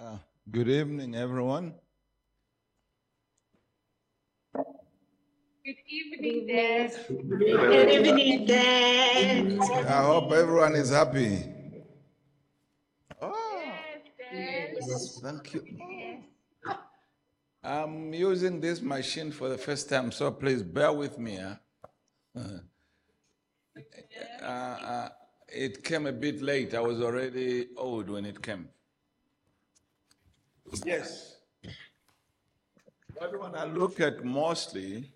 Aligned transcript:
Uh, 0.00 0.16
good 0.50 0.68
evening, 0.68 1.14
everyone. 1.16 1.74
Good 4.54 5.76
evening, 5.88 6.46
Dad. 6.46 6.92
Good 7.08 7.90
evening, 7.90 8.46
Dad. 8.46 9.60
I 9.86 10.02
hope 10.04 10.30
everyone 10.30 10.76
is 10.76 10.90
happy. 10.90 11.42
Oh, 13.20 13.72
Yes, 14.32 15.16
Dad. 15.16 15.22
thank 15.24 15.54
you. 15.54 15.64
I'm 17.64 18.14
using 18.14 18.60
this 18.60 18.80
machine 18.80 19.32
for 19.32 19.48
the 19.48 19.58
first 19.58 19.88
time, 19.88 20.12
so 20.12 20.30
please 20.30 20.62
bear 20.62 20.92
with 20.92 21.18
me. 21.18 21.38
Huh? 21.38 21.56
Uh, 24.40 24.44
uh, 24.46 25.08
it 25.48 25.82
came 25.82 26.06
a 26.06 26.12
bit 26.12 26.40
late. 26.40 26.74
I 26.74 26.80
was 26.80 27.00
already 27.00 27.66
old 27.76 28.08
when 28.10 28.24
it 28.26 28.40
came. 28.40 28.68
Yes. 30.84 31.36
What 33.14 33.54
to 33.54 33.66
look 33.66 34.00
at 34.00 34.24
mostly 34.24 35.10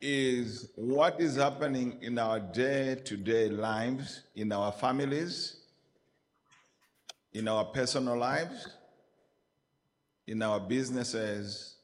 is 0.00 0.70
what 0.76 1.20
is 1.20 1.36
happening 1.36 1.98
in 2.02 2.18
our 2.18 2.38
day 2.38 2.96
to 3.04 3.16
day 3.16 3.48
lives, 3.48 4.22
in 4.34 4.52
our 4.52 4.72
families, 4.72 5.56
in 7.32 7.48
our 7.48 7.64
personal 7.64 8.16
lives, 8.18 8.68
in 10.26 10.42
our 10.42 10.60
businesses, 10.60 11.76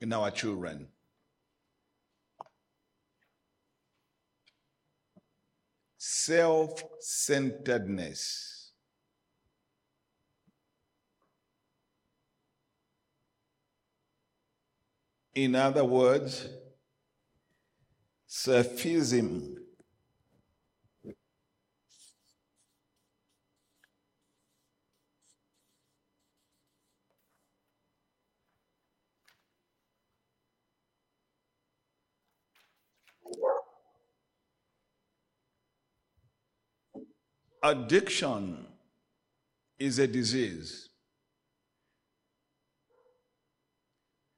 in 0.00 0.12
our 0.12 0.30
children. 0.30 0.88
Self 5.96 6.82
centeredness. 7.00 8.51
In 15.34 15.54
other 15.54 15.84
words, 15.84 16.46
selfism. 18.28 19.56
Addiction 37.64 38.66
is 39.78 39.98
a 40.00 40.06
disease. 40.06 40.88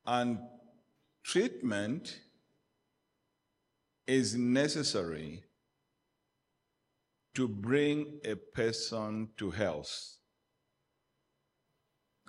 And 0.07 0.39
treatment 1.25 2.21
is 4.07 4.37
necessary 4.37 5.43
to 7.35 7.49
bring 7.49 8.21
a 8.25 8.37
person 8.37 9.29
to 9.39 9.51
health. 9.51 10.19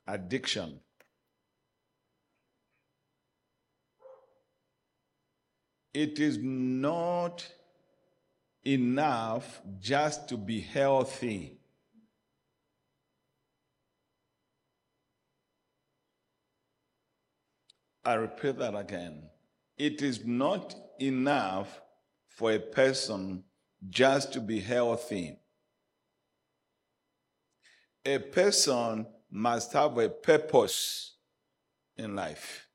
Addiction. 0.07 0.79
It 5.93 6.19
is 6.19 6.37
not 6.41 7.47
enough 8.65 9.61
just 9.79 10.27
to 10.29 10.37
be 10.37 10.61
healthy. 10.61 11.59
I 18.05 18.13
repeat 18.13 18.59
that 18.59 18.75
again. 18.75 19.23
It 19.77 20.03
is 20.03 20.23
not 20.23 20.75
enough 20.99 21.81
for 22.27 22.51
a 22.51 22.59
person 22.59 23.43
just 23.89 24.31
to 24.33 24.39
be 24.39 24.59
healthy. 24.59 25.39
A 28.05 28.19
person 28.19 29.07
must 29.31 29.73
have 29.73 29.97
a 29.97 30.07
purpose 30.07 31.15
in 31.97 32.15
life. 32.15 32.67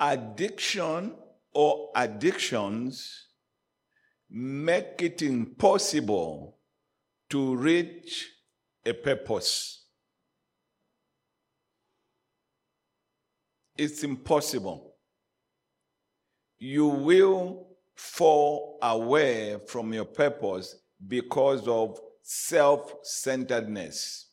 Addiction 0.00 1.14
or 1.52 1.92
addictions 1.94 3.28
make 4.36 5.00
it 5.00 5.22
impossible 5.22 6.58
to 7.30 7.54
reach 7.54 8.28
a 8.84 8.92
purpose. 8.92 9.86
It's 13.78 14.02
impossible. 14.02 14.96
You 16.58 16.88
will 16.88 17.68
fall 17.94 18.80
away 18.82 19.56
from 19.68 19.94
your 19.94 20.04
purpose 20.04 20.74
because 21.06 21.68
of 21.68 22.00
self 22.22 22.92
centeredness. 23.04 24.30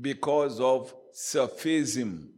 Because 0.00 0.58
of 0.58 0.94
selfism. 1.14 2.35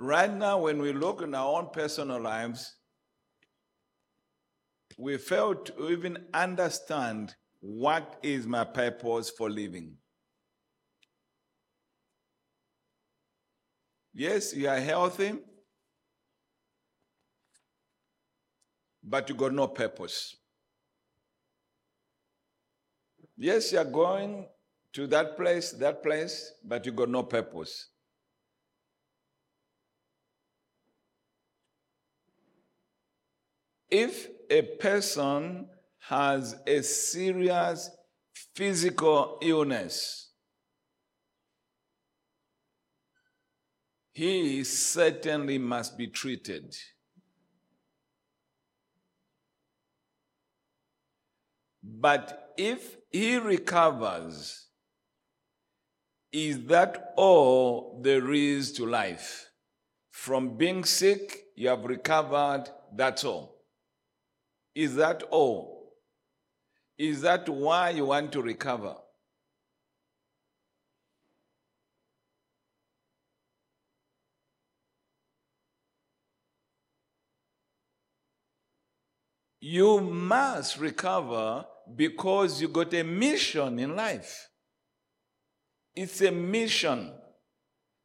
Right 0.00 0.32
now, 0.32 0.60
when 0.60 0.80
we 0.80 0.92
look 0.92 1.22
in 1.22 1.34
our 1.34 1.58
own 1.58 1.70
personal 1.72 2.20
lives, 2.20 2.76
we 4.96 5.16
fail 5.18 5.56
to 5.56 5.90
even 5.90 6.18
understand 6.32 7.34
what 7.58 8.16
is 8.22 8.46
my 8.46 8.62
purpose 8.62 9.28
for 9.28 9.50
living. 9.50 9.96
Yes, 14.14 14.54
you 14.54 14.68
are 14.68 14.78
healthy, 14.78 15.32
but 19.02 19.28
you 19.28 19.34
got 19.34 19.52
no 19.52 19.66
purpose. 19.66 20.36
Yes, 23.36 23.72
you 23.72 23.78
are 23.78 23.84
going 23.84 24.46
to 24.92 25.08
that 25.08 25.36
place, 25.36 25.72
that 25.72 26.04
place, 26.04 26.52
but 26.64 26.86
you 26.86 26.92
got 26.92 27.08
no 27.08 27.24
purpose. 27.24 27.88
If 33.90 34.28
a 34.50 34.62
person 34.62 35.68
has 36.00 36.56
a 36.66 36.82
serious 36.82 37.90
physical 38.54 39.38
illness, 39.42 40.30
he 44.12 44.64
certainly 44.64 45.58
must 45.58 45.96
be 45.96 46.06
treated. 46.08 46.76
But 51.82 52.52
if 52.56 52.96
he 53.10 53.36
recovers, 53.36 54.66
is 56.30 56.64
that 56.66 57.14
all 57.16 58.00
there 58.02 58.32
is 58.32 58.72
to 58.72 58.86
life? 58.86 59.48
From 60.10 60.56
being 60.56 60.84
sick, 60.84 61.44
you 61.56 61.68
have 61.68 61.84
recovered, 61.84 62.64
that's 62.94 63.24
all. 63.24 63.57
Is 64.78 64.94
that 64.94 65.24
all? 65.32 65.96
Is 66.96 67.22
that 67.22 67.48
why 67.48 67.90
you 67.90 68.04
want 68.04 68.30
to 68.30 68.40
recover? 68.40 68.94
You 79.60 80.00
must 80.00 80.78
recover 80.78 81.66
because 81.96 82.62
you 82.62 82.68
got 82.68 82.94
a 82.94 83.02
mission 83.02 83.80
in 83.80 83.96
life. 83.96 84.48
It's 85.96 86.20
a 86.20 86.30
mission 86.30 87.14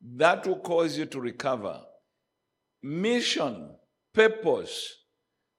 that 0.02 0.48
will 0.48 0.58
cause 0.58 0.98
you 0.98 1.06
to 1.06 1.20
recover. 1.20 1.82
Mission, 2.82 3.76
purpose, 4.12 5.03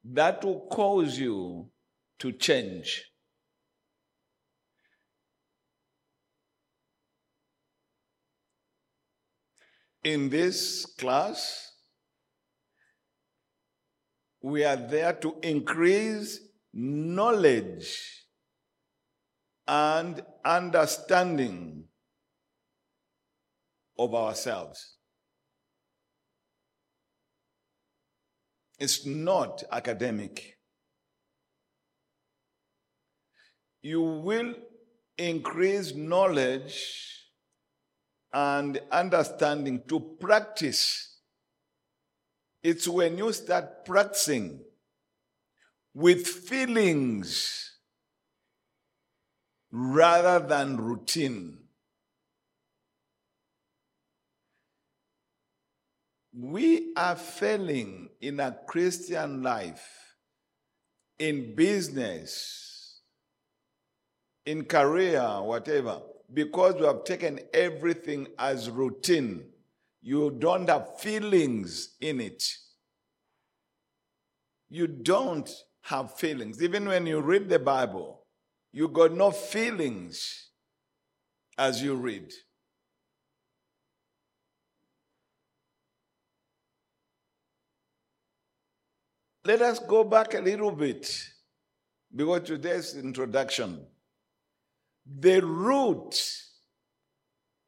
that 0.04 0.44
will 0.44 0.66
cause 0.70 1.18
you 1.18 1.70
to 2.18 2.32
change. 2.32 3.04
In 10.02 10.28
this 10.28 10.84
class, 10.98 11.72
we 14.42 14.62
are 14.62 14.76
there 14.76 15.14
to 15.14 15.36
increase 15.42 16.38
knowledge 16.74 18.26
and 19.66 20.22
understanding 20.44 21.84
of 23.98 24.14
ourselves. 24.14 24.93
It's 28.84 29.06
not 29.06 29.64
academic. 29.72 30.58
You 33.80 34.02
will 34.02 34.56
increase 35.16 35.94
knowledge 35.94 36.76
and 38.30 38.78
understanding 38.92 39.84
to 39.88 40.00
practice. 40.20 41.16
It's 42.62 42.86
when 42.86 43.16
you 43.16 43.32
start 43.32 43.86
practicing 43.86 44.60
with 45.94 46.26
feelings 46.26 47.78
rather 49.72 50.46
than 50.46 50.76
routine. 50.76 51.63
We 56.36 56.92
are 56.96 57.14
failing 57.14 58.08
in 58.20 58.40
a 58.40 58.56
Christian 58.66 59.42
life, 59.42 60.16
in 61.18 61.54
business, 61.54 63.00
in 64.44 64.64
career, 64.64 65.22
whatever, 65.40 66.00
because 66.32 66.74
we 66.74 66.86
have 66.86 67.04
taken 67.04 67.38
everything 67.52 68.26
as 68.36 68.68
routine. 68.68 69.44
You 70.02 70.32
don't 70.32 70.68
have 70.68 70.98
feelings 70.98 71.94
in 72.00 72.20
it. 72.20 72.42
You 74.68 74.88
don't 74.88 75.48
have 75.82 76.14
feelings. 76.14 76.60
Even 76.60 76.86
when 76.86 77.06
you 77.06 77.20
read 77.20 77.48
the 77.48 77.60
Bible, 77.60 78.26
you 78.72 78.88
got 78.88 79.12
no 79.12 79.30
feelings 79.30 80.50
as 81.56 81.80
you 81.80 81.94
read. 81.94 82.32
Let 89.46 89.60
us 89.60 89.78
go 89.78 90.04
back 90.04 90.32
a 90.34 90.40
little 90.40 90.70
bit 90.70 91.28
because 92.14 92.42
today's 92.44 92.96
introduction. 92.96 93.86
The 95.06 95.44
root 95.44 96.18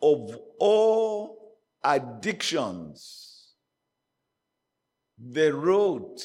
of 0.01 0.39
all 0.59 1.59
addictions, 1.85 3.53
the 5.19 5.53
root 5.53 6.23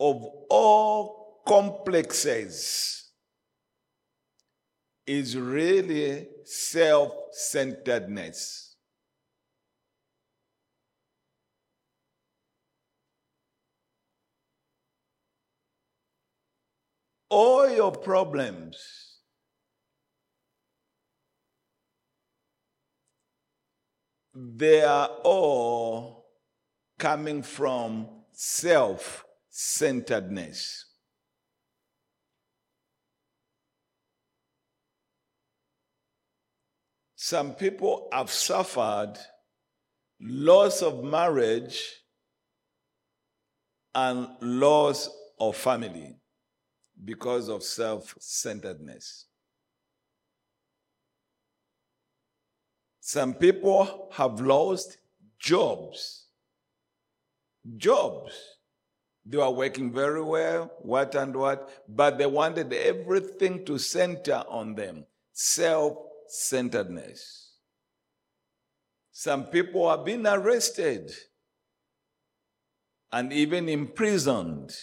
of 0.00 0.24
all 0.50 1.42
complexes 1.46 3.10
is 5.06 5.36
really 5.36 6.26
self 6.44 7.12
centeredness. 7.30 8.67
All 17.30 17.68
your 17.68 17.92
problems 17.92 19.08
they 24.34 24.82
are 24.82 25.08
all 25.24 26.26
coming 26.98 27.42
from 27.42 28.08
self 28.32 29.24
centeredness. 29.50 30.84
Some 37.16 37.54
people 37.54 38.08
have 38.12 38.30
suffered 38.30 39.14
loss 40.20 40.82
of 40.82 41.02
marriage 41.04 41.82
and 43.94 44.28
loss 44.40 45.10
of 45.38 45.56
family 45.56 46.17
because 47.04 47.48
of 47.48 47.62
self 47.62 48.14
centeredness. 48.18 49.26
Some 53.00 53.34
people 53.34 54.08
have 54.12 54.40
lost 54.40 54.98
jobs. 55.38 56.26
Jobs. 57.76 58.32
They 59.24 59.36
were 59.36 59.50
working 59.50 59.92
very 59.92 60.22
well, 60.22 60.70
what 60.80 61.14
and 61.14 61.36
what, 61.36 61.84
but 61.88 62.16
they 62.16 62.26
wanted 62.26 62.72
everything 62.72 63.64
to 63.66 63.78
center 63.78 64.42
on 64.48 64.74
them 64.74 65.04
self 65.32 65.96
centeredness. 66.28 67.52
Some 69.12 69.44
people 69.46 69.90
have 69.90 70.04
been 70.04 70.26
arrested 70.26 71.12
and 73.10 73.32
even 73.32 73.68
imprisoned, 73.68 74.74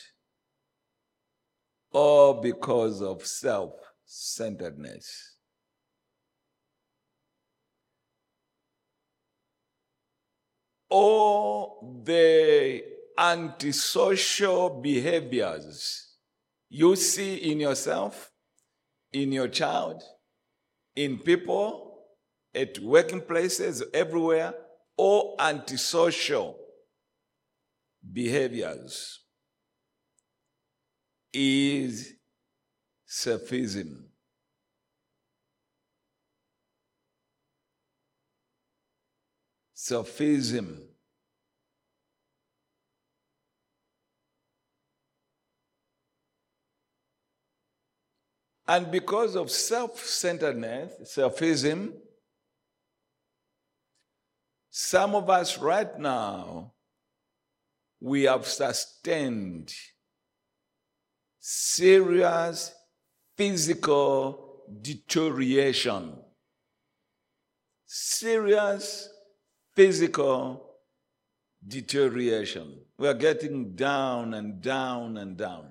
all 1.95 2.42
because 2.42 3.01
of 3.01 3.25
self 3.25 3.71
centeredness. 4.03 5.38
All 10.89 12.01
the 12.03 12.83
antisocial 13.18 14.81
behaviors 14.81 16.18
you 16.69 16.97
see 16.97 17.36
in 17.36 17.62
yourself, 17.62 18.30
in 19.13 19.31
your 19.31 19.48
child, 19.48 20.03
in 20.98 21.19
people, 21.19 22.03
at 22.53 22.77
working 22.80 23.21
places, 23.21 23.81
everywhere, 23.94 24.53
all 24.98 25.36
antisocial 25.39 26.57
behaviors 28.12 29.25
is 31.35 32.13
selfism. 33.07 34.05
Selfism. 39.75 40.79
And 48.67 48.89
because 48.89 49.35
of 49.35 49.51
self 49.51 49.99
centeredness, 49.99 51.15
selfism, 51.15 51.93
some 54.71 55.13
of 55.13 55.29
us 55.29 55.60
right 55.60 56.00
now, 56.00 56.74
we 58.00 58.24
have 58.24 58.48
sustained 58.48 59.71
serious 61.47 62.73
physical 63.37 64.63
deterioration. 64.81 66.11
Serious 67.85 69.07
physical 69.75 70.71
deterioration. 71.67 72.79
We 72.97 73.07
are 73.07 73.13
getting 73.13 73.75
down 73.75 74.33
and 74.33 74.59
down 74.59 75.17
and 75.17 75.37
down. 75.37 75.67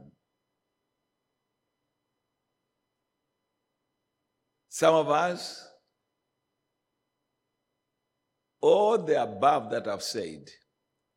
Some 4.68 4.94
of 4.94 5.10
us, 5.10 5.66
all 8.60 8.96
the 8.98 9.20
above 9.20 9.72
that 9.72 9.88
I've 9.88 10.04
said, 10.04 10.50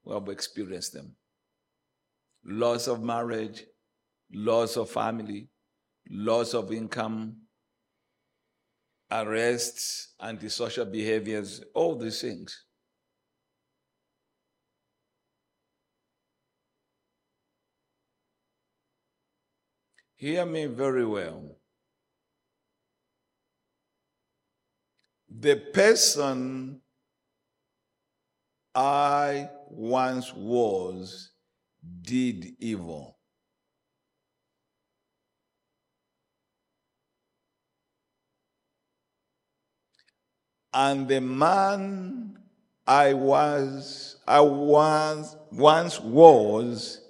we 0.03 0.15
have 0.15 0.27
experienced 0.29 0.93
them. 0.93 1.15
Loss 2.43 2.87
of 2.87 3.03
marriage, 3.03 3.63
loss 4.33 4.77
of 4.77 4.89
family, 4.89 5.49
loss 6.09 6.53
of 6.53 6.71
income, 6.71 7.37
arrests, 9.11 10.13
antisocial 10.21 10.85
behaviors, 10.85 11.63
all 11.73 11.95
these 11.95 12.21
things. 12.21 12.65
Hear 20.15 20.45
me 20.45 20.65
very 20.65 21.05
well. 21.05 21.57
The 25.29 25.57
person 25.73 26.81
I 28.73 29.49
once 29.69 30.33
was 30.33 31.31
did 32.01 32.55
evil. 32.59 33.16
And 40.79 41.07
the 41.07 41.21
man 41.21 42.37
I 42.85 43.13
was, 43.13 44.17
I 44.27 44.41
was, 44.41 45.35
once 45.51 45.99
was, 45.99 47.01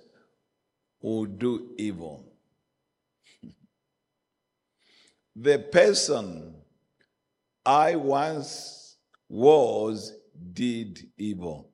will 1.02 1.26
do 1.26 1.72
evil. 1.78 2.32
the 5.36 5.60
person 5.60 6.56
I 7.66 7.98
once 7.98 8.96
was 9.28 10.14
did 10.54 11.06
evil. 11.18 11.70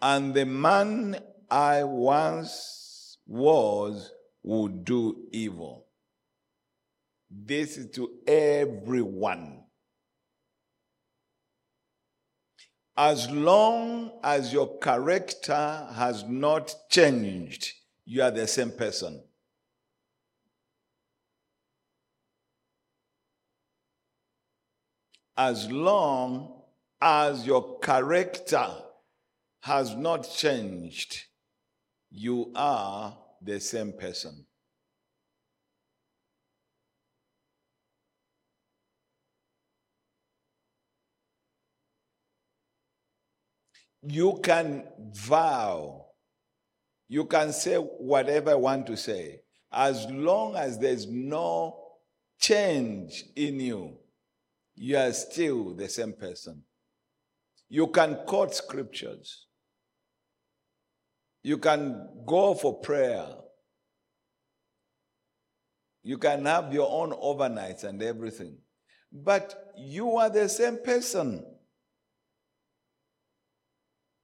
And 0.00 0.32
the 0.32 0.46
man 0.46 1.20
I 1.50 1.84
once 1.84 3.18
was 3.26 4.10
would 4.42 4.86
do 4.86 5.28
evil. 5.32 5.85
This 7.44 7.76
is 7.76 7.90
to 7.92 8.08
everyone. 8.26 9.64
As 12.96 13.30
long 13.30 14.12
as 14.24 14.54
your 14.54 14.78
character 14.78 15.86
has 15.92 16.24
not 16.24 16.74
changed, 16.88 17.72
you 18.06 18.22
are 18.22 18.30
the 18.30 18.46
same 18.46 18.70
person. 18.70 19.22
As 25.36 25.70
long 25.70 26.62
as 27.02 27.46
your 27.46 27.78
character 27.80 28.66
has 29.60 29.94
not 29.94 30.22
changed, 30.22 31.24
you 32.10 32.50
are 32.54 33.18
the 33.42 33.60
same 33.60 33.92
person. 33.92 34.45
You 44.08 44.38
can 44.42 44.84
vow, 45.12 46.06
you 47.08 47.24
can 47.24 47.52
say 47.52 47.76
whatever 47.76 48.52
you 48.52 48.58
want 48.58 48.86
to 48.86 48.96
say, 48.96 49.40
as 49.72 50.06
long 50.06 50.54
as 50.54 50.78
there's 50.78 51.06
no 51.06 51.76
change 52.38 53.24
in 53.34 53.58
you, 53.58 53.98
you 54.76 54.96
are 54.96 55.12
still 55.12 55.74
the 55.74 55.88
same 55.88 56.12
person. 56.12 56.62
You 57.68 57.88
can 57.88 58.18
quote 58.26 58.54
scriptures. 58.54 59.46
You 61.42 61.58
can 61.58 62.08
go 62.26 62.54
for 62.54 62.80
prayer. 62.80 63.26
You 66.02 66.18
can 66.18 66.44
have 66.44 66.72
your 66.72 66.88
own 66.88 67.10
overnights 67.10 67.82
and 67.82 68.00
everything. 68.02 68.58
But 69.10 69.72
you 69.76 70.16
are 70.16 70.30
the 70.30 70.48
same 70.48 70.78
person. 70.84 71.44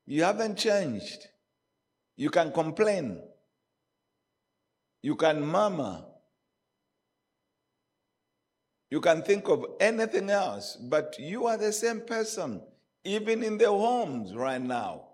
You 0.06 0.24
haven't 0.24 0.56
changed. 0.58 1.26
You 2.16 2.30
can 2.30 2.52
complain. 2.52 3.20
You 5.02 5.16
can 5.16 5.44
murmur. 5.44 6.04
You 8.90 9.00
can 9.00 9.22
think 9.22 9.48
of 9.48 9.64
anything 9.80 10.28
else, 10.28 10.76
but 10.76 11.16
you 11.18 11.46
are 11.46 11.56
the 11.56 11.72
same 11.72 12.02
person, 12.02 12.62
even 13.04 13.42
in 13.42 13.56
the 13.56 13.68
homes 13.68 14.34
right 14.34 14.60
now. 14.60 15.08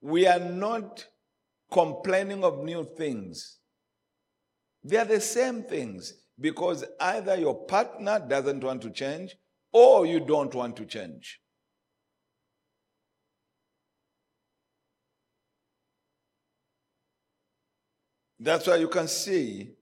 We 0.00 0.26
are 0.26 0.38
not 0.38 1.04
complaining 1.70 2.44
of 2.44 2.62
new 2.62 2.84
things. 2.96 3.58
They 4.84 4.98
are 4.98 5.04
the 5.04 5.20
same 5.20 5.64
things 5.64 6.14
because 6.38 6.84
either 7.00 7.36
your 7.36 7.66
partner 7.66 8.24
doesn't 8.26 8.62
want 8.62 8.82
to 8.82 8.90
change 8.90 9.36
or 9.72 10.06
you 10.06 10.20
don't 10.20 10.54
want 10.54 10.76
to 10.76 10.86
change. 10.86 11.41
That's 18.42 18.66
why 18.66 18.76
you 18.76 18.88
can 18.88 19.06
see 19.06 19.74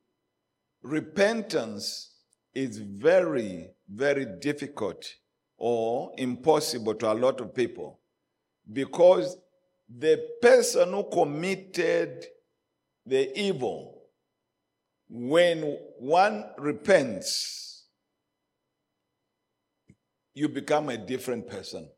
repentance 0.82 2.12
is 2.54 2.76
very, 2.76 3.70
very 3.88 4.26
difficult 4.38 5.02
or 5.56 6.12
impossible 6.18 6.94
to 6.96 7.10
a 7.10 7.14
lot 7.14 7.40
of 7.40 7.54
people 7.54 8.00
because 8.70 9.38
the 9.88 10.22
person 10.42 10.90
who 10.90 11.08
committed 11.10 12.26
the 13.06 13.38
evil, 13.40 14.02
when 15.08 15.78
one 15.98 16.44
repents, 16.58 17.86
you 20.34 20.50
become 20.50 20.90
a 20.90 20.98
different 20.98 21.48
person. 21.48 21.88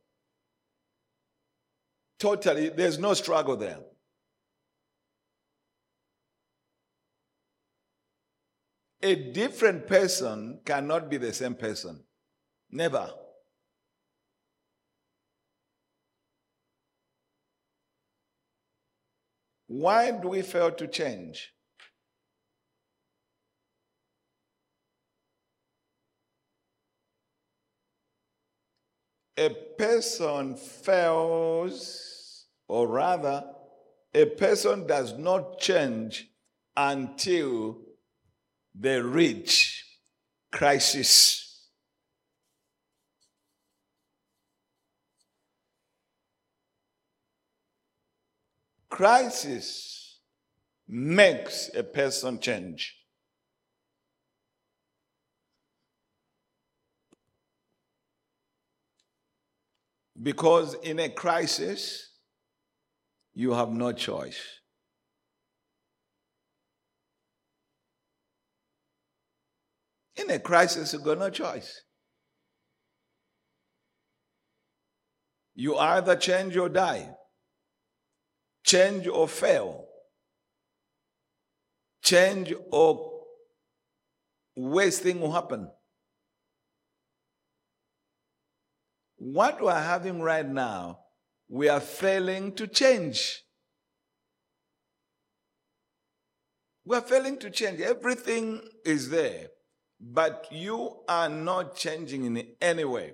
Totally, 2.21 2.69
there's 2.69 3.01
no 3.01 3.15
struggle 3.15 3.57
there. 3.57 3.81
A 9.03 9.15
different 9.15 9.89
person 9.89 10.61
cannot 10.65 11.11
be 11.11 11.17
the 11.17 11.33
same 11.33 11.55
person. 11.55 12.05
Never. 12.71 13.11
Why 19.67 20.11
do 20.13 20.29
we 20.29 20.43
fail 20.43 20.71
to 20.71 20.87
change? 20.87 21.53
A 29.37 29.49
person 29.79 30.55
fails, 30.57 32.47
or 32.69 32.87
rather, 32.87 33.45
a 34.15 34.27
person 34.27 34.87
does 34.87 35.15
not 35.19 35.59
change 35.59 36.29
until 36.77 37.79
they 38.75 39.01
reach 39.01 39.85
crisis. 40.51 41.69
Crisis 48.89 50.21
makes 50.87 51.71
a 51.75 51.83
person 51.83 52.39
change. 52.39 52.99
Because 60.23 60.75
in 60.83 60.99
a 61.01 61.09
crisis, 61.09 62.11
you 63.35 63.53
have 63.53 63.71
no 63.71 63.93
choice. 63.93 64.62
In 70.17 70.31
a 70.31 70.39
crisis, 70.39 70.93
you've 70.93 71.05
got 71.05 71.19
no 71.19 71.31
choice. 71.31 71.83
You 75.55 75.77
either 75.77 76.17
change 76.17 76.57
or 76.57 76.69
die, 76.69 77.11
change 78.65 79.07
or 79.07 79.29
fail, 79.29 79.87
change 82.03 82.53
or 82.71 83.23
worse 84.57 84.99
thing 84.99 85.21
will 85.21 85.33
happen. 85.33 85.71
What 89.17 89.63
we're 89.63 89.75
having 89.75 90.21
right 90.21 90.47
now, 90.47 91.01
we 91.49 91.69
are 91.69 91.81
failing 91.81 92.55
to 92.55 92.67
change. 92.67 93.43
We're 96.85 97.03
failing 97.03 97.39
to 97.39 97.51
change. 97.51 97.81
Everything 97.81 98.63
is 98.85 99.11
there 99.11 99.49
but 100.03 100.49
you 100.51 100.97
are 101.09 101.29
not 101.29 101.77
changing 101.77 102.25
in 102.25 102.45
any 102.61 102.85
way. 102.85 103.13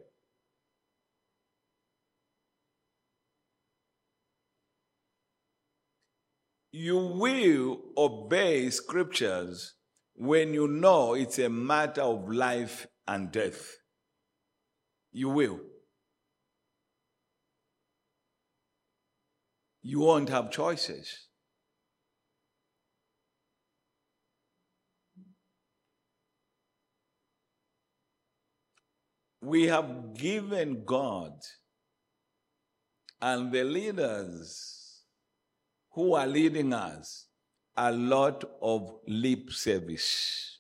You 6.73 6.97
will 6.97 7.81
obey 7.97 8.71
scriptures 8.71 9.75
when 10.15 10.55
you 10.55 10.67
know 10.67 11.15
it's 11.15 11.39
a 11.39 11.51
matter 11.51 12.03
of 12.03 12.31
life 12.31 12.87
and 13.07 13.31
death. 13.31 13.77
You 15.13 15.29
will. 15.29 15.61
You 19.83 20.01
won't 20.01 20.29
have 20.31 20.51
choices. 20.51 21.28
We 29.41 29.65
have 29.67 30.15
given 30.15 30.85
God 30.85 31.33
and 33.21 33.53
the 33.53 33.65
leaders 33.65 35.03
who 35.91 36.15
are 36.15 36.27
leading 36.27 36.73
us 36.73 37.27
a 37.77 37.93
lot 37.93 38.45
of 38.61 38.97
lip 39.07 39.51
service. 39.51 40.58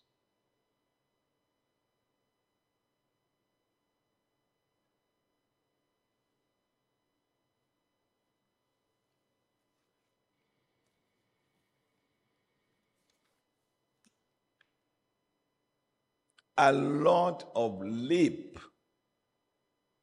A 16.58 16.72
lot 16.72 17.50
of 17.54 17.80
lip 17.80 18.58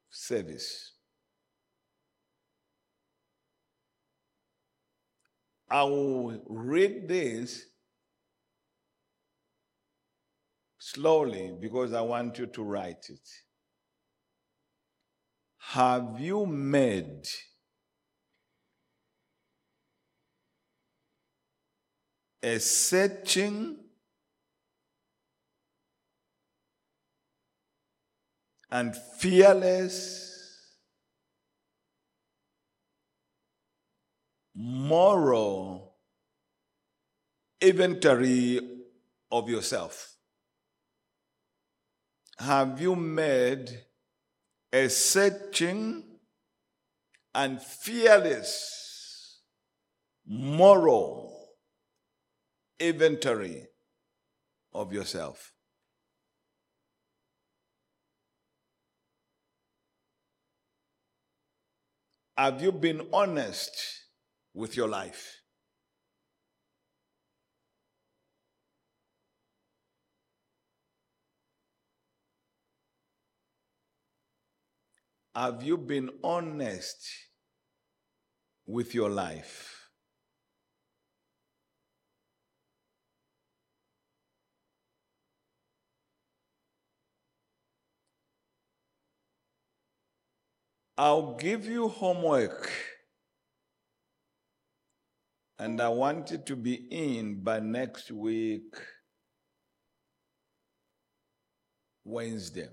service. 0.09 0.93
I 5.69 5.83
will 5.83 6.41
read 6.47 7.09
this 7.09 7.65
slowly 10.79 11.51
because 11.59 11.91
I 11.91 12.01
want 12.01 12.37
you 12.39 12.45
to 12.45 12.63
write 12.63 13.09
it. 13.09 13.27
Have 15.57 16.19
you 16.19 16.45
made 16.45 17.27
a 22.41 22.59
searching 22.59 23.84
and 28.71 28.95
fearless 28.95 30.25
moral 34.55 35.95
inventory 37.61 38.59
of 39.31 39.49
yourself? 39.49 40.15
Have 42.37 42.81
you 42.81 42.95
made 42.95 43.69
a 44.73 44.89
searching 44.89 46.03
and 47.33 47.61
fearless 47.61 49.41
moral 50.25 51.49
inventory 52.79 53.67
of 54.73 54.91
yourself? 54.91 55.54
Have 62.37 62.61
you 62.61 62.71
been 62.71 63.09
honest 63.11 63.75
with 64.53 64.77
your 64.77 64.87
life? 64.87 65.41
Have 75.35 75.61
you 75.61 75.77
been 75.77 76.09
honest 76.23 77.07
with 78.67 78.93
your 78.93 79.09
life? 79.09 79.84
I'll 90.97 91.35
give 91.35 91.65
you 91.65 91.89
homework. 91.89 92.71
And 95.59 95.81
I 95.81 95.89
want 95.89 96.31
it 96.31 96.45
to 96.47 96.55
be 96.55 96.73
in 96.89 97.41
by 97.43 97.59
next 97.59 98.11
week, 98.11 98.75
Wednesday. 102.03 102.69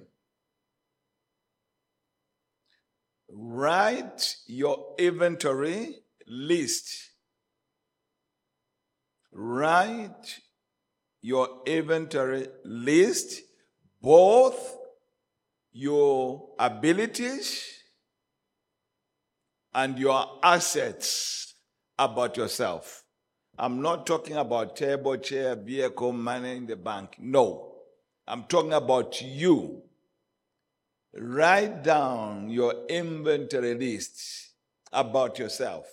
Write 3.28 4.36
your 4.46 4.94
inventory 4.98 5.96
list. 6.26 7.10
Write 9.32 10.40
your 11.22 11.62
inventory 11.66 12.48
list, 12.64 13.42
both 14.00 14.76
your 15.72 16.50
abilities 16.58 17.81
and 19.74 19.98
your 19.98 20.38
assets 20.42 21.54
about 21.98 22.36
yourself. 22.36 23.04
I'm 23.58 23.82
not 23.82 24.06
talking 24.06 24.36
about 24.36 24.76
table, 24.76 25.16
chair, 25.16 25.54
vehicle, 25.54 26.12
money 26.12 26.56
in 26.56 26.66
the 26.66 26.76
bank. 26.76 27.16
No. 27.18 27.72
I'm 28.26 28.44
talking 28.44 28.72
about 28.72 29.20
you. 29.20 29.82
Write 31.14 31.82
down 31.82 32.48
your 32.48 32.86
inventory 32.88 33.74
list 33.74 34.52
about 34.92 35.38
yourself, 35.38 35.86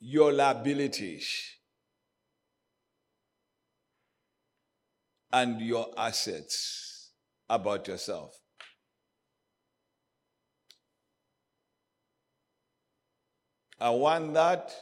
your 0.00 0.32
liabilities, 0.32 1.28
and 5.32 5.60
your 5.60 5.88
assets 5.96 7.10
about 7.48 7.88
yourself. 7.88 8.41
I 13.82 13.90
want 13.90 14.32
that 14.34 14.72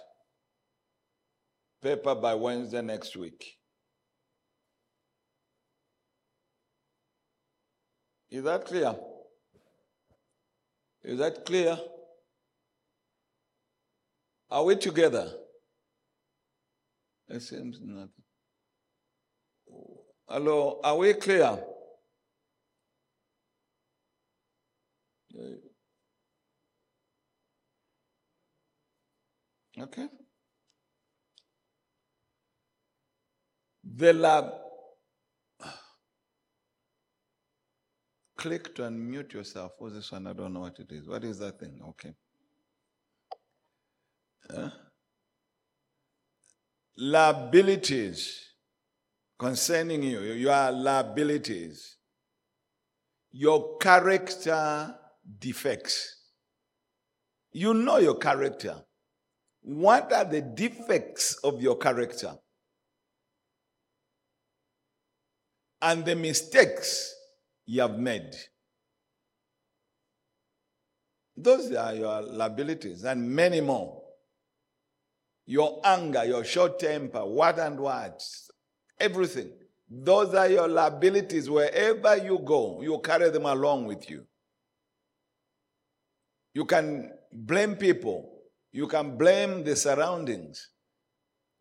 paper 1.82 2.14
by 2.14 2.34
Wednesday 2.34 2.82
next 2.82 3.16
week. 3.16 3.56
Is 8.30 8.44
that 8.44 8.66
clear? 8.66 8.94
Is 11.02 11.18
that 11.18 11.46
clear? 11.46 11.78
Are 14.50 14.64
we 14.64 14.76
together? 14.76 15.32
It 17.28 17.40
seems 17.40 17.78
not. 17.80 18.10
Hello, 20.28 20.78
are 20.84 20.98
we 20.98 21.14
clear? 21.14 21.58
Okay. 29.82 30.08
The 33.82 34.12
lab. 34.12 34.52
Click 38.36 38.74
to 38.74 38.82
unmute 38.82 39.32
yourself. 39.34 39.72
What's 39.78 39.94
this 39.94 40.12
one? 40.12 40.26
I 40.26 40.32
don't 40.32 40.52
know 40.54 40.60
what 40.60 40.78
it 40.78 40.90
is. 40.90 41.06
What 41.06 41.24
is 41.24 41.38
that 41.38 41.60
thing? 41.60 41.80
Okay. 41.90 42.14
Huh? 44.50 44.70
Liabilities 46.96 48.50
concerning 49.38 50.02
you, 50.02 50.20
your 50.20 50.70
liabilities, 50.72 51.96
your 53.30 53.78
character 53.78 54.94
defects. 55.38 56.16
You 57.52 57.74
know 57.74 57.98
your 57.98 58.16
character. 58.16 58.82
What 59.62 60.12
are 60.12 60.24
the 60.24 60.40
defects 60.40 61.34
of 61.44 61.60
your 61.60 61.76
character? 61.76 62.34
And 65.82 66.04
the 66.04 66.16
mistakes 66.16 67.14
you 67.66 67.80
have 67.82 67.98
made. 67.98 68.34
Those 71.36 71.72
are 71.72 71.94
your 71.94 72.22
liabilities 72.22 73.04
and 73.04 73.30
many 73.30 73.60
more. 73.60 74.02
Your 75.46 75.80
anger, 75.84 76.24
your 76.24 76.44
short 76.44 76.78
temper, 76.78 77.24
what 77.24 77.58
and 77.58 77.80
what, 77.80 78.22
everything. 78.98 79.50
Those 79.88 80.34
are 80.34 80.48
your 80.48 80.68
liabilities. 80.68 81.50
Wherever 81.50 82.16
you 82.16 82.38
go, 82.44 82.82
you 82.82 83.00
carry 83.00 83.30
them 83.30 83.46
along 83.46 83.86
with 83.86 84.08
you. 84.08 84.26
You 86.54 86.64
can 86.64 87.10
blame 87.32 87.74
people, 87.74 88.29
you 88.72 88.86
can 88.86 89.16
blame 89.16 89.64
the 89.64 89.74
surroundings. 89.74 90.68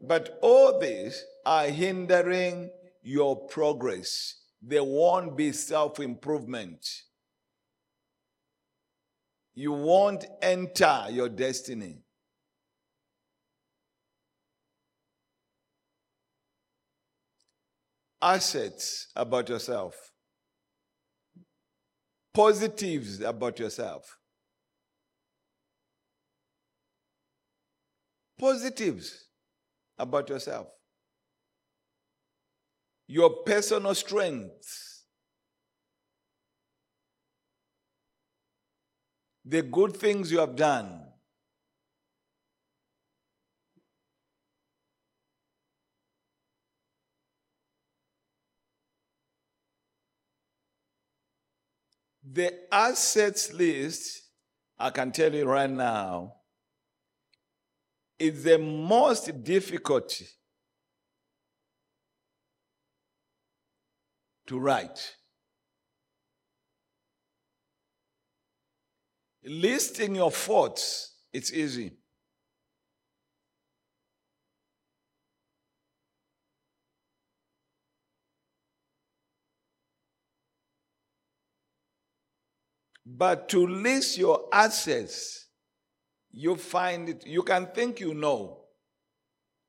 But 0.01 0.39
all 0.41 0.79
these 0.79 1.23
are 1.45 1.65
hindering 1.65 2.69
your 3.01 3.35
progress. 3.47 4.35
There 4.61 4.83
won't 4.83 5.35
be 5.35 5.51
self 5.51 5.99
improvement. 5.99 6.85
You 9.55 9.73
won't 9.73 10.25
enter 10.41 11.07
your 11.09 11.29
destiny. 11.29 11.97
Assets 18.21 19.07
about 19.15 19.47
yourself, 19.47 20.11
positives 22.33 23.21
about 23.21 23.59
yourself. 23.59 24.18
Positives 28.39 29.25
about 29.99 30.29
yourself 30.29 30.67
your 33.09 33.41
personal 33.43 33.95
strengths, 33.95 35.05
the 39.43 39.63
good 39.63 39.97
things 39.97 40.31
you 40.31 40.37
have 40.37 40.55
done. 40.55 41.07
The 52.31 52.71
assets 52.71 53.51
list, 53.51 54.21
I 54.77 54.91
can 54.91 55.11
tell 55.11 55.33
you 55.33 55.45
right 55.45 55.67
now, 55.67 56.38
is 58.19 58.43
the 58.43 58.57
most 58.57 59.43
difficult 59.43 60.21
to 64.47 64.59
write. 64.59 65.15
Listing 69.43 70.15
your 70.15 70.31
faults, 70.31 71.15
it's 71.31 71.53
easy. 71.53 71.93
But 83.05 83.49
to 83.49 83.65
list 83.65 84.17
your 84.17 84.47
assets, 84.53 85.48
you 86.31 86.55
find 86.55 87.09
it, 87.09 87.25
you 87.25 87.43
can 87.43 87.67
think 87.67 87.99
you 87.99 88.13
know. 88.13 88.57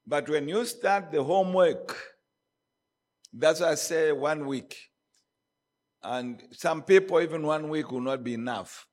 But 0.06 0.28
when 0.28 0.48
you 0.48 0.64
start 0.64 1.10
the 1.10 1.22
homework, 1.22 1.96
that's 3.32 3.60
why 3.60 3.70
I 3.70 3.74
say 3.76 4.12
one 4.12 4.46
week. 4.46 4.76
And 6.02 6.42
some 6.52 6.82
people, 6.82 7.20
even 7.20 7.42
one 7.42 7.68
week 7.68 7.90
will 7.90 8.00
not 8.00 8.24
be 8.24 8.34
enough. 8.34 8.86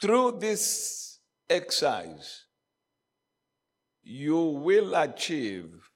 Through 0.00 0.38
this 0.40 1.18
exercise, 1.48 2.44
you 4.02 4.38
will 4.38 4.94
achieve 4.94 5.90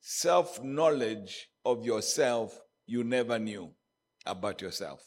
self 0.00 0.62
knowledge 0.64 1.50
of 1.66 1.84
yourself 1.84 2.58
you 2.90 3.04
never 3.04 3.38
knew 3.38 3.70
about 4.26 4.60
yourself. 4.60 5.00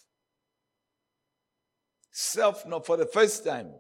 Self 2.12 2.66
know 2.66 2.80
for 2.80 2.96
the 2.96 3.06
first 3.06 3.44
time. 3.44 3.74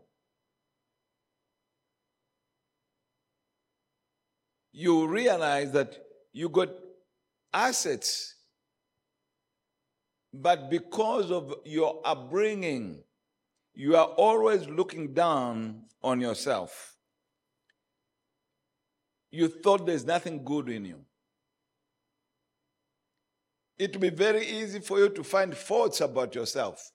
You 4.74 5.08
realize 5.08 5.72
that 5.72 5.96
you 6.34 6.50
got 6.50 6.70
assets, 7.54 8.36
but 10.34 10.70
because 10.70 11.32
of 11.32 11.54
your 11.64 12.02
upbringing, 12.04 13.04
you 13.74 13.96
are 13.96 14.08
always 14.08 14.68
looking 14.68 15.14
down 15.14 15.84
on 16.04 16.20
yourself. 16.20 16.98
You 19.32 19.48
thought 19.48 19.86
there's 19.86 20.06
nothing 20.06 20.44
good 20.44 20.68
in 20.68 20.84
you. 20.84 21.06
It 23.84 23.92
will 23.92 24.00
be 24.00 24.12
very 24.12 24.48
easy 24.48 24.80
for 24.80 24.98
you 24.98 25.10
to 25.10 25.24
find 25.26 25.54
faults 25.54 26.00
about 26.00 26.36
yourself. 26.36 26.90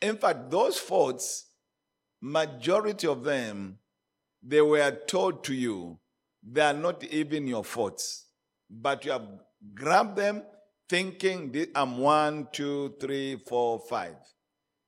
In 0.00 0.16
fact, 0.16 0.50
those 0.50 0.78
faults, 0.78 1.48
majority 2.22 3.06
of 3.06 3.22
them, 3.22 3.78
they 4.42 4.62
were 4.62 4.90
told 5.06 5.44
to 5.44 5.54
you, 5.54 5.98
they 6.42 6.62
are 6.62 6.72
not 6.72 7.04
even 7.04 7.46
your 7.46 7.62
faults. 7.62 8.28
But 8.70 9.04
you 9.04 9.12
have 9.12 9.28
grabbed 9.74 10.16
them 10.16 10.44
thinking, 10.88 11.54
I'm 11.74 11.98
one, 11.98 12.48
two, 12.50 12.94
three, 12.98 13.36
four, 13.36 13.78
five. 13.78 14.16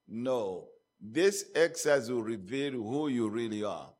No, 0.08 0.68
this 0.98 1.44
exercise 1.54 2.10
will 2.10 2.22
reveal 2.22 2.72
who 2.72 3.08
you 3.08 3.28
really 3.28 3.62
are. 3.62 3.92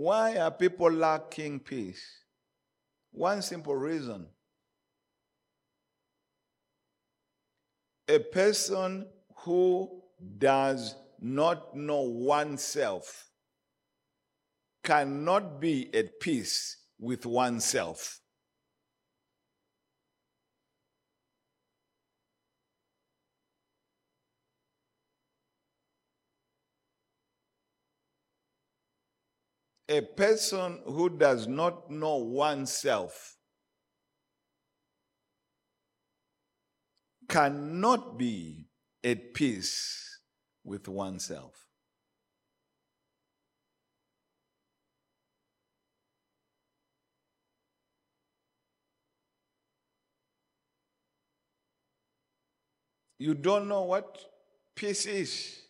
Why 0.00 0.38
are 0.38 0.50
people 0.50 0.90
lacking 0.90 1.60
peace? 1.60 2.02
One 3.12 3.42
simple 3.42 3.76
reason. 3.76 4.28
A 8.08 8.18
person 8.18 9.06
who 9.40 10.00
does 10.38 10.94
not 11.20 11.76
know 11.76 12.00
oneself 12.00 13.26
cannot 14.82 15.60
be 15.60 15.94
at 15.94 16.18
peace 16.18 16.78
with 16.98 17.26
oneself. 17.26 18.20
A 29.90 30.00
person 30.02 30.80
who 30.86 31.18
does 31.18 31.48
not 31.48 31.90
know 31.90 32.18
oneself 32.18 33.36
cannot 37.28 38.16
be 38.16 38.68
at 39.02 39.34
peace 39.34 40.20
with 40.62 40.86
oneself. 40.86 41.66
You 53.18 53.34
don't 53.34 53.66
know 53.66 53.82
what 53.82 54.18
peace 54.76 55.04
is. 55.04 55.69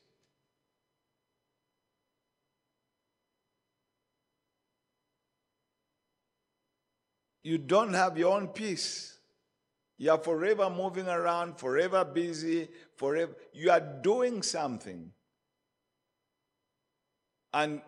You 7.51 7.59
don't 7.59 7.95
have 7.95 8.17
your 8.17 8.37
own 8.37 8.47
peace. 8.47 9.19
You 9.99 10.13
are 10.13 10.19
forever 10.19 10.71
moving 10.71 11.09
around, 11.09 11.59
forever 11.59 12.05
busy, 12.05 12.69
forever. 12.95 13.33
You 13.53 13.73
are 13.73 13.81
doing 13.81 14.41
something. 14.45 15.11
And 17.53 17.83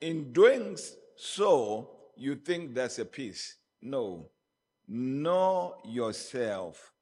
in 0.00 0.32
doing 0.32 0.76
so, 1.14 1.90
you 2.16 2.34
think 2.34 2.74
that's 2.74 2.98
a 2.98 3.04
peace. 3.04 3.56
No. 3.80 4.30
Know 4.88 5.76
yourself 5.84 6.92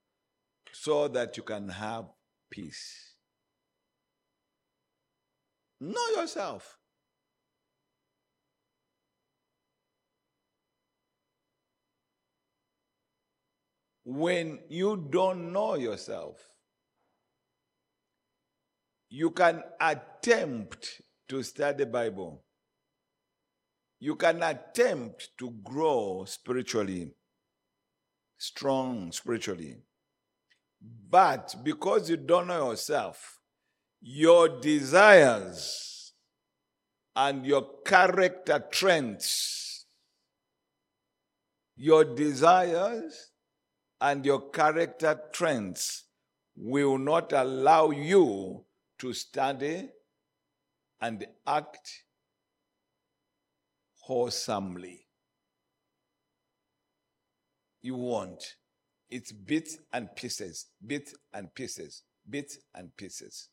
so 0.70 1.08
that 1.08 1.38
you 1.38 1.42
can 1.42 1.70
have 1.70 2.04
peace. 2.50 3.14
Know 5.80 6.08
yourself. 6.14 6.76
When 14.14 14.58
you 14.68 15.08
don't 15.10 15.54
know 15.54 15.74
yourself, 15.74 16.36
you 19.08 19.30
can 19.30 19.62
attempt 19.80 21.00
to 21.28 21.42
study 21.42 21.84
the 21.84 21.90
Bible. 21.90 22.44
You 24.00 24.16
can 24.16 24.42
attempt 24.42 25.30
to 25.38 25.52
grow 25.64 26.26
spiritually, 26.26 27.14
strong 28.36 29.12
spiritually. 29.12 29.78
But 31.08 31.54
because 31.64 32.10
you 32.10 32.18
don't 32.18 32.48
know 32.48 32.70
yourself, 32.70 33.40
your 34.02 34.60
desires 34.60 36.12
and 37.16 37.46
your 37.46 37.66
character 37.86 38.62
trends, 38.70 39.86
your 41.76 42.04
desires 42.04 43.31
and 44.02 44.26
your 44.26 44.50
character 44.50 45.18
trends 45.32 46.06
will 46.56 46.98
not 46.98 47.32
allow 47.32 47.90
you 47.90 48.64
to 48.98 49.12
study 49.12 49.88
and 51.00 51.24
act 51.46 51.88
wholesomely. 54.00 55.06
You 57.80 57.94
won't. 57.94 58.42
It's 59.08 59.30
bits 59.30 59.78
and 59.92 60.08
pieces, 60.16 60.66
bits 60.84 61.14
and 61.32 61.54
pieces, 61.54 62.02
bits 62.28 62.58
and 62.74 62.96
pieces. 62.96 63.50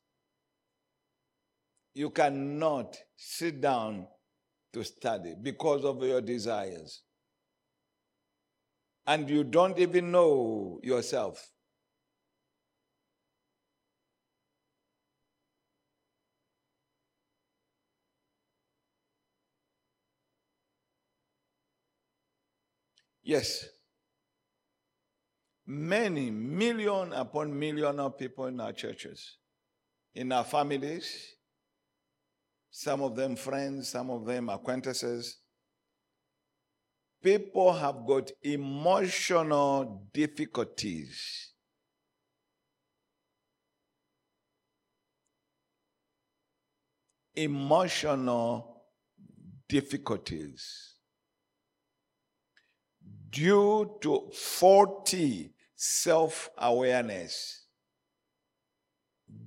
You 1.93 2.09
cannot 2.09 2.97
sit 3.15 3.61
down 3.61 4.07
to 4.73 4.83
study 4.83 5.35
because 5.39 5.85
of 5.85 6.01
your 6.01 6.21
desires. 6.21 7.03
And 9.09 9.29
you 9.29 9.43
don't 9.43 9.77
even 9.79 10.11
know 10.11 10.79
yourself. 10.83 11.51
Yes. 23.23 23.65
many 25.69 26.31
million 26.31 27.13
upon 27.13 27.57
million 27.57 27.99
of 27.99 28.17
people 28.17 28.47
in 28.47 28.59
our 28.59 28.73
churches, 28.73 29.37
in 30.15 30.31
our 30.31 30.43
families, 30.43 31.35
some 32.71 33.03
of 33.03 33.15
them 33.15 33.35
friends, 33.35 33.89
some 33.89 34.09
of 34.09 34.25
them 34.25 34.49
acquaintances. 34.49 35.37
People 37.21 37.73
have 37.73 38.05
got 38.05 38.31
emotional 38.43 40.07
difficulties. 40.13 41.51
Emotional 47.35 48.83
difficulties 49.67 50.95
due 53.29 53.97
to 54.01 54.29
faulty 54.33 55.53
self 55.75 56.49
awareness, 56.57 57.65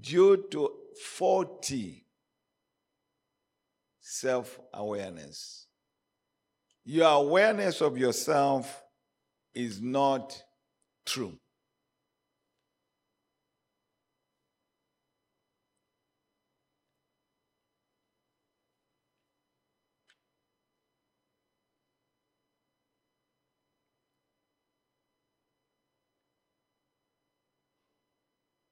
due 0.01 0.47
to 0.51 0.71
faulty 1.05 2.07
self 4.01 4.61
awareness. 4.73 5.67
Your 6.85 7.11
awareness 7.11 7.81
of 7.81 7.97
yourself 7.97 8.83
is 9.55 9.81
not 9.81 10.43
true. 11.07 11.39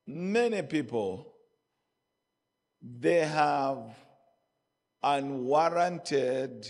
Many 0.06 0.62
people, 0.62 1.32
they 2.82 3.24
have 3.24 3.94
unwarranted 5.00 6.66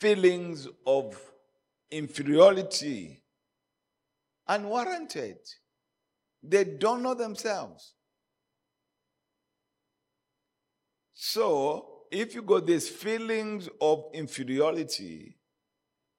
feelings 0.00 0.68
of 0.86 1.20
inferiority. 1.90 3.22
Unwarranted. 4.46 5.38
They 6.42 6.64
don't 6.64 7.02
know 7.02 7.14
themselves. 7.14 7.94
So, 11.12 12.04
if 12.10 12.34
you 12.34 12.42
got 12.42 12.66
these 12.66 12.88
feelings 12.88 13.68
of 13.80 14.04
inferiority, 14.14 15.36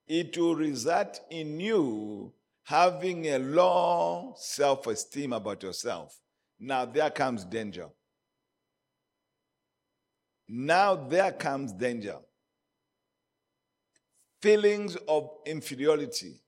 it 0.07 0.37
will 0.37 0.55
result 0.55 1.21
in 1.29 1.59
you 1.59 2.33
having 2.63 3.27
a 3.27 3.39
low 3.39 4.33
self 4.37 4.85
esteem 4.87 5.33
about 5.33 5.63
yourself. 5.63 6.19
Now, 6.59 6.85
there 6.85 7.09
comes 7.09 7.45
danger. 7.45 7.87
Now, 10.47 10.95
there 10.95 11.31
comes 11.31 11.71
danger. 11.71 12.17
Feelings 14.41 14.95
of 15.07 15.29
inferiority 15.45 16.41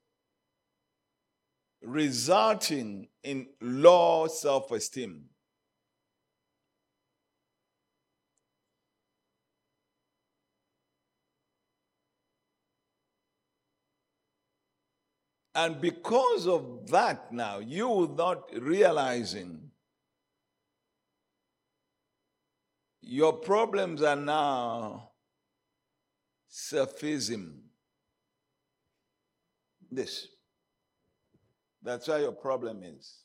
resulting 1.82 3.08
in 3.24 3.48
low 3.60 4.28
self 4.28 4.72
esteem. 4.72 5.26
And 15.54 15.82
because 15.82 16.48
of 16.48 16.90
that, 16.92 17.34
now 17.34 17.60
you 17.60 17.90
without 17.90 18.50
realizing 18.58 19.72
your 23.02 23.34
problems 23.34 24.02
are 24.02 24.16
now 24.16 25.10
selfism. 26.50 27.61
This. 29.92 30.28
That's 31.84 32.08
why 32.08 32.20
your 32.20 32.32
problem 32.32 32.84
is 32.84 33.24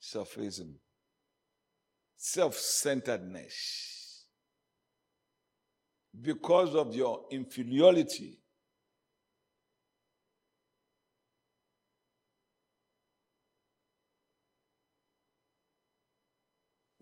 selfism, 0.00 0.74
self 2.16 2.56
centeredness. 2.56 4.24
Because 6.20 6.74
of 6.74 6.94
your 6.94 7.24
inferiority, 7.30 8.42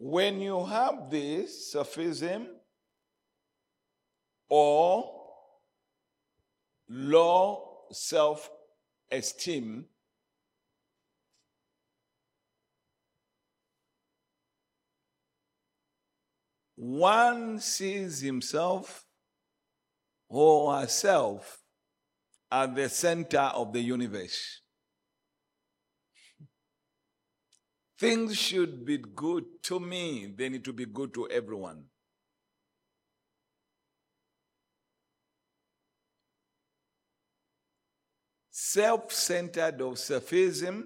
When 0.02 0.40
you 0.40 0.64
have 0.64 1.10
this 1.10 1.74
selfism 1.74 2.46
or 4.48 5.19
low 6.90 7.62
self 7.92 8.50
esteem, 9.10 9.86
one 16.74 17.60
sees 17.60 18.20
himself 18.20 19.06
or 20.28 20.80
herself 20.80 21.62
at 22.50 22.74
the 22.74 22.88
center 22.88 23.38
of 23.38 23.72
the 23.72 23.80
universe. 23.80 24.60
Things 27.98 28.36
should 28.36 28.84
be 28.84 28.96
good 28.96 29.44
to 29.64 29.78
me, 29.78 30.32
they 30.36 30.48
need 30.48 30.64
to 30.64 30.72
be 30.72 30.86
good 30.86 31.14
to 31.14 31.28
everyone. 31.28 31.89
Self 38.72 39.12
centered 39.12 39.80
or 39.80 39.94
selfism, 39.94 40.84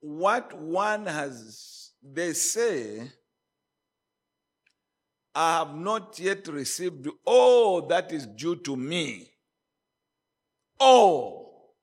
what 0.00 0.52
one 0.52 1.06
has, 1.06 1.92
they 2.02 2.32
say, 2.32 3.08
I 5.32 5.58
have 5.58 5.76
not 5.76 6.18
yet 6.18 6.48
received 6.48 7.06
all 7.24 7.82
that 7.86 8.10
is 8.10 8.26
due 8.26 8.56
to 8.56 8.74
me. 8.74 9.30
All. 10.80 11.76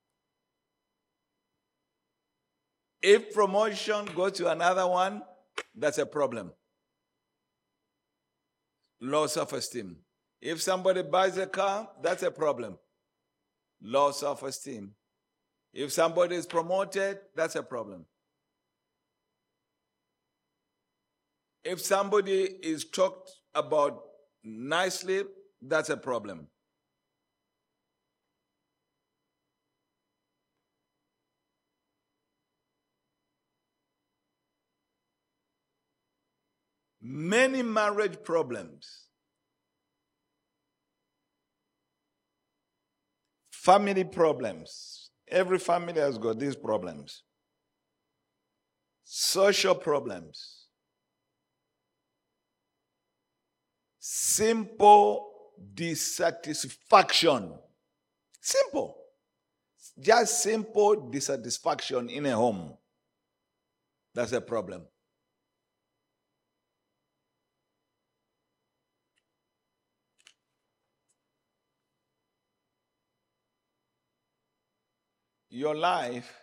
If 3.01 3.33
promotion 3.33 4.03
goes 4.13 4.33
to 4.33 4.51
another 4.51 4.85
one, 4.85 5.21
that's 5.73 5.97
a 5.97 6.05
problem. 6.05 6.51
Low 8.99 9.27
self 9.27 9.53
esteem. 9.53 9.95
If 10.41 10.61
somebody 10.61 11.03
buys 11.03 11.37
a 11.37 11.45
car, 11.45 11.89
that's 12.01 12.23
a 12.23 12.31
problem. 12.31 12.77
Low 13.81 14.11
self 14.11 14.43
esteem. 14.43 14.95
If 15.73 15.91
somebody 15.91 16.35
is 16.35 16.45
promoted, 16.45 17.19
that's 17.35 17.55
a 17.55 17.63
problem. 17.63 18.05
If 21.63 21.79
somebody 21.81 22.41
is 22.63 22.85
talked 22.85 23.31
about 23.53 24.01
nicely, 24.43 25.23
that's 25.61 25.89
a 25.89 25.97
problem. 25.97 26.47
Many 37.03 37.63
marriage 37.63 38.23
problems, 38.23 39.07
family 43.61 44.03
problems. 44.03 45.11
Every 45.27 45.59
family 45.59 45.99
has 46.01 46.17
got 46.17 46.39
these 46.39 46.55
problems. 46.55 47.23
Social 49.03 49.75
problems. 49.75 50.65
Simple 53.99 55.29
dissatisfaction. 55.75 57.53
Simple. 58.41 58.97
Just 59.99 60.41
simple 60.41 61.09
dissatisfaction 61.11 62.09
in 62.09 62.25
a 62.25 62.35
home. 62.35 62.73
That's 64.15 64.31
a 64.31 64.41
problem. 64.41 64.87
Your 75.51 75.75
life, 75.75 76.33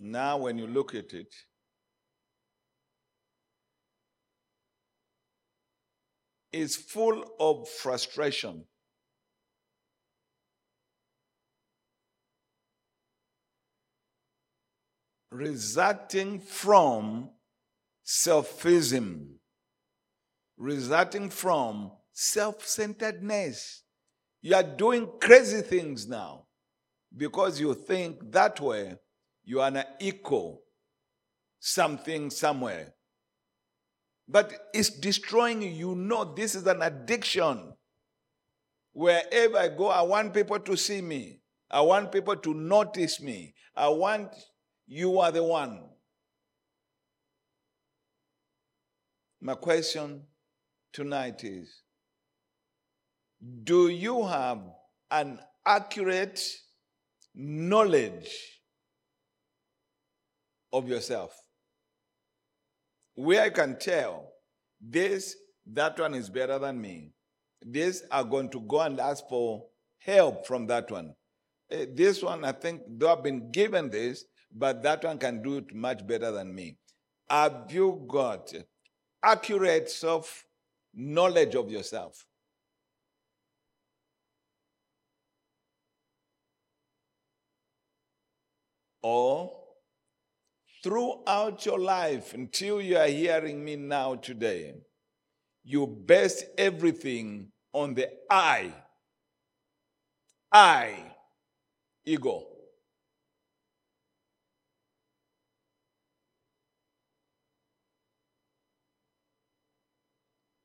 now 0.00 0.38
when 0.38 0.58
you 0.58 0.66
look 0.66 0.94
at 0.94 1.12
it, 1.12 1.32
is 6.50 6.74
full 6.74 7.24
of 7.38 7.68
frustration. 7.68 8.64
resulting 15.32 16.38
from 16.38 17.30
selfism, 18.04 19.26
resulting 20.56 21.30
from 21.30 21.90
self 22.12 22.66
centeredness. 22.66 23.82
You 24.42 24.56
are 24.56 24.62
doing 24.62 25.08
crazy 25.20 25.62
things 25.62 26.06
now 26.06 26.46
because 27.16 27.60
you 27.60 27.74
think 27.74 28.32
that 28.32 28.60
way 28.60 28.96
you 29.44 29.60
are 29.60 29.68
an 29.68 29.84
equal 30.00 30.62
something 31.60 32.30
somewhere. 32.30 32.94
But 34.28 34.52
it's 34.72 34.90
destroying 34.90 35.62
you. 35.62 35.68
You 35.68 35.94
know 35.94 36.34
this 36.34 36.54
is 36.54 36.66
an 36.66 36.82
addiction. 36.82 37.72
Wherever 38.92 39.58
I 39.58 39.68
go, 39.68 39.88
I 39.88 40.02
want 40.02 40.34
people 40.34 40.58
to 40.58 40.76
see 40.76 41.00
me. 41.00 41.40
I 41.70 41.80
want 41.80 42.12
people 42.12 42.36
to 42.36 42.54
notice 42.54 43.20
me. 43.20 43.54
I 43.74 43.88
want 43.88 44.28
you 44.86 45.18
are 45.20 45.32
the 45.32 45.42
one. 45.42 45.84
My 49.40 49.54
question 49.54 50.22
tonight 50.92 51.42
is 51.44 51.82
Do 53.64 53.88
you 53.88 54.24
have 54.26 54.60
an 55.10 55.38
accurate 55.66 56.40
knowledge 57.34 58.30
of 60.72 60.88
yourself? 60.88 61.34
Where 63.14 63.42
I 63.42 63.50
can 63.50 63.78
tell 63.78 64.32
this, 64.80 65.36
that 65.66 65.98
one 65.98 66.14
is 66.14 66.28
better 66.28 66.58
than 66.58 66.80
me. 66.80 67.12
These 67.64 68.02
are 68.10 68.24
going 68.24 68.48
to 68.50 68.60
go 68.60 68.80
and 68.80 68.98
ask 68.98 69.26
for 69.28 69.66
help 69.98 70.46
from 70.46 70.66
that 70.66 70.90
one. 70.90 71.14
Eh, 71.70 71.86
This 71.94 72.22
one, 72.22 72.44
I 72.44 72.52
think, 72.52 72.82
though 72.88 73.12
I've 73.12 73.22
been 73.22 73.50
given 73.52 73.90
this, 73.90 74.24
but 74.50 74.82
that 74.82 75.04
one 75.04 75.18
can 75.18 75.42
do 75.42 75.58
it 75.58 75.74
much 75.74 76.06
better 76.06 76.30
than 76.30 76.54
me. 76.54 76.78
Have 77.30 77.66
you 77.70 78.04
got 78.08 78.52
accurate 79.22 79.88
self 79.90 80.44
knowledge 80.94 81.54
of 81.54 81.70
yourself? 81.70 82.26
Or 89.02 89.52
throughout 90.82 91.66
your 91.66 91.78
life 91.78 92.34
until 92.34 92.80
you 92.80 92.96
are 92.96 93.06
hearing 93.06 93.64
me 93.64 93.76
now 93.76 94.14
today, 94.14 94.74
you 95.64 95.86
base 95.86 96.44
everything 96.58 97.52
on 97.72 97.94
the 97.94 98.08
I. 98.30 98.72
I, 100.50 100.96
ego. 102.04 102.46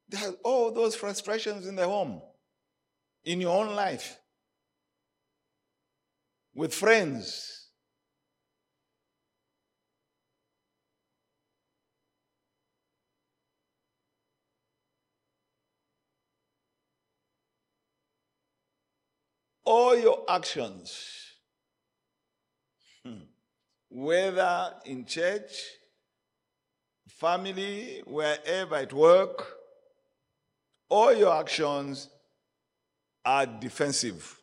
There 0.10 0.30
are 0.30 0.34
all 0.44 0.72
those 0.72 0.96
frustrations 0.96 1.68
in 1.68 1.76
the 1.76 1.86
home, 1.86 2.22
in 3.24 3.42
your 3.42 3.58
own 3.58 3.76
life, 3.76 4.18
with 6.56 6.74
friends. 6.74 7.57
All 19.70 19.98
your 19.98 20.24
actions, 20.30 21.34
hmm, 23.04 23.18
whether 23.90 24.74
in 24.86 25.04
church, 25.04 25.52
family, 27.10 28.02
wherever 28.06 28.76
at 28.76 28.94
work, 28.94 29.46
all 30.88 31.14
your 31.14 31.36
actions 31.38 32.08
are 33.26 33.46
defensive. 33.46 34.40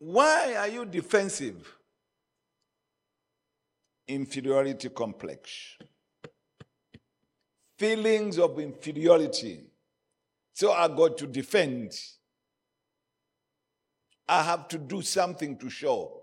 Why 0.00 0.56
are 0.56 0.66
you 0.66 0.84
defensive? 0.84 1.76
Inferiority 4.08 4.88
complex. 4.88 5.76
Feelings 7.78 8.40
of 8.40 8.58
inferiority. 8.58 9.71
So 10.54 10.72
I 10.72 10.88
got 10.88 11.18
to 11.18 11.26
defend. 11.26 11.92
I 14.28 14.42
have 14.42 14.68
to 14.68 14.78
do 14.78 15.02
something 15.02 15.58
to 15.58 15.70
show. 15.70 16.18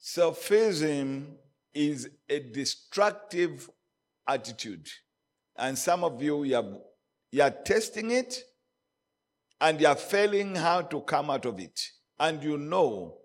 Selfism 0.00 1.36
is 1.72 2.10
a 2.28 2.40
destructive 2.40 3.70
attitude. 4.28 4.86
And 5.56 5.78
some 5.78 6.04
of 6.04 6.22
you, 6.22 6.44
you 6.44 6.56
are, 6.56 6.78
you 7.30 7.42
are 7.42 7.50
testing 7.50 8.10
it 8.10 8.42
and 9.60 9.80
you 9.80 9.86
are 9.86 9.96
failing 9.96 10.54
how 10.54 10.82
to 10.82 11.00
come 11.02 11.30
out 11.30 11.46
of 11.46 11.58
it. 11.58 11.80
And 12.18 12.42
you 12.42 12.58
know 12.58 13.21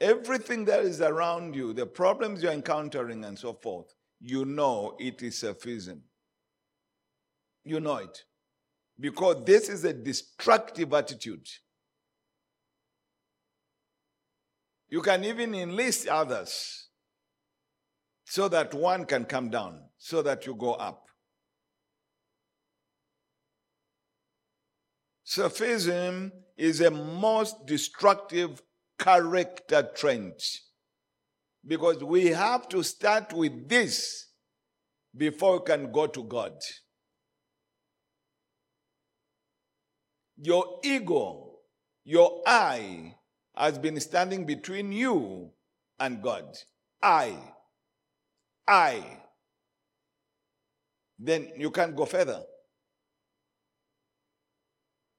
everything 0.00 0.64
that 0.66 0.80
is 0.80 1.00
around 1.00 1.54
you, 1.54 1.72
the 1.72 1.86
problems 1.86 2.42
you're 2.42 2.52
encountering, 2.52 3.24
and 3.24 3.38
so 3.38 3.52
forth, 3.54 3.94
you 4.20 4.44
know 4.44 4.96
it 4.98 5.22
is 5.22 5.36
selfism. 5.36 6.00
You 7.64 7.80
know 7.80 7.96
it. 7.96 8.24
Because 8.98 9.44
this 9.44 9.68
is 9.68 9.84
a 9.84 9.92
destructive 9.92 10.92
attitude. 10.92 11.46
You 14.88 15.02
can 15.02 15.24
even 15.24 15.54
enlist 15.54 16.06
others 16.06 16.88
so 18.24 18.48
that 18.48 18.72
one 18.72 19.04
can 19.04 19.24
come 19.24 19.50
down, 19.50 19.80
so 19.98 20.22
that 20.22 20.46
you 20.46 20.54
go 20.54 20.74
up. 20.74 21.08
Selfism 25.26 26.30
is 26.56 26.80
a 26.80 26.90
most 26.90 27.66
destructive 27.66 28.62
character 29.04 29.86
trait 29.94 30.42
because 31.66 32.02
we 32.02 32.28
have 32.28 32.66
to 32.70 32.82
start 32.82 33.34
with 33.34 33.68
this 33.68 34.28
before 35.14 35.58
we 35.58 35.66
can 35.66 35.92
go 35.92 36.06
to 36.06 36.24
God. 36.24 36.54
Your 40.38 40.80
ego, 40.82 41.58
your 42.04 42.42
I, 42.46 43.14
has 43.54 43.78
been 43.78 44.00
standing 44.00 44.46
between 44.46 44.90
you 44.90 45.50
and 46.00 46.22
God. 46.22 46.46
I. 47.02 47.36
I. 48.66 49.18
Then 51.18 51.50
you 51.58 51.70
can't 51.70 51.94
go 51.94 52.06
further. 52.06 52.42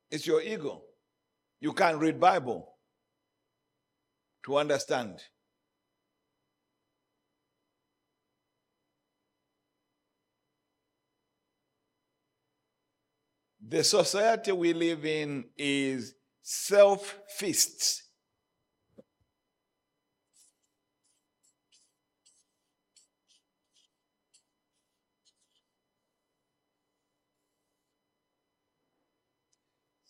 It's 0.09 0.25
your 0.25 0.41
ego. 0.41 0.81
You 1.61 1.71
can't 1.71 1.99
read 1.99 2.19
Bible 2.19 2.74
to 4.45 4.57
understand. 4.57 5.19
The 13.67 13.83
society 13.83 14.51
we 14.51 14.73
live 14.73 15.03
in 15.03 15.45
is 15.57 16.13
self 16.43 17.17
feasts. 17.27 18.03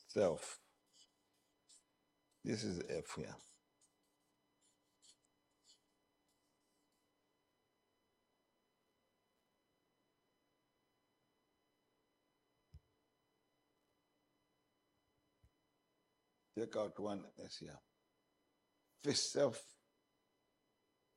Self. 0.09 0.59
This 2.43 2.63
is 2.65 2.81
F 2.89 3.15
here. 3.15 3.35
Take 16.57 16.75
out 16.77 16.97
one 16.99 17.21
S 17.43 17.57
here. 17.57 17.77
Fist 19.03 19.33
self 19.33 19.61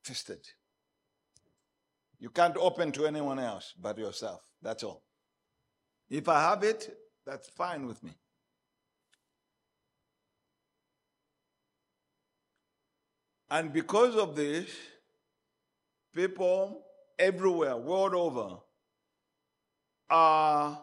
fisted. 0.03 0.39
You 2.19 2.29
can't 2.29 2.57
open 2.57 2.91
to 2.93 3.05
anyone 3.05 3.39
else 3.39 3.73
but 3.79 3.97
yourself. 3.97 4.41
That's 4.61 4.83
all. 4.83 5.03
If 6.09 6.27
I 6.27 6.41
have 6.41 6.63
it, 6.63 6.97
that's 7.25 7.47
fine 7.49 7.85
with 7.85 8.03
me. 8.03 8.11
And 13.51 13.71
because 13.71 14.15
of 14.15 14.35
this, 14.35 14.69
people 16.13 16.83
everywhere, 17.17 17.77
world 17.77 18.13
over, 18.13 18.57
are 20.09 20.79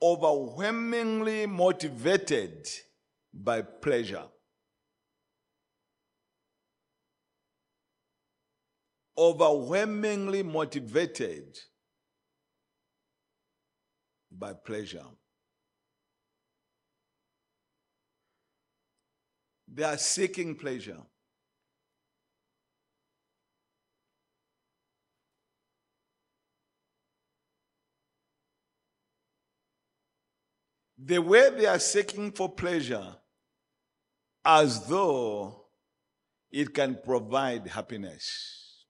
overwhelmingly 0.00 1.46
motivated 1.46 2.68
by 3.32 3.62
pleasure. 3.62 4.24
Overwhelmingly 9.16 10.42
motivated 10.42 11.58
by 14.30 14.52
pleasure. 14.54 15.04
They 19.74 19.84
are 19.84 19.98
seeking 19.98 20.54
pleasure. 20.54 21.00
The 31.04 31.18
way 31.18 31.50
they 31.50 31.66
are 31.66 31.80
seeking 31.80 32.30
for 32.30 32.54
pleasure, 32.54 33.16
as 34.44 34.86
though 34.86 35.66
it 36.50 36.74
can 36.74 36.98
provide 37.04 37.66
happiness. 37.68 38.84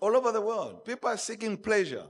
All 0.00 0.16
over 0.16 0.30
the 0.30 0.40
world, 0.40 0.84
people 0.84 1.08
are 1.08 1.16
seeking 1.16 1.56
pleasure. 1.56 2.06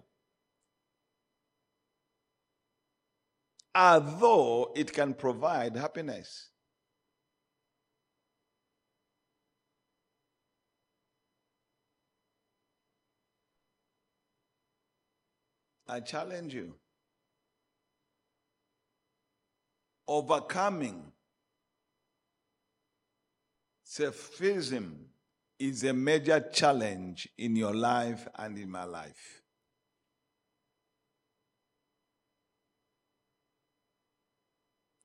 As 3.74 4.02
though 4.20 4.72
it 4.76 4.92
can 4.92 5.14
provide 5.14 5.76
happiness. 5.76 6.50
I 15.88 16.00
challenge 16.00 16.52
you. 16.52 16.74
Overcoming 20.08 21.12
selfism 23.86 24.94
is 25.58 25.84
a 25.84 25.92
major 25.92 26.40
challenge 26.50 27.28
in 27.36 27.54
your 27.54 27.74
life 27.74 28.26
and 28.36 28.58
in 28.58 28.70
my 28.70 28.84
life. 28.84 29.42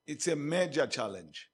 It's 0.07 0.27
a 0.27 0.37
major 0.37 0.87
challenge. 0.87 1.49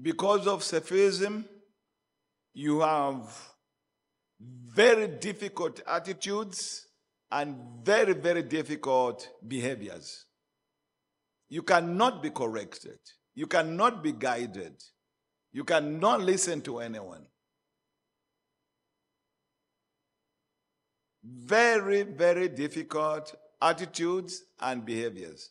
Because 0.00 0.46
of 0.46 0.62
selfism, 0.62 1.44
you 2.54 2.80
have 2.80 3.57
very 4.40 5.08
difficult 5.08 5.80
attitudes 5.86 6.86
and 7.30 7.56
very, 7.84 8.14
very 8.14 8.42
difficult 8.42 9.28
behaviors. 9.46 10.26
You 11.48 11.62
cannot 11.62 12.22
be 12.22 12.30
corrected. 12.30 12.98
You 13.34 13.46
cannot 13.46 14.02
be 14.02 14.12
guided. 14.12 14.82
You 15.52 15.64
cannot 15.64 16.20
listen 16.20 16.60
to 16.62 16.78
anyone. 16.78 17.26
Very, 21.24 22.02
very 22.02 22.48
difficult 22.48 23.34
attitudes 23.60 24.44
and 24.60 24.84
behaviors. 24.84 25.50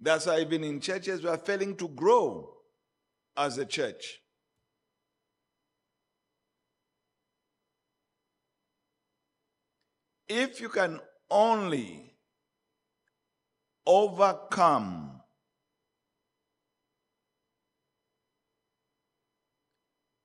That's 0.00 0.26
why 0.26 0.40
even 0.40 0.64
in 0.64 0.80
churches 0.80 1.22
we 1.22 1.28
are 1.28 1.38
failing 1.38 1.76
to 1.76 1.88
grow 1.88 2.52
as 3.36 3.58
a 3.58 3.64
church. 3.64 4.20
If 10.32 10.60
you 10.60 10.68
can 10.68 11.00
only 11.28 12.14
overcome 13.84 15.22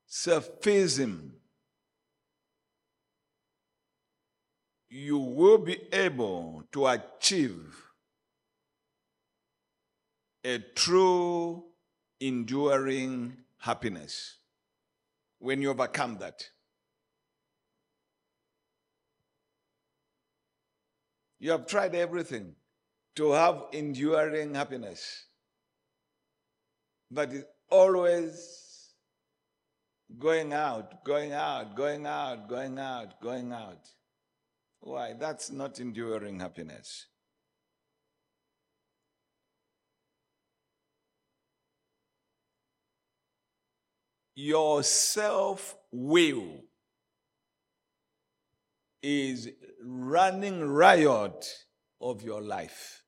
selfism, 0.07 1.31
you 4.89 5.17
will 5.17 5.57
be 5.57 5.91
able 5.91 6.65
to 6.71 6.85
achieve 6.85 7.75
a 10.43 10.59
true 10.75 11.63
enduring 12.19 13.37
happiness 13.57 14.37
when 15.39 15.63
you 15.63 15.71
overcome 15.71 16.19
that. 16.19 16.43
You 21.45 21.51
have 21.51 21.67
tried 21.67 21.93
everything 21.93 22.55
to 23.17 23.31
have 23.33 23.65
enduring 23.71 24.55
happiness, 24.55 25.25
but 27.11 27.31
it's 27.31 27.45
always 27.69 28.95
going 30.17 30.53
out, 30.53 31.03
going 31.03 31.33
out, 31.33 31.75
going 31.75 32.07
out, 32.07 32.49
going 32.49 32.79
out, 32.79 33.21
going 33.21 33.53
out. 33.53 33.87
Why? 34.79 35.13
That's 35.13 35.51
not 35.51 35.79
enduring 35.79 36.39
happiness. 36.39 37.05
Your 44.33 44.81
self 44.81 45.75
will 45.91 46.63
is 49.07 49.51
running 49.83 50.67
riot 50.67 51.45
of 52.01 52.23
your 52.23 52.41
life. 52.41 53.03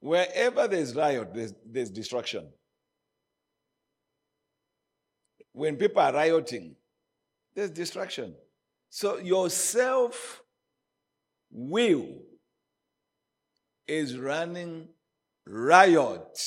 Wherever 0.00 0.66
there's 0.66 0.96
riot, 0.96 1.34
there's, 1.34 1.52
there's 1.62 1.90
destruction. 1.90 2.48
When 5.52 5.76
people 5.76 6.00
are 6.00 6.14
rioting, 6.14 6.74
there's 7.54 7.68
destruction. 7.68 8.34
So 8.88 9.18
your 9.18 9.50
self 9.50 10.42
will 11.50 12.16
is 13.86 14.16
running 14.16 14.88
riot 15.46 16.38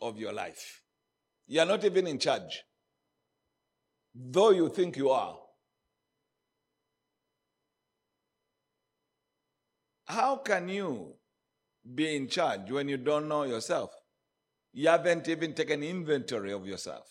of 0.00 0.18
your 0.18 0.32
life. 0.32 0.80
You 1.46 1.60
are 1.60 1.66
not 1.66 1.84
even 1.84 2.06
in 2.06 2.18
charge, 2.18 2.62
though 4.14 4.50
you 4.50 4.70
think 4.70 4.96
you 4.96 5.10
are. 5.10 5.43
How 10.04 10.36
can 10.36 10.68
you 10.68 11.14
be 11.94 12.16
in 12.16 12.28
charge 12.28 12.70
when 12.70 12.88
you 12.88 12.96
don't 12.96 13.28
know 13.28 13.44
yourself? 13.44 13.90
You 14.72 14.88
haven't 14.88 15.28
even 15.28 15.54
taken 15.54 15.82
inventory 15.82 16.52
of 16.52 16.66
yourself. 16.66 17.10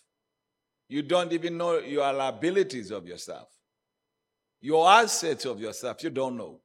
You 0.88 1.02
don't 1.02 1.32
even 1.32 1.58
know 1.58 1.80
your 1.80 2.12
liabilities 2.12 2.91
of 2.91 3.08
yourself. 3.08 3.48
Your 4.62 4.89
assets 4.89 5.46
of 5.46 5.60
yourself, 5.60 6.04
you 6.04 6.10
don't 6.10 6.38
know. 6.38 6.62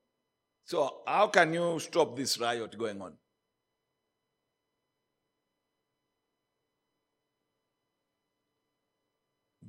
So, 0.65 1.01
how 1.07 1.29
can 1.29 1.55
you 1.55 1.79
stop 1.81 2.17
this 2.17 2.39
riot 2.39 2.77
going 2.77 3.01
on? 3.01 3.15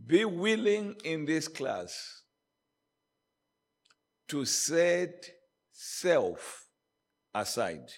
Be 0.05 0.25
willing 0.25 0.95
in 1.05 1.25
this 1.25 1.47
class 1.47 2.23
to 4.27 4.43
set 4.43 5.38
self 5.81 6.67
aside. 7.33 7.89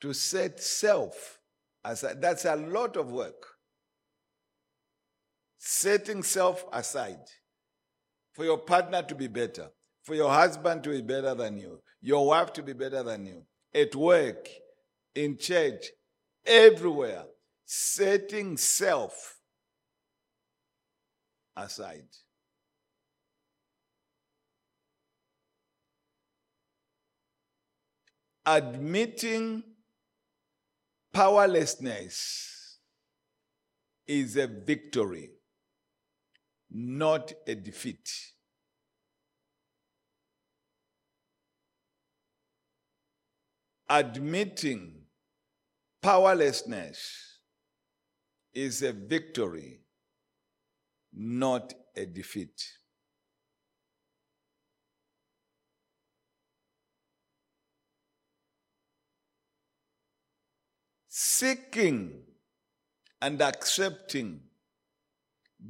To 0.00 0.12
set 0.12 0.60
self 0.60 1.38
aside. 1.84 2.20
That's 2.20 2.44
a 2.44 2.56
lot 2.56 2.96
of 2.96 3.12
work. 3.12 3.46
Setting 5.58 6.24
self 6.24 6.64
aside 6.72 7.24
for 8.32 8.44
your 8.44 8.58
partner 8.58 9.02
to 9.02 9.14
be 9.14 9.28
better, 9.28 9.68
for 10.02 10.16
your 10.16 10.30
husband 10.30 10.82
to 10.84 10.90
be 10.90 11.02
better 11.02 11.36
than 11.36 11.56
you, 11.56 11.80
your 12.02 12.26
wife 12.26 12.52
to 12.54 12.64
be 12.64 12.72
better 12.72 13.04
than 13.04 13.26
you, 13.26 13.44
at 13.72 13.94
work, 13.94 14.48
in 15.14 15.38
church, 15.38 15.86
everywhere. 16.44 17.24
Setting 17.64 18.56
self 18.56 19.35
aside. 21.56 22.08
Admitting 28.44 29.64
powerlessness 31.12 32.78
is 34.06 34.36
a 34.36 34.46
victory, 34.46 35.30
not 36.70 37.32
a 37.46 37.54
defeat. 37.54 38.08
Admitting 43.88 45.02
powerlessness 46.02 47.38
is 48.54 48.82
a 48.82 48.92
victory, 48.92 49.80
not 51.16 51.72
a 51.96 52.04
defeat. 52.04 52.72
Seeking 61.08 62.22
and 63.22 63.40
accepting 63.40 64.40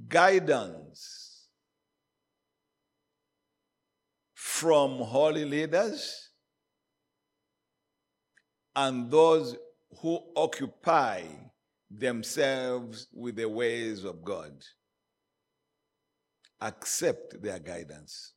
guidance 0.09 1.47
from 4.35 4.99
holy 4.99 5.45
leaders 5.45 6.31
and 8.75 9.11
those 9.11 9.57
who 10.01 10.21
occupy 10.35 11.23
themselves 11.91 13.07
with 13.13 13.37
the 13.37 13.49
ways 13.49 14.05
of 14.05 14.25
God. 14.25 14.53
Accept 16.61 17.43
their 17.43 17.59
guidance 17.59 18.33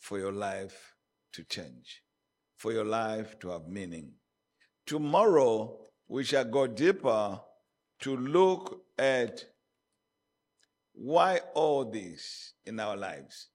for 0.00 0.18
your 0.18 0.32
life 0.32 0.94
to 1.32 1.44
change, 1.44 2.02
for 2.56 2.72
your 2.72 2.84
life 2.84 3.38
to 3.40 3.50
have 3.50 3.66
meaning. 3.68 4.12
Tomorrow, 4.86 5.78
we 6.08 6.24
shall 6.24 6.44
go 6.44 6.66
deeper 6.66 7.40
to 8.00 8.16
look 8.16 8.82
at 8.98 9.44
why 10.94 11.40
all 11.54 11.84
this 11.84 12.54
in 12.64 12.80
our 12.80 12.96
lives. 12.96 13.48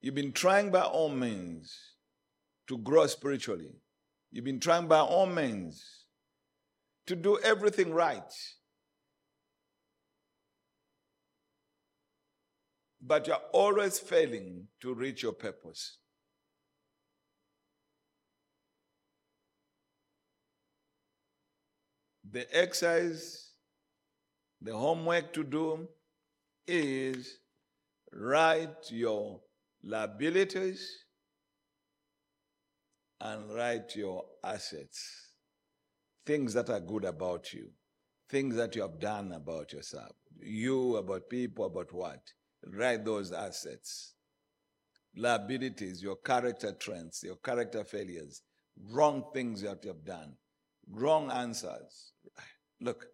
You've 0.00 0.14
been 0.14 0.32
trying 0.32 0.70
by 0.70 0.82
all 0.82 1.08
means 1.08 1.74
to 2.68 2.78
grow 2.78 3.06
spiritually. 3.06 3.72
You've 4.30 4.44
been 4.44 4.60
trying 4.60 4.86
by 4.86 5.00
all 5.00 5.26
means 5.26 6.04
to 7.06 7.16
do 7.16 7.38
everything 7.42 7.92
right. 7.92 8.32
But 13.00 13.26
you're 13.26 13.36
always 13.52 13.98
failing 13.98 14.68
to 14.80 14.94
reach 14.94 15.22
your 15.22 15.32
purpose. 15.32 15.98
The 22.28 22.46
exercise, 22.56 23.50
the 24.60 24.76
homework 24.76 25.32
to 25.34 25.44
do 25.44 25.88
is 26.66 27.38
write 28.12 28.90
your 28.90 29.40
liabilities 29.82 31.04
and 33.20 33.54
write 33.54 33.94
your 33.94 34.24
assets. 34.42 35.30
Things 36.24 36.52
that 36.54 36.68
are 36.70 36.80
good 36.80 37.04
about 37.04 37.52
you, 37.52 37.70
things 38.28 38.56
that 38.56 38.74
you 38.74 38.82
have 38.82 38.98
done 38.98 39.32
about 39.32 39.72
yourself, 39.72 40.16
you, 40.40 40.96
about 40.96 41.30
people, 41.30 41.66
about 41.66 41.92
what. 41.92 42.20
Write 42.64 43.04
those 43.04 43.32
assets. 43.32 44.14
Liabilities, 45.16 46.02
your 46.02 46.16
character 46.16 46.72
trends, 46.72 47.22
your 47.22 47.36
character 47.36 47.84
failures, 47.84 48.42
wrong 48.90 49.24
things 49.32 49.62
that 49.62 49.82
you 49.82 49.88
have 49.88 50.04
done, 50.04 50.34
wrong 50.90 51.30
answers. 51.30 52.12
Look, 52.80 53.06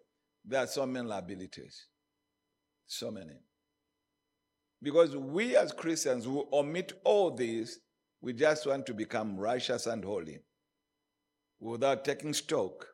there 0.45 0.65
are 0.65 0.67
so 0.67 0.85
many 0.87 1.07
liabilities. 1.07 1.87
So 2.87 3.11
many. 3.11 3.39
Because 4.83 5.17
we 5.17 5.57
as 5.57 5.73
Christians 5.73 6.25
who 6.25 6.49
omit 6.53 6.93
all 7.05 7.31
these, 7.31 7.79
we 8.21 8.33
just 8.33 8.67
want 8.67 8.87
to 8.87 8.95
become 8.95 9.37
righteous 9.37 9.87
and 9.87 10.05
holy 10.05 10.41
without 11.61 12.05
taking 12.05 12.35
stock. 12.35 12.89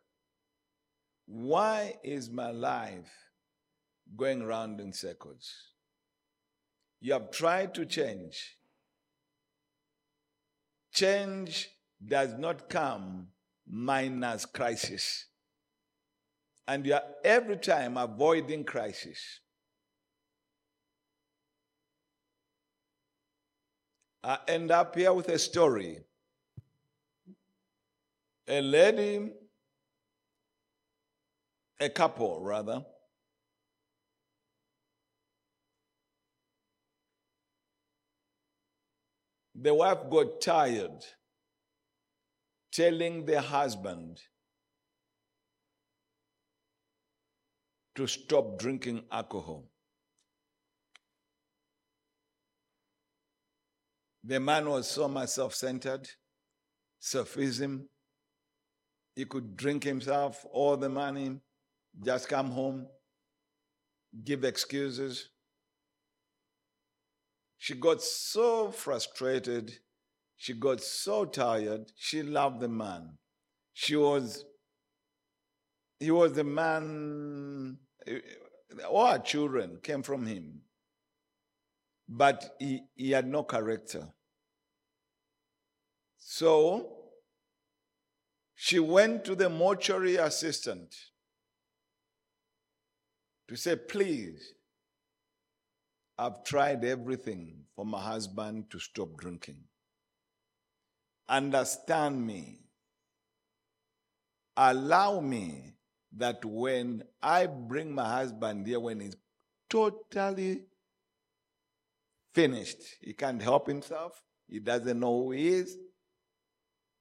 Why 1.27 1.97
is 2.03 2.31
my 2.31 2.51
life 2.51 3.11
going 4.17 4.43
round 4.43 4.81
in 4.81 4.93
circles? 4.93 5.51
You 7.01 7.13
have 7.13 7.31
tried 7.31 7.75
to 7.75 7.87
change. 7.87 8.57
Change 10.93 11.69
does 12.05 12.35
not 12.35 12.69
come 12.69 13.29
minus 13.67 14.45
crisis. 14.47 15.27
And 16.67 16.85
you 16.85 16.95
are 16.95 17.03
every 17.25 17.57
time 17.57 17.97
avoiding 17.97 18.65
crisis. 18.65 19.41
I 24.23 24.39
end 24.49 24.71
up 24.71 24.95
here 24.97 25.13
with 25.13 25.29
a 25.29 25.39
story. 25.39 26.01
A 28.49 28.61
lady, 28.61 29.31
a 31.79 31.89
couple 31.89 32.41
rather, 32.43 32.85
the 39.61 39.75
wife 39.75 39.99
got 40.09 40.41
tired 40.41 41.05
telling 42.71 43.25
the 43.25 43.41
husband 43.41 44.21
to 47.97 48.07
stop 48.07 48.59
drinking 48.59 49.03
alcohol. 49.11 49.65
The 54.23 54.39
man 54.39 54.69
was 54.69 54.89
so 54.89 55.09
much 55.09 55.31
self 55.31 55.55
centered, 55.55 56.09
selfism. 57.03 57.87
He 59.17 59.25
could 59.25 59.57
drink 59.57 59.83
himself 59.83 60.47
all 60.53 60.77
the 60.77 60.89
money, 60.89 61.41
just 62.05 62.29
come 62.29 62.53
home, 62.53 62.87
give 64.23 64.45
excuses. 64.45 65.31
She 67.59 67.75
got 67.75 68.01
so 68.01 68.71
frustrated. 68.71 69.79
She 70.37 70.55
got 70.55 70.81
so 70.81 71.25
tired. 71.25 71.93
She 71.97 72.23
loved 72.23 72.61
the 72.61 72.69
man. 72.69 73.19
She 73.73 73.97
was, 73.97 74.45
he 75.99 76.13
was 76.13 76.33
the 76.33 76.45
man, 76.45 77.79
all 78.89 79.07
our 79.07 79.19
children 79.19 79.79
came 79.83 80.03
from 80.03 80.27
him. 80.27 80.61
But 82.09 82.57
he, 82.59 82.81
he 82.95 83.11
had 83.11 83.27
no 83.27 83.43
character. 83.43 84.09
So 86.17 86.99
she 88.55 88.79
went 88.79 89.25
to 89.25 89.35
the 89.35 89.49
mortuary 89.49 90.17
assistant 90.17 90.95
to 93.49 93.57
say, 93.57 93.77
Please, 93.77 94.55
I've 96.19 96.43
tried 96.43 96.85
everything 96.85 97.65
for 97.77 97.87
my 97.87 98.01
husband 98.01 98.71
to 98.71 98.81
stop 98.81 99.17
drinking. 99.17 99.65
Understand 101.29 102.27
me. 102.27 102.61
Allow 104.57 105.21
me 105.21 105.75
that 106.17 106.45
when 106.45 107.05
I 107.23 107.47
bring 107.47 107.95
my 107.95 108.09
husband 108.09 108.67
here, 108.67 108.81
when 108.81 109.01
he's 109.01 109.17
totally 109.71 110.65
finished, 112.35 112.83
he 113.01 113.13
can't 113.13 113.41
help 113.41 113.69
himself, 113.69 114.21
he 114.49 114.59
doesn't 114.59 114.99
know 114.99 115.23
who 115.23 115.33
he 115.33 115.49
is, 115.49 115.77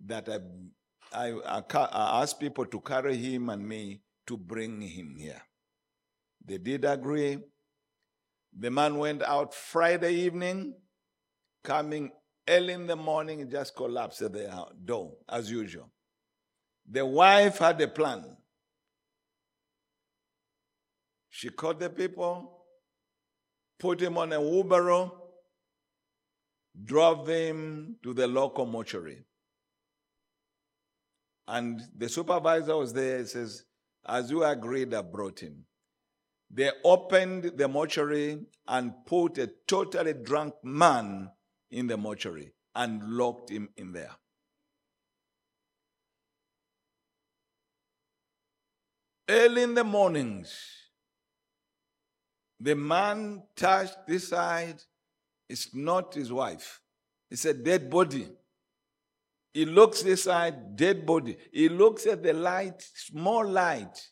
that 0.05 0.29
I, 0.29 0.39
I, 1.11 1.33
I 1.73 2.21
asked 2.21 2.39
people 2.39 2.65
to 2.67 2.79
carry 2.81 3.15
him 3.15 3.49
and 3.49 3.67
me 3.67 4.01
to 4.27 4.37
bring 4.37 4.81
him 4.81 5.15
here. 5.17 5.41
They 6.45 6.59
did 6.59 6.85
agree. 6.85 7.39
The 8.55 8.69
man 8.69 8.97
went 8.97 9.23
out 9.23 9.53
Friday 9.53 10.13
evening, 10.13 10.75
coming 11.63 12.11
early 12.47 12.73
in 12.73 12.87
the 12.87 12.95
morning, 12.95 13.49
just 13.49 13.75
collapsed 13.75 14.21
at 14.21 14.33
the 14.33 14.65
door, 14.83 15.13
as 15.29 15.49
usual. 15.49 15.89
The 16.89 17.05
wife 17.05 17.57
had 17.57 17.81
a 17.81 17.87
plan. 17.87 18.37
She 21.29 21.49
called 21.49 21.79
the 21.79 21.89
people, 21.89 22.65
put 23.77 24.01
him 24.01 24.17
on 24.17 24.33
a 24.33 24.41
wheelbarrow, 24.41 25.11
drove 26.83 27.27
him 27.27 27.97
to 28.01 28.13
the 28.13 28.27
local 28.27 28.65
mortuary. 28.65 29.23
And 31.47 31.81
the 31.95 32.09
supervisor 32.09 32.75
was 32.75 32.93
there, 32.93 33.19
He 33.19 33.25
says, 33.25 33.63
as 34.05 34.31
you 34.31 34.43
agreed, 34.43 34.93
I 34.93 35.01
brought 35.01 35.39
him. 35.39 35.65
They 36.49 36.71
opened 36.83 37.57
the 37.57 37.67
mortuary 37.67 38.39
and 38.67 38.93
put 39.05 39.37
a 39.37 39.47
totally 39.67 40.13
drunk 40.13 40.55
man 40.63 41.31
in 41.69 41.87
the 41.87 41.97
mortuary 41.97 42.53
and 42.73 43.03
locked 43.03 43.49
him 43.49 43.69
in 43.75 43.91
there. 43.91 44.11
Early 49.29 49.63
in 49.63 49.73
the 49.73 49.83
mornings, 49.83 50.57
the 52.59 52.75
man 52.75 53.43
touched 53.55 54.07
this 54.07 54.29
side. 54.29 54.81
It's 55.49 55.75
not 55.75 56.13
his 56.13 56.31
wife. 56.31 56.81
It's 57.29 57.45
a 57.45 57.53
dead 57.53 57.89
body. 57.89 58.29
He 59.53 59.65
looks 59.65 60.01
this 60.01 60.23
side, 60.23 60.75
dead 60.75 61.05
body. 61.05 61.37
He 61.51 61.67
looks 61.67 62.05
at 62.05 62.23
the 62.23 62.33
light, 62.33 62.81
small 62.81 63.45
light, 63.45 64.11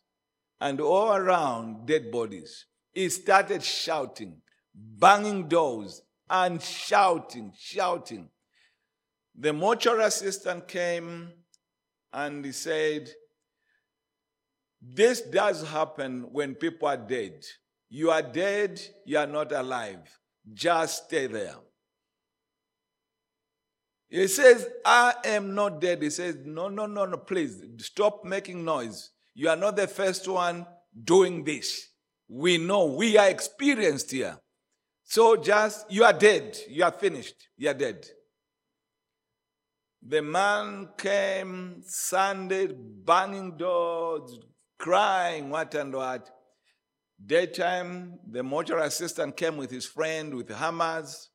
and 0.60 0.80
all 0.80 1.16
around, 1.16 1.86
dead 1.86 2.12
bodies. 2.12 2.66
He 2.94 3.10
started 3.10 3.64
shouting, 3.64 4.42
banging 4.74 5.48
doors, 5.48 6.02
and 6.30 6.62
shouting, 6.62 7.52
shouting. 7.58 8.30
The 9.38 9.54
mortuary 9.54 10.06
assistant 10.06 10.68
came 10.68 11.30
and 12.14 12.46
he 12.46 12.52
said, 12.54 13.10
This 14.82 15.22
does 15.22 15.68
happen 15.68 16.28
when 16.32 16.56
people 16.56 16.88
are 16.88 16.98
dead. 16.98 17.44
You 17.90 18.12
are 18.12 18.22
dead, 18.22 18.82
you 19.06 19.18
are 19.18 19.28
not 19.28 19.52
alive. 19.52 20.00
Just 20.54 21.06
stay 21.06 21.28
there. 21.28 21.56
He 24.08 24.28
says, 24.28 24.68
I 24.86 25.16
am 25.26 25.56
not 25.56 25.82
dead. 25.82 26.02
He 26.02 26.10
says, 26.10 26.38
No, 26.46 26.70
no, 26.70 26.86
no, 26.86 27.06
no, 27.06 27.18
please 27.18 27.62
stop 27.80 28.24
making 28.24 28.64
noise. 28.64 29.12
You 29.36 29.50
are 29.50 29.58
not 29.58 29.76
the 29.76 29.88
first 29.88 30.28
one 30.28 30.66
doing 31.04 31.44
this. 31.44 31.90
We 32.28 32.58
know, 32.58 32.86
we 32.86 33.18
are 33.18 33.30
experienced 33.30 34.12
here. 34.12 34.38
So 35.04 35.36
just, 35.36 35.92
you 35.92 36.04
are 36.04 36.14
dead. 36.14 36.58
You 36.68 36.86
are 36.86 36.92
finished. 36.92 37.36
You 37.58 37.70
are 37.70 37.74
dead. 37.74 38.06
The 40.08 40.22
man 40.22 40.90
came 40.98 41.82
Sunday, 41.86 42.70
banging 42.74 43.58
doors, 43.58 44.40
crying, 44.80 45.50
what 45.50 45.76
and 45.76 45.94
what. 45.94 46.30
Daytime, 47.24 48.20
the 48.30 48.42
mortuary 48.44 48.88
assistant 48.88 49.36
came 49.36 49.58
with 49.58 49.72
his 49.72 49.86
friend 49.86 50.34
with 50.34 50.50
hammers 50.50 51.30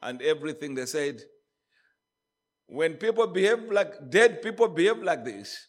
and 0.00 0.22
everything. 0.22 0.74
They 0.74 0.86
said, 0.86 1.22
when 2.66 2.94
people 2.94 3.26
behave 3.26 3.64
like 3.70 4.10
dead 4.10 4.42
people 4.42 4.68
behave 4.68 4.98
like 4.98 5.24
this, 5.24 5.68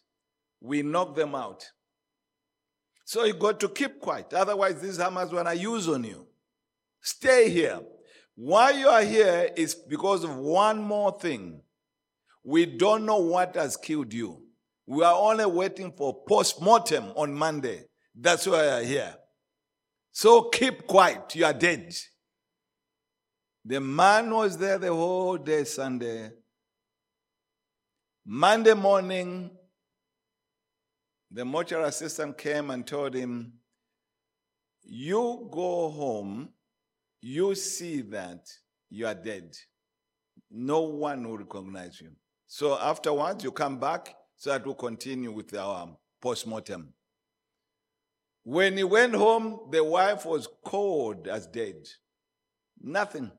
we 0.64 0.80
knock 0.80 1.14
them 1.14 1.34
out. 1.34 1.70
So 3.04 3.24
you 3.24 3.34
got 3.34 3.60
to 3.60 3.68
keep 3.68 4.00
quiet. 4.00 4.32
Otherwise, 4.32 4.80
these 4.80 4.96
hammers 4.96 5.30
when 5.30 5.46
I 5.46 5.52
use 5.52 5.86
on 5.88 6.04
you. 6.04 6.26
Stay 7.02 7.50
here. 7.50 7.80
Why 8.34 8.70
you 8.70 8.88
are 8.88 9.02
here 9.02 9.50
is 9.54 9.74
because 9.74 10.24
of 10.24 10.34
one 10.34 10.82
more 10.82 11.18
thing. 11.20 11.60
We 12.42 12.64
don't 12.64 13.04
know 13.04 13.18
what 13.18 13.56
has 13.56 13.76
killed 13.76 14.14
you. 14.14 14.42
We 14.86 15.04
are 15.04 15.14
only 15.14 15.44
waiting 15.44 15.92
for 15.92 16.24
post-mortem 16.26 17.12
on 17.14 17.34
Monday. 17.34 17.84
That's 18.18 18.46
why 18.46 18.64
you 18.64 18.70
are 18.70 18.82
here. 18.82 19.14
So 20.12 20.44
keep 20.48 20.86
quiet. 20.86 21.34
You 21.34 21.44
are 21.44 21.52
dead. 21.52 21.94
The 23.66 23.80
man 23.80 24.30
was 24.30 24.56
there 24.56 24.78
the 24.78 24.94
whole 24.94 25.36
day 25.36 25.64
Sunday. 25.64 26.30
Monday 28.24 28.72
morning, 28.74 29.50
the 31.34 31.44
mortuary 31.44 31.88
assistant 31.88 32.38
came 32.38 32.70
and 32.70 32.86
told 32.86 33.12
him, 33.12 33.54
You 34.84 35.48
go 35.50 35.90
home, 35.90 36.50
you 37.20 37.56
see 37.56 38.02
that 38.02 38.46
you 38.88 39.06
are 39.08 39.16
dead. 39.16 39.56
No 40.48 40.82
one 40.82 41.28
will 41.28 41.38
recognize 41.38 42.00
you. 42.00 42.10
So 42.46 42.78
afterwards, 42.78 43.42
you 43.42 43.50
come 43.50 43.80
back 43.80 44.14
so 44.36 44.50
that 44.50 44.64
we'll 44.64 44.76
continue 44.76 45.32
with 45.32 45.52
our 45.56 45.96
post 46.22 46.46
mortem. 46.46 46.94
When 48.44 48.76
he 48.76 48.84
went 48.84 49.14
home, 49.14 49.58
the 49.72 49.82
wife 49.82 50.24
was 50.26 50.46
cold 50.64 51.26
as 51.26 51.48
dead. 51.48 51.88
Nothing. 52.80 53.32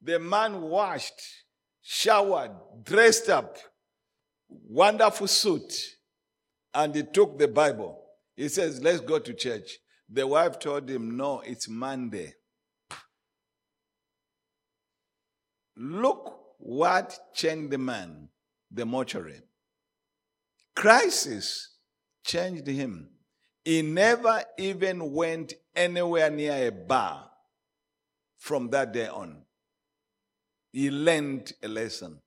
The 0.00 0.18
man 0.18 0.62
washed, 0.62 1.20
showered, 1.82 2.52
dressed 2.82 3.28
up, 3.28 3.58
wonderful 4.48 5.26
suit, 5.26 5.72
and 6.74 6.94
he 6.94 7.02
took 7.02 7.38
the 7.38 7.48
Bible. 7.48 7.98
He 8.36 8.48
says, 8.48 8.82
Let's 8.82 9.00
go 9.00 9.18
to 9.18 9.34
church. 9.34 9.78
The 10.08 10.26
wife 10.26 10.58
told 10.58 10.88
him, 10.88 11.16
No, 11.16 11.40
it's 11.40 11.68
Monday. 11.68 12.34
Look 15.76 16.38
what 16.58 17.18
changed 17.34 17.70
the 17.70 17.78
man, 17.78 18.28
the 18.70 18.84
mortuary. 18.86 19.40
Crisis 20.74 21.76
changed 22.24 22.66
him. 22.66 23.10
He 23.64 23.82
never 23.82 24.42
even 24.58 25.12
went 25.12 25.54
anywhere 25.74 26.30
near 26.30 26.68
a 26.68 26.72
bar 26.72 27.30
from 28.38 28.70
that 28.70 28.92
day 28.92 29.08
on. 29.08 29.42
He 30.72 30.90
learned 30.90 31.52
a 31.62 31.68
lesson. 31.68 32.20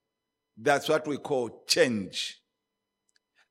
That's 0.58 0.88
what 0.88 1.08
we 1.08 1.18
call 1.18 1.64
change. 1.68 2.40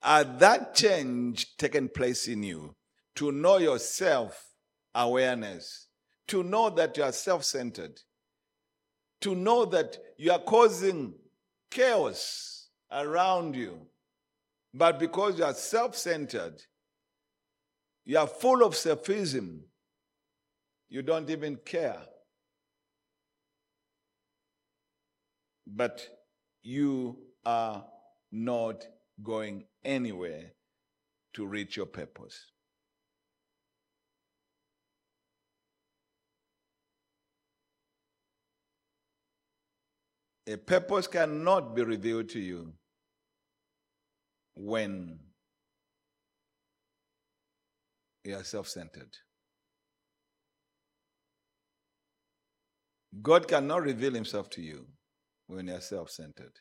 At 0.05 0.39
that 0.41 0.75
change 0.75 1.57
taken 1.57 1.89
place 1.89 2.29
in 2.29 2.43
you, 2.43 2.77
to 3.15 3.33
know 3.33 3.57
your 3.57 3.79
self 3.79 4.53
awareness, 4.95 5.89
to 6.29 6.43
know 6.43 6.69
that 6.69 6.97
you 6.99 7.05
are 7.05 7.13
self 7.13 7.43
centered, 7.43 7.99
to 9.23 9.35
know 9.35 9.65
that 9.65 9.97
you 10.19 10.31
are 10.31 10.39
causing 10.39 11.15
chaos 11.71 12.69
around 12.93 13.57
you, 13.57 13.81
but 14.75 14.99
because 14.99 15.39
you 15.39 15.45
are 15.45 15.55
self 15.55 15.97
centered, 15.97 16.63
you 18.05 18.19
are 18.19 18.27
full 18.27 18.63
of 18.63 18.75
selfism, 18.75 19.61
you 20.91 21.01
don't 21.01 21.31
even 21.31 21.57
care. 21.65 22.03
But 25.67 26.07
you 26.63 27.17
are 27.47 27.87
not 28.31 28.87
going 29.23 29.65
anywhere 29.85 30.53
to 31.35 31.47
reach 31.47 31.77
your 31.77 31.87
purpose. 31.87 32.51
A 40.47 40.57
purpose 40.57 41.07
cannot 41.07 41.75
be 41.75 41.83
revealed 41.83 42.29
to 42.31 42.39
you 42.39 42.75
when 44.55 45.19
you 48.25 48.37
are 48.37 48.45
self 48.45 48.69
centered. 48.69 49.09
God 53.23 53.49
cannot 53.49 53.83
reveal 53.83 54.13
himself 54.13 54.51
to 54.51 54.63
you 54.63 54.87
when 55.47 55.69
you're 55.69 55.81
self 55.81 56.11
centered. 56.11 56.59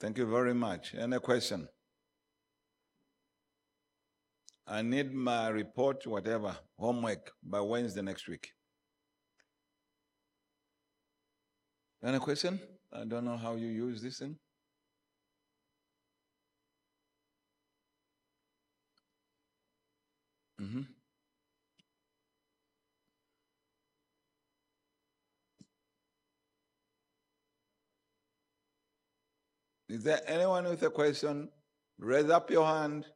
Thank 0.00 0.18
you 0.18 0.26
very 0.26 0.54
much. 0.54 0.94
Any 0.94 1.18
question? 1.18 1.68
I 4.66 4.82
need 4.82 5.12
my 5.12 5.48
report, 5.48 6.06
whatever, 6.06 6.56
homework 6.78 7.32
by 7.42 7.60
Wednesday 7.60 8.02
next 8.02 8.28
week. 8.28 8.52
Any 12.04 12.18
question? 12.18 12.60
I 12.92 13.04
don't 13.04 13.24
know 13.24 13.36
how 13.36 13.56
you 13.56 13.66
use 13.66 14.00
this 14.00 14.18
thing. 14.18 14.36
Mm-hmm. 20.60 20.97
Is 29.88 30.04
there 30.04 30.20
anyone 30.26 30.64
with 30.64 30.82
a 30.82 30.90
question? 30.90 31.48
Raise 31.98 32.28
up 32.28 32.50
your 32.50 32.66
hand. 32.66 33.06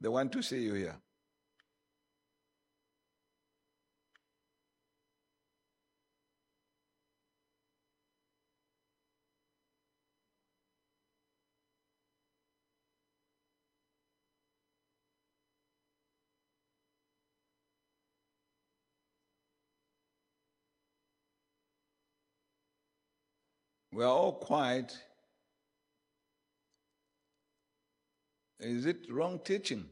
They 0.00 0.08
want 0.08 0.32
to 0.32 0.42
see 0.42 0.62
you 0.62 0.74
here. 0.74 0.96
We 23.92 24.02
are 24.02 24.08
all 24.08 24.32
quiet. 24.32 24.96
Is 28.60 28.86
it 28.86 29.10
wrong 29.10 29.40
teaching? 29.44 29.84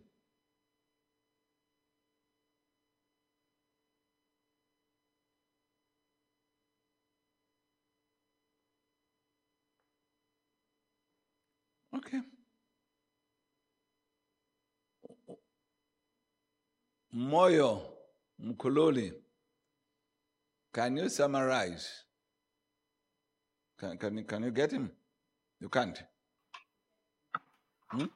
Okay. 11.95 12.21
Moyo 17.15 17.83
Mkuloli. 18.41 19.13
Can 20.73 20.97
you 20.97 21.09
summarize? 21.11 22.05
Can, 23.79 23.99
can, 23.99 24.17
you, 24.19 24.25
can 24.25 24.43
you 24.43 24.51
get 24.51 24.71
him? 24.71 24.91
You 25.61 25.69
can't. 25.69 26.03
Hmm? 27.91 28.07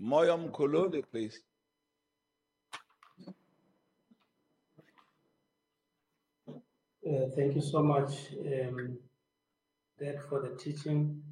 Moyam 0.00 0.50
Kolode, 0.50 1.02
please. 1.10 1.40
Uh, 6.48 7.26
thank 7.34 7.54
you 7.54 7.60
so 7.60 7.82
much, 7.82 8.12
um, 8.40 8.98
Dad, 9.98 10.20
for 10.28 10.40
the 10.42 10.54
teaching. 10.56 11.22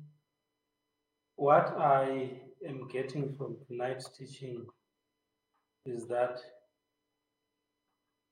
What 1.37 1.77
I 1.79 2.31
am 2.67 2.89
getting 2.89 3.35
from 3.35 3.57
tonight's 3.69 4.09
teaching 4.09 4.67
is 5.85 6.09
that 6.09 6.41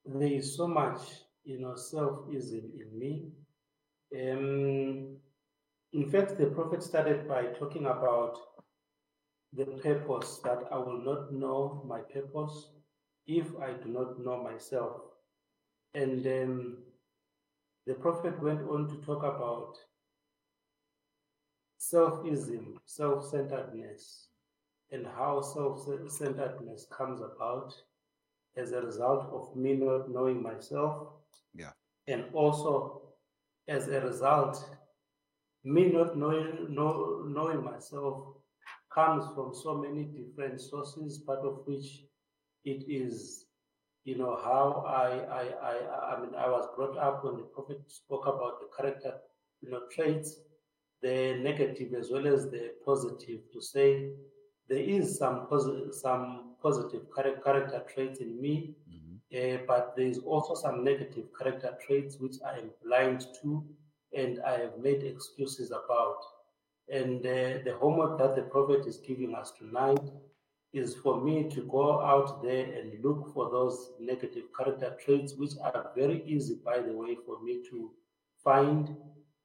there 0.06 0.32
is 0.32 0.56
so 0.56 0.66
much, 0.66 1.00
you 1.44 1.60
know, 1.60 1.76
self-ism 1.76 2.72
in 2.80 2.98
me. 2.98 3.28
Um, 4.14 5.16
in 5.92 6.10
fact, 6.10 6.38
the 6.38 6.46
prophet 6.46 6.82
started 6.82 7.28
by 7.28 7.46
talking 7.58 7.86
about 7.86 8.38
the 9.56 9.64
purpose 9.64 10.40
that 10.44 10.64
I 10.72 10.78
will 10.78 11.00
not 11.00 11.32
know 11.32 11.82
my 11.86 12.00
purpose 12.00 12.70
if 13.26 13.46
I 13.60 13.72
do 13.72 13.88
not 13.88 14.18
know 14.24 14.42
myself. 14.42 15.00
And 15.94 16.26
um, 16.26 16.78
the 17.86 17.94
prophet 17.94 18.42
went 18.42 18.62
on 18.68 18.88
to 18.88 18.96
talk 19.06 19.22
about 19.22 19.76
selfism, 21.78 22.76
self 22.84 23.28
centeredness, 23.30 24.28
and 24.90 25.06
how 25.06 25.40
self 25.40 25.88
centeredness 26.10 26.86
comes 26.90 27.20
about 27.20 27.74
as 28.56 28.72
a 28.72 28.80
result 28.80 29.28
of 29.32 29.56
me 29.56 29.74
not 29.74 30.10
knowing 30.10 30.42
myself. 30.42 31.08
Yeah. 31.54 31.70
And 32.08 32.24
also 32.32 33.02
as 33.68 33.88
a 33.88 34.00
result, 34.00 34.64
me 35.62 35.90
not 35.92 36.16
knowing, 36.16 36.74
know, 36.74 37.24
knowing 37.26 37.64
myself 37.64 38.36
comes 38.94 39.24
from 39.34 39.54
so 39.54 39.74
many 39.76 40.04
different 40.04 40.60
sources, 40.60 41.18
part 41.26 41.40
of 41.40 41.66
which 41.66 42.04
it 42.64 42.84
is 42.88 43.46
you 44.04 44.16
know 44.16 44.36
how 44.36 44.84
I, 44.86 45.08
I 45.40 45.44
I 45.72 46.14
I 46.16 46.20
mean 46.20 46.34
I 46.34 46.48
was 46.48 46.66
brought 46.76 46.96
up 46.98 47.24
when 47.24 47.36
the 47.36 47.44
prophet 47.44 47.80
spoke 47.90 48.26
about 48.26 48.60
the 48.60 48.68
character 48.76 49.20
you 49.60 49.70
know 49.70 49.82
traits, 49.90 50.40
the 51.02 51.38
negative 51.42 51.94
as 51.94 52.10
well 52.10 52.26
as 52.26 52.50
the 52.50 52.74
positive, 52.84 53.40
to 53.52 53.60
say 53.62 54.12
there 54.68 54.78
is 54.96 55.18
some 55.18 55.46
positive 55.48 55.94
some 55.94 56.56
positive 56.62 57.06
character 57.14 57.84
traits 57.92 58.20
in 58.20 58.40
me, 58.40 58.76
Mhm. 58.86 59.20
uh, 59.38 59.58
but 59.66 59.94
there 59.96 60.06
is 60.06 60.18
also 60.20 60.54
some 60.54 60.84
negative 60.84 61.26
character 61.38 61.76
traits 61.86 62.18
which 62.18 62.36
I 62.44 62.58
am 62.58 62.70
blind 62.84 63.26
to 63.42 63.64
and 64.12 64.40
I 64.40 64.58
have 64.60 64.78
made 64.78 65.02
excuses 65.02 65.70
about. 65.70 66.20
And 66.88 67.24
uh, 67.24 67.62
the 67.64 67.76
homework 67.80 68.18
that 68.18 68.36
the 68.36 68.42
prophet 68.42 68.86
is 68.86 68.98
giving 68.98 69.34
us 69.34 69.52
tonight 69.52 70.10
is 70.72 70.94
for 70.96 71.20
me 71.22 71.48
to 71.50 71.62
go 71.62 72.00
out 72.02 72.42
there 72.42 72.64
and 72.78 73.02
look 73.02 73.32
for 73.32 73.50
those 73.50 73.92
negative 74.00 74.44
character 74.56 74.96
traits, 75.04 75.34
which 75.36 75.52
are 75.62 75.90
very 75.96 76.22
easy, 76.26 76.58
by 76.64 76.78
the 76.80 76.92
way, 76.92 77.16
for 77.26 77.42
me 77.42 77.62
to 77.70 77.90
find. 78.42 78.94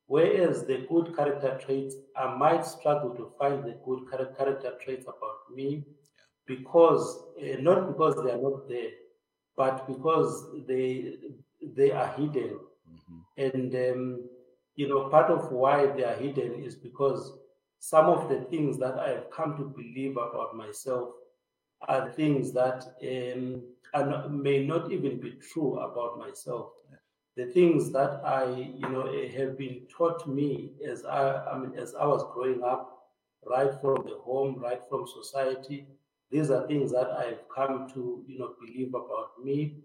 Whereas 0.07 0.65
the 0.65 0.85
good 0.89 1.15
character 1.15 1.57
traits, 1.63 1.95
I 2.15 2.35
might 2.35 2.65
struggle 2.65 3.11
to 3.15 3.31
find 3.39 3.63
the 3.63 3.77
good 3.85 4.09
character 4.09 4.73
traits 4.83 5.05
about 5.05 5.55
me 5.55 5.85
because, 6.45 7.23
uh, 7.41 7.57
not 7.61 7.87
because 7.87 8.15
they 8.23 8.31
are 8.31 8.41
not 8.41 8.67
there, 8.67 8.91
but 9.55 9.87
because 9.87 10.45
they, 10.67 11.15
they 11.75 11.91
are 11.91 12.07
hidden. 12.17 12.59
Mhm. 12.89 13.19
And, 13.37 13.75
um, 13.75 14.29
you 14.79 14.87
know, 14.87 15.09
part 15.09 15.29
of 15.29 15.51
why 15.51 15.87
they 15.87 16.05
are 16.05 16.15
hidden 16.15 16.53
is 16.63 16.73
because 16.73 17.33
some 17.79 18.05
of 18.05 18.29
the 18.29 18.39
things 18.49 18.77
that 18.79 18.97
I 18.97 19.09
have 19.09 19.29
come 19.29 19.57
to 19.57 19.63
believe 19.65 20.15
about 20.15 20.55
myself 20.55 21.09
are 21.89 22.09
things 22.13 22.53
that 22.53 22.85
um, 23.03 23.61
are 23.93 24.29
may 24.29 24.65
not 24.65 24.89
even 24.89 25.19
be 25.19 25.31
true 25.51 25.79
about 25.79 26.17
myself. 26.17 26.67
The 27.35 27.47
things 27.47 27.91
that 27.91 28.21
I, 28.23 28.45
you 28.81 28.89
know, 28.89 29.07
eh, 29.07 29.27
have 29.37 29.57
been 29.57 29.81
taught 29.97 30.25
me 30.29 30.71
as 30.89 31.03
I, 31.03 31.43
I 31.51 31.57
mean, 31.59 31.77
as 31.77 31.93
I 31.95 32.05
was 32.05 32.23
growing 32.33 32.63
up, 32.63 32.99
right 33.45 33.73
from 33.81 34.05
the 34.05 34.17
home, 34.23 34.59
right 34.59 34.81
from 34.89 35.05
society. 35.21 35.87
These 36.31 36.51
are 36.51 36.65
things 36.67 36.91
that 36.93 37.09
I've 37.11 37.43
come 37.53 37.89
to, 37.95 38.23
you 38.27 38.39
know, 38.39 38.53
believe 38.61 38.93
about 38.93 39.43
me. 39.43 39.75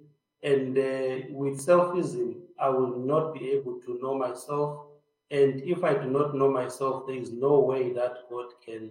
And 0.45 0.77
uh, 0.77 1.27
with 1.31 1.67
selfism, 1.67 2.35
I 2.61 2.69
will 2.69 2.99
not 2.99 3.33
be 3.33 3.51
able 3.53 3.81
to 3.81 3.99
know 4.03 4.15
myself. 4.15 4.89
And 5.31 5.63
if 5.63 5.83
I 5.83 5.95
do 5.95 6.11
not 6.11 6.35
know 6.37 6.51
myself, 6.51 7.07
there 7.07 7.17
is 7.17 7.33
no 7.33 7.61
way 7.61 7.95
that 7.95 8.29
God 8.31 8.49
can 8.63 8.91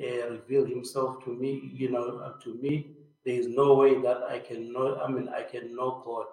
uh, 0.00 0.30
reveal 0.30 0.64
Himself 0.64 1.24
to 1.24 1.34
me. 1.34 1.72
You 1.74 1.90
know, 1.90 2.18
uh, 2.24 2.40
to 2.44 2.54
me, 2.54 2.92
there 3.24 3.34
is 3.34 3.48
no 3.48 3.74
way 3.74 4.00
that 4.02 4.22
I 4.22 4.38
can 4.38 4.72
know. 4.72 5.00
I 5.04 5.10
mean, 5.10 5.28
I 5.28 5.42
can 5.42 5.74
know 5.74 6.00
God. 6.06 6.26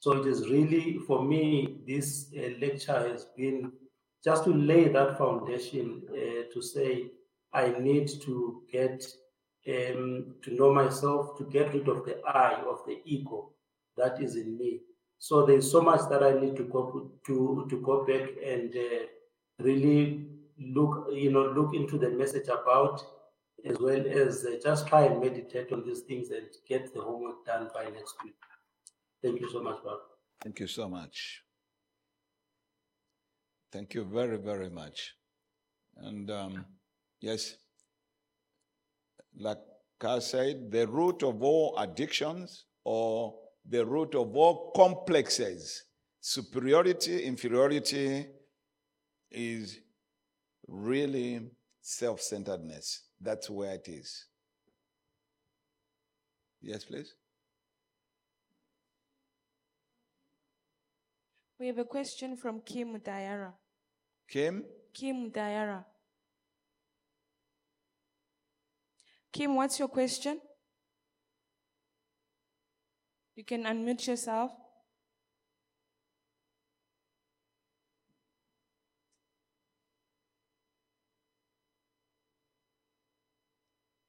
So 0.00 0.12
it 0.12 0.26
is 0.26 0.50
really 0.50 0.98
for 1.06 1.24
me. 1.24 1.78
This 1.86 2.26
uh, 2.36 2.50
lecture 2.60 3.08
has 3.08 3.24
been 3.34 3.72
just 4.22 4.44
to 4.44 4.52
lay 4.52 4.88
that 4.88 5.16
foundation 5.16 6.02
uh, 6.10 6.52
to 6.52 6.60
say 6.60 7.06
I 7.54 7.70
need 7.78 8.08
to 8.24 8.62
get 8.70 9.06
um, 9.68 10.34
to 10.42 10.54
know 10.54 10.72
myself, 10.72 11.38
to 11.38 11.44
get 11.44 11.72
rid 11.72 11.88
of 11.88 12.04
the 12.04 12.20
I 12.26 12.60
of 12.68 12.80
the 12.86 13.00
ego 13.06 13.52
that 13.96 14.20
is 14.20 14.36
in 14.36 14.56
me. 14.58 14.80
So 15.18 15.46
there's 15.46 15.70
so 15.70 15.80
much 15.80 16.00
that 16.10 16.22
I 16.22 16.38
need 16.38 16.56
to 16.56 16.64
go 16.64 17.10
to 17.26 17.66
to 17.70 17.80
go 17.80 18.04
back 18.04 18.28
and 18.44 18.74
uh, 18.74 19.06
really 19.58 20.26
look, 20.58 21.08
you 21.12 21.30
know, 21.32 21.46
look 21.46 21.74
into 21.74 21.98
the 21.98 22.10
message 22.10 22.48
about, 22.48 23.02
as 23.64 23.78
well 23.78 24.04
as 24.06 24.44
uh, 24.44 24.56
just 24.62 24.86
try 24.86 25.02
and 25.04 25.20
meditate 25.20 25.72
on 25.72 25.84
these 25.86 26.00
things 26.00 26.30
and 26.30 26.46
get 26.68 26.92
the 26.94 27.00
homework 27.00 27.44
done 27.46 27.68
by 27.74 27.84
next 27.84 28.14
week. 28.22 28.34
Thank 29.22 29.40
you 29.40 29.50
so 29.50 29.62
much, 29.62 29.82
Bob. 29.82 29.98
Thank 30.42 30.60
you 30.60 30.66
so 30.66 30.88
much. 30.88 31.42
Thank 33.72 33.94
you 33.94 34.04
very, 34.04 34.38
very 34.38 34.70
much. 34.70 35.14
And 35.96 36.30
um, 36.30 36.64
yes, 37.20 37.56
like 39.38 39.58
I 40.02 40.18
said, 40.18 40.70
the 40.70 40.86
root 40.86 41.22
of 41.22 41.42
all 41.42 41.76
addictions 41.78 42.66
or 42.84 43.34
the 43.68 43.84
root 43.84 44.14
of 44.14 44.36
all 44.36 44.72
complexes, 44.74 45.84
superiority, 46.20 47.24
inferiority, 47.24 48.26
is 49.30 49.78
really 50.68 51.50
self 51.80 52.20
centeredness. 52.20 53.02
That's 53.20 53.50
where 53.50 53.74
it 53.74 53.88
is. 53.88 54.26
Yes, 56.60 56.84
please. 56.84 57.14
We 61.58 61.68
have 61.68 61.78
a 61.78 61.84
question 61.84 62.36
from 62.36 62.60
Kim 62.60 62.98
Diara. 63.00 63.52
Kim? 64.28 64.64
Kim 64.92 65.30
Diara. 65.30 65.84
Kim, 69.32 69.54
what's 69.54 69.78
your 69.78 69.88
question? 69.88 70.40
You 73.36 73.44
can 73.44 73.64
unmute 73.64 74.06
yourself. 74.06 74.50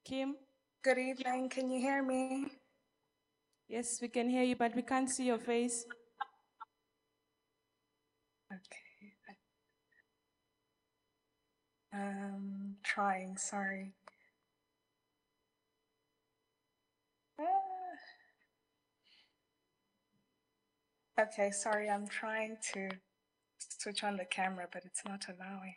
Kim? 0.06 0.38
Good 0.82 0.98
evening. 0.98 1.50
Can 1.50 1.70
you 1.70 1.82
hear 1.82 2.02
me? 2.02 2.46
Yes, 3.68 4.00
we 4.02 4.08
can 4.08 4.30
hear 4.30 4.44
you, 4.44 4.56
but 4.56 4.74
we 4.74 4.82
can't 4.82 5.10
see 5.10 5.26
your 5.26 5.40
face. 5.40 5.86
Okay. 8.50 8.88
Um, 11.94 12.78
trying. 12.82 13.36
Sorry. 13.36 13.92
Ah. 17.42 17.77
Okay, 21.20 21.50
sorry. 21.50 21.90
I'm 21.90 22.08
trying 22.08 22.58
to 22.74 22.90
switch 23.58 24.04
on 24.04 24.18
the 24.18 24.26
camera, 24.26 24.68
but 24.72 24.84
it's 24.86 25.02
not 25.04 25.26
allowing. 25.28 25.74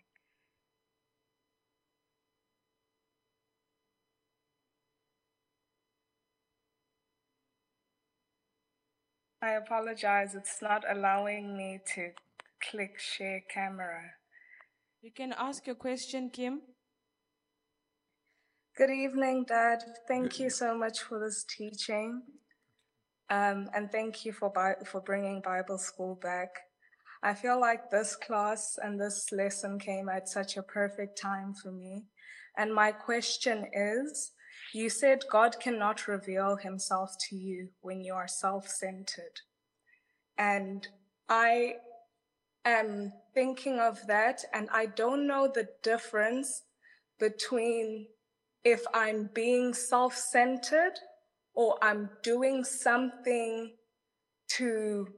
I 9.42 9.52
apologize. 9.52 10.34
It's 10.34 10.60
not 10.60 10.84
allowing 10.86 11.56
me 11.56 11.80
to 11.94 12.10
click 12.70 12.98
share 12.98 13.42
camera. 13.52 14.02
You 15.00 15.10
can 15.10 15.32
ask 15.38 15.66
your 15.66 15.76
question, 15.76 16.28
Kim. 16.30 16.60
Good 18.76 18.90
evening, 18.90 19.46
Dad. 19.48 19.78
Thank 20.06 20.38
you 20.38 20.50
so 20.50 20.76
much 20.76 21.00
for 21.00 21.18
this 21.18 21.44
teaching. 21.44 22.22
Um, 23.30 23.70
and 23.74 23.90
thank 23.90 24.24
you 24.24 24.32
for 24.32 24.50
Bi- 24.50 24.84
for 24.84 25.00
bringing 25.00 25.40
Bible 25.40 25.78
school 25.78 26.16
back. 26.16 26.50
I 27.22 27.34
feel 27.34 27.60
like 27.60 27.90
this 27.90 28.16
class 28.16 28.78
and 28.82 29.00
this 29.00 29.30
lesson 29.30 29.78
came 29.78 30.08
at 30.08 30.28
such 30.28 30.56
a 30.56 30.62
perfect 30.62 31.20
time 31.20 31.54
for 31.54 31.70
me. 31.70 32.04
And 32.56 32.74
my 32.74 32.90
question 32.90 33.66
is 33.72 34.32
you 34.72 34.88
said 34.88 35.24
God 35.30 35.60
cannot 35.60 36.08
reveal 36.08 36.56
himself 36.56 37.10
to 37.28 37.36
you 37.36 37.68
when 37.82 38.00
you 38.02 38.14
are 38.14 38.28
self 38.28 38.68
centered. 38.68 39.40
And 40.38 40.86
I 41.28 41.74
am 42.64 43.12
thinking 43.34 43.78
of 43.78 44.06
that, 44.06 44.44
and 44.52 44.68
I 44.72 44.86
don't 44.86 45.26
know 45.26 45.46
the 45.52 45.68
difference 45.82 46.62
between 47.18 48.06
if 48.64 48.84
I'm 48.92 49.30
being 49.34 49.74
self 49.74 50.16
centered 50.16 50.98
or 51.54 51.76
I'm 51.82 52.10
doing 52.22 52.64
something 52.64 53.72
to 54.56 55.08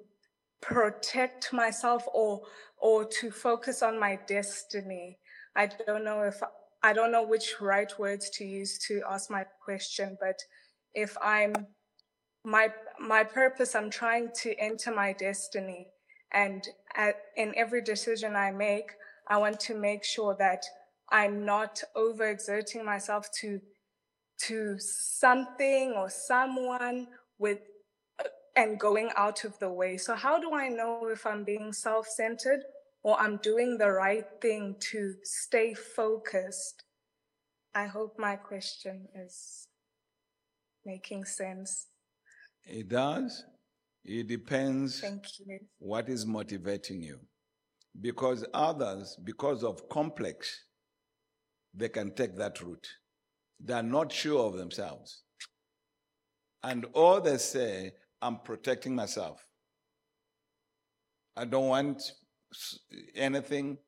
protect 0.61 1.53
myself 1.53 2.05
or 2.13 2.43
or 2.79 3.05
to 3.05 3.31
focus 3.31 3.83
on 3.83 3.99
my 3.99 4.19
destiny. 4.27 5.19
I 5.55 5.69
don't 5.87 6.05
know 6.05 6.23
if 6.23 6.41
I 6.83 6.93
don't 6.93 7.13
know 7.13 7.23
which 7.23 7.55
right 7.61 7.93
words 7.99 8.31
to 8.31 8.45
use 8.45 8.79
to 8.89 9.03
ask 9.09 9.31
my 9.31 9.45
question, 9.65 10.17
but 10.21 10.41
if 10.95 11.17
I'm 11.23 11.55
my 12.45 12.69
my 12.99 13.25
purpose, 13.25 13.75
I'm 13.75 13.91
trying 13.91 14.31
to 14.43 14.55
enter 14.59 14.93
my 14.95 15.13
destiny, 15.13 15.89
and 16.33 16.67
at, 16.97 17.17
in 17.37 17.53
every 17.57 17.83
decision 17.83 18.35
I 18.35 18.51
make, 18.51 18.91
I 19.29 19.37
want 19.39 19.61
to 19.61 19.75
make 19.75 20.05
sure 20.05 20.35
that 20.39 20.65
I'm 21.11 21.45
not 21.45 21.83
overexerting 21.97 22.85
myself 22.85 23.29
to 23.41 23.61
to 24.47 24.77
something 24.79 25.93
or 25.93 26.11
someone 26.11 27.09
with 27.39 27.59
and 28.55 28.79
going 28.79 29.11
out 29.17 29.45
of 29.45 29.59
the 29.61 29.71
way. 29.71 29.97
So 29.97 30.15
how 30.15 30.39
do 30.39 30.53
I 30.53 30.69
know 30.69 31.09
if 31.09 31.27
I'm 31.27 31.43
being 31.45 31.73
self-centered 31.73 32.61
or 33.03 33.19
I'm 33.19 33.39
doing 33.39 33.79
the 33.79 33.91
right 33.91 34.27
thing 34.41 34.77
to 34.91 35.15
stay 35.23 35.75
focused? 35.75 36.85
I 37.75 37.87
hope 37.87 38.19
my 38.19 38.37
question 38.37 39.09
is 39.15 39.67
making 40.85 41.25
sense. 41.25 41.87
It 42.65 42.89
does. 42.89 43.45
It 44.05 44.29
depends 44.29 45.01
Thank 45.01 45.25
you. 45.47 45.61
what 45.79 46.09
is 46.09 46.27
motivating 46.27 47.03
you. 47.03 47.21
Because 48.01 48.45
others, 48.53 49.17
because 49.25 49.65
of 49.65 49.89
complex, 49.89 50.65
they 51.75 51.89
can 51.89 52.15
take 52.15 52.37
that 52.37 52.61
route. 52.61 52.89
They 53.65 53.75
are 53.75 53.83
not 53.83 54.13
sure 54.13 54.47
of 54.47 54.57
themselves. 54.57 55.23
And 56.63 56.87
all 56.95 57.21
they 57.21 57.39
say, 57.39 57.93
I'm 58.21 58.39
protecting 58.39 58.95
myself. 58.95 59.45
I 61.37 61.45
don't 61.45 61.69
want 61.69 62.03
anything. 63.15 63.79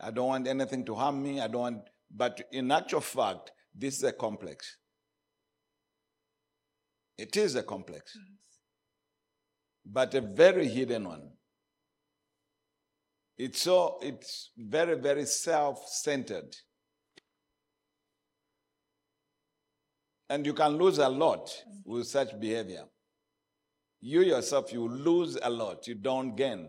I 0.00 0.10
don't 0.10 0.28
want 0.28 0.48
anything 0.48 0.84
to 0.86 0.94
harm 0.94 1.22
me. 1.22 1.40
I 1.40 1.48
don't 1.48 1.60
want, 1.60 1.80
but 2.10 2.40
in 2.52 2.70
actual 2.70 3.00
fact, 3.00 3.52
this 3.74 3.98
is 3.98 4.04
a 4.04 4.12
complex. 4.12 4.76
It 7.16 7.36
is 7.36 7.56
a 7.56 7.62
complex, 7.62 8.16
but 9.84 10.14
a 10.14 10.20
very 10.20 10.68
hidden 10.68 11.08
one. 11.08 11.30
It's 13.36 13.62
so, 13.62 13.98
it's 14.02 14.50
very, 14.56 14.96
very 14.96 15.24
self 15.24 15.88
centered. 15.88 16.54
And 20.30 20.44
you 20.44 20.52
can 20.52 20.76
lose 20.76 20.98
a 20.98 21.08
lot 21.08 21.50
with 21.84 22.06
such 22.06 22.38
behavior. 22.38 22.84
You 24.00 24.20
yourself, 24.22 24.72
you 24.72 24.86
lose 24.88 25.36
a 25.42 25.50
lot, 25.50 25.86
you 25.86 25.94
don't 25.94 26.36
gain. 26.36 26.68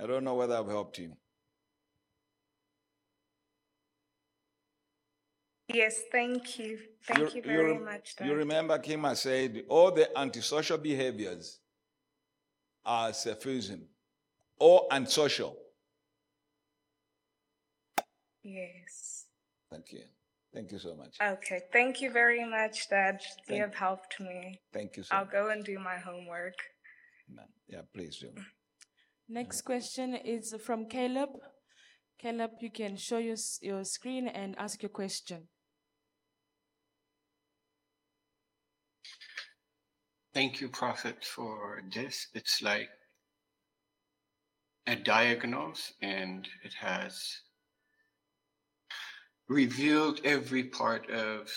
I 0.00 0.06
don't 0.06 0.24
know 0.24 0.34
whether 0.34 0.56
I've 0.56 0.68
helped 0.68 0.98
you. 0.98 1.16
Yes, 5.68 6.00
thank 6.12 6.58
you. 6.58 6.78
Thank 7.04 7.34
you, 7.34 7.42
very 7.42 7.72
rem- 7.72 7.84
much. 7.84 8.14
You 8.20 8.28
Dad. 8.28 8.36
remember 8.36 8.78
Kima 8.78 9.16
said 9.16 9.64
all 9.68 9.90
the 9.90 10.16
antisocial 10.16 10.78
behaviors 10.78 11.58
are 12.84 13.10
selfism 13.10 13.80
or 14.60 14.86
unsocial. 14.90 15.56
Yes. 18.44 19.26
Thank 19.72 19.92
you. 19.92 20.02
Thank 20.56 20.72
you 20.72 20.78
so 20.78 20.96
much. 20.96 21.14
Okay. 21.20 21.60
Thank 21.70 22.00
you 22.00 22.10
very 22.10 22.42
much, 22.48 22.88
Dad. 22.88 23.20
You 23.46 23.60
have 23.60 23.74
helped 23.74 24.18
me. 24.18 24.58
Thank 24.72 24.96
you 24.96 25.02
so 25.02 25.14
I'll 25.14 25.26
much. 25.26 25.32
go 25.32 25.50
and 25.50 25.62
do 25.62 25.78
my 25.78 25.98
homework. 25.98 26.54
Yeah, 27.68 27.82
please 27.94 28.16
do. 28.18 28.30
Next 29.28 29.60
question 29.62 30.14
is 30.14 30.54
from 30.64 30.86
Caleb. 30.88 31.28
Caleb, 32.18 32.52
you 32.62 32.70
can 32.70 32.96
show 32.96 33.18
your, 33.18 33.36
your 33.60 33.84
screen 33.84 34.28
and 34.28 34.56
ask 34.56 34.82
your 34.82 34.88
question. 34.88 35.48
Thank 40.32 40.62
you, 40.62 40.70
Prophet, 40.70 41.22
for 41.22 41.82
this. 41.94 42.28
It's 42.32 42.62
like 42.62 42.88
a 44.86 44.96
diagnose, 44.96 45.92
and 46.00 46.48
it 46.64 46.72
has 46.80 47.42
revealed 49.48 50.20
every 50.24 50.64
part 50.64 51.08
of 51.10 51.50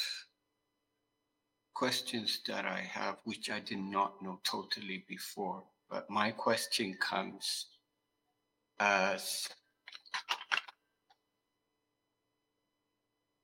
questions 1.74 2.42
that 2.48 2.66
I 2.66 2.80
have, 2.80 3.18
which 3.24 3.50
I 3.50 3.60
did 3.60 3.80
not 3.80 4.22
know 4.22 4.40
totally 4.44 5.06
before. 5.08 5.64
But 5.90 6.10
my 6.10 6.32
question 6.32 6.96
comes 7.00 7.68
as 8.80 9.48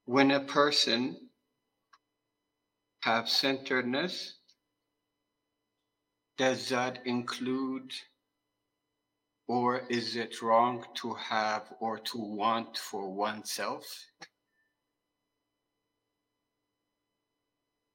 when 0.05 0.31
a 0.31 0.41
person 0.41 1.17
have 3.01 3.29
centeredness 3.29 4.35
does 6.37 6.69
that 6.69 6.99
include 7.05 7.93
or 9.47 9.83
is 9.89 10.15
it 10.15 10.41
wrong 10.41 10.85
to 10.95 11.13
have 11.13 11.73
or 11.79 11.99
to 11.99 12.17
want 12.17 12.77
for 12.77 13.13
oneself? 13.13 13.85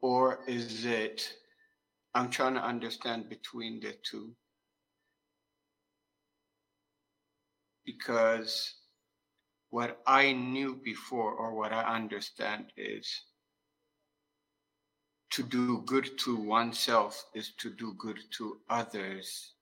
Or 0.01 0.41
is 0.47 0.85
it, 0.85 1.35
I'm 2.15 2.31
trying 2.31 2.55
to 2.55 2.65
understand 2.65 3.29
between 3.29 3.81
the 3.81 3.95
two. 4.03 4.35
Because 7.85 8.75
what 9.71 10.01
I 10.07 10.33
knew 10.33 10.81
before 10.83 11.33
or 11.33 11.55
what 11.55 11.73
I 11.73 11.83
understand 11.95 12.73
is 12.77 13.09
to 15.31 15.43
do 15.43 15.83
good 15.87 16.19
to 16.19 16.37
oneself 16.37 17.25
is 17.35 17.53
to 17.59 17.71
do 17.71 17.95
good 17.99 18.19
to 18.39 18.59
others. 18.69 19.55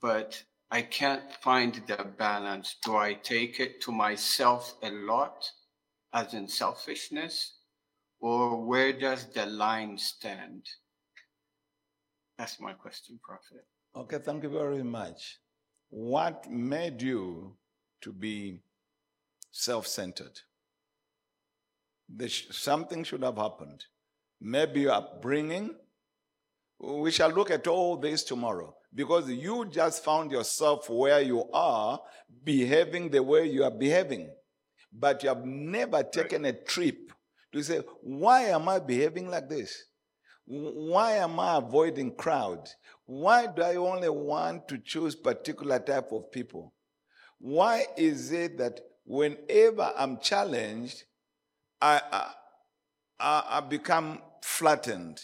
But 0.00 0.42
I 0.70 0.82
can't 0.82 1.32
find 1.40 1.80
the 1.86 2.04
balance. 2.18 2.76
Do 2.84 2.96
I 2.96 3.14
take 3.14 3.60
it 3.60 3.80
to 3.82 3.92
myself 3.92 4.74
a 4.82 4.90
lot, 4.90 5.50
as 6.12 6.34
in 6.34 6.48
selfishness, 6.48 7.57
or 8.20 8.64
where 8.64 8.92
does 8.92 9.26
the 9.26 9.46
line 9.46 9.96
stand? 9.98 10.66
That's 12.36 12.60
my 12.60 12.72
question, 12.72 13.18
Prophet. 13.22 13.66
Okay, 13.96 14.18
thank 14.18 14.42
you 14.42 14.50
very 14.50 14.82
much. 14.82 15.38
What 15.90 16.48
made 16.50 17.00
you 17.02 17.56
to 18.02 18.12
be 18.12 18.60
self 19.50 19.86
centered? 19.86 20.40
Something 22.50 23.04
should 23.04 23.22
have 23.22 23.36
happened. 23.36 23.84
Maybe 24.40 24.82
your 24.82 24.92
upbringing. 24.92 25.74
We 26.80 27.10
shall 27.10 27.30
look 27.30 27.50
at 27.50 27.66
all 27.66 27.96
this 27.96 28.22
tomorrow 28.22 28.76
because 28.94 29.28
you 29.28 29.66
just 29.66 30.04
found 30.04 30.30
yourself 30.30 30.88
where 30.88 31.20
you 31.20 31.44
are 31.52 32.00
behaving 32.44 33.10
the 33.10 33.22
way 33.22 33.46
you 33.46 33.64
are 33.64 33.70
behaving. 33.70 34.30
But 34.92 35.22
you 35.22 35.28
have 35.28 35.44
never 35.44 36.02
taken 36.02 36.44
a 36.44 36.52
trip 36.52 37.12
to 37.52 37.62
say, 37.62 37.80
why 38.02 38.42
am 38.42 38.68
I 38.68 38.78
behaving 38.78 39.30
like 39.30 39.48
this? 39.48 39.84
Why 40.46 41.12
am 41.12 41.38
I 41.38 41.58
avoiding 41.58 42.14
crowd? 42.14 42.68
Why 43.04 43.46
do 43.46 43.62
I 43.62 43.76
only 43.76 44.08
want 44.08 44.66
to 44.68 44.78
choose 44.78 45.14
particular 45.14 45.78
type 45.78 46.10
of 46.12 46.32
people? 46.32 46.72
Why 47.38 47.86
is 47.96 48.32
it 48.32 48.58
that 48.58 48.80
whenever 49.04 49.92
I'm 49.96 50.18
challenged, 50.18 51.04
I, 51.80 52.00
I, 53.20 53.44
I, 53.50 53.60
become 53.60 54.20
flattened? 54.42 55.20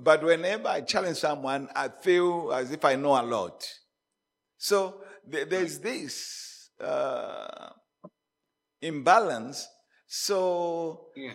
But 0.00 0.22
whenever 0.24 0.68
I 0.68 0.80
challenge 0.80 1.18
someone, 1.18 1.68
I 1.76 1.88
feel 1.88 2.52
as 2.54 2.72
if 2.72 2.84
I 2.84 2.96
know 2.96 3.20
a 3.20 3.22
lot. 3.22 3.66
So 4.56 5.02
th- 5.30 5.48
there's 5.48 5.78
this 5.78 6.70
uh, 6.80 7.70
imbalance. 8.80 9.68
So 10.14 11.08
Yeah. 11.16 11.32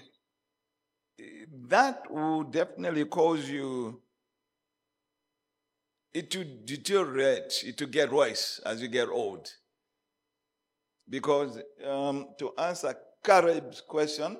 that 1.67 2.11
will 2.11 2.43
definitely 2.43 3.05
cause 3.05 3.49
you 3.49 4.03
it 6.13 6.30
to 6.30 6.43
deteriorate, 6.43 7.63
it 7.63 7.75
to 7.80 7.88
get 7.88 8.11
worse 8.11 8.59
as 8.65 8.80
you 8.80 8.88
get 8.88 9.09
old. 9.09 9.51
Because 11.09 11.59
um, 11.84 12.36
to 12.38 12.53
answer 12.55 12.95
Caleb's 13.23 13.82
question, 13.82 14.38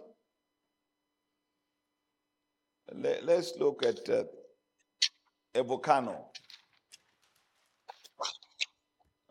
let, 2.94 3.28
us 3.28 3.54
look 3.58 3.84
at 3.84 4.08
uh, 4.08 4.24
a 5.56 5.64
volcano. 5.64 6.30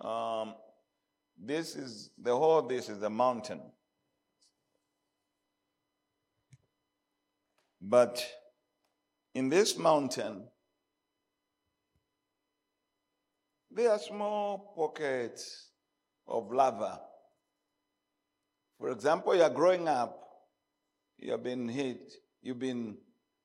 Um, 0.00 0.56
this 1.38 1.76
is 1.76 2.10
the 2.18 2.36
whole. 2.36 2.62
This 2.62 2.88
is 2.88 3.02
a 3.02 3.10
mountain, 3.10 3.60
but 7.88 8.26
in 9.34 9.48
this 9.48 9.78
mountain, 9.78 10.48
there 13.70 13.90
are 13.90 13.98
small 13.98 14.72
pockets 14.74 15.70
of 16.26 16.50
lava. 16.50 17.00
For 18.78 18.90
example, 18.90 19.36
you 19.36 19.42
are 19.42 19.50
growing 19.50 19.86
up, 19.86 20.18
you 21.16 21.30
have 21.30 21.44
been 21.44 21.68
hit, 21.68 22.12
you've 22.42 22.58
been 22.58 22.96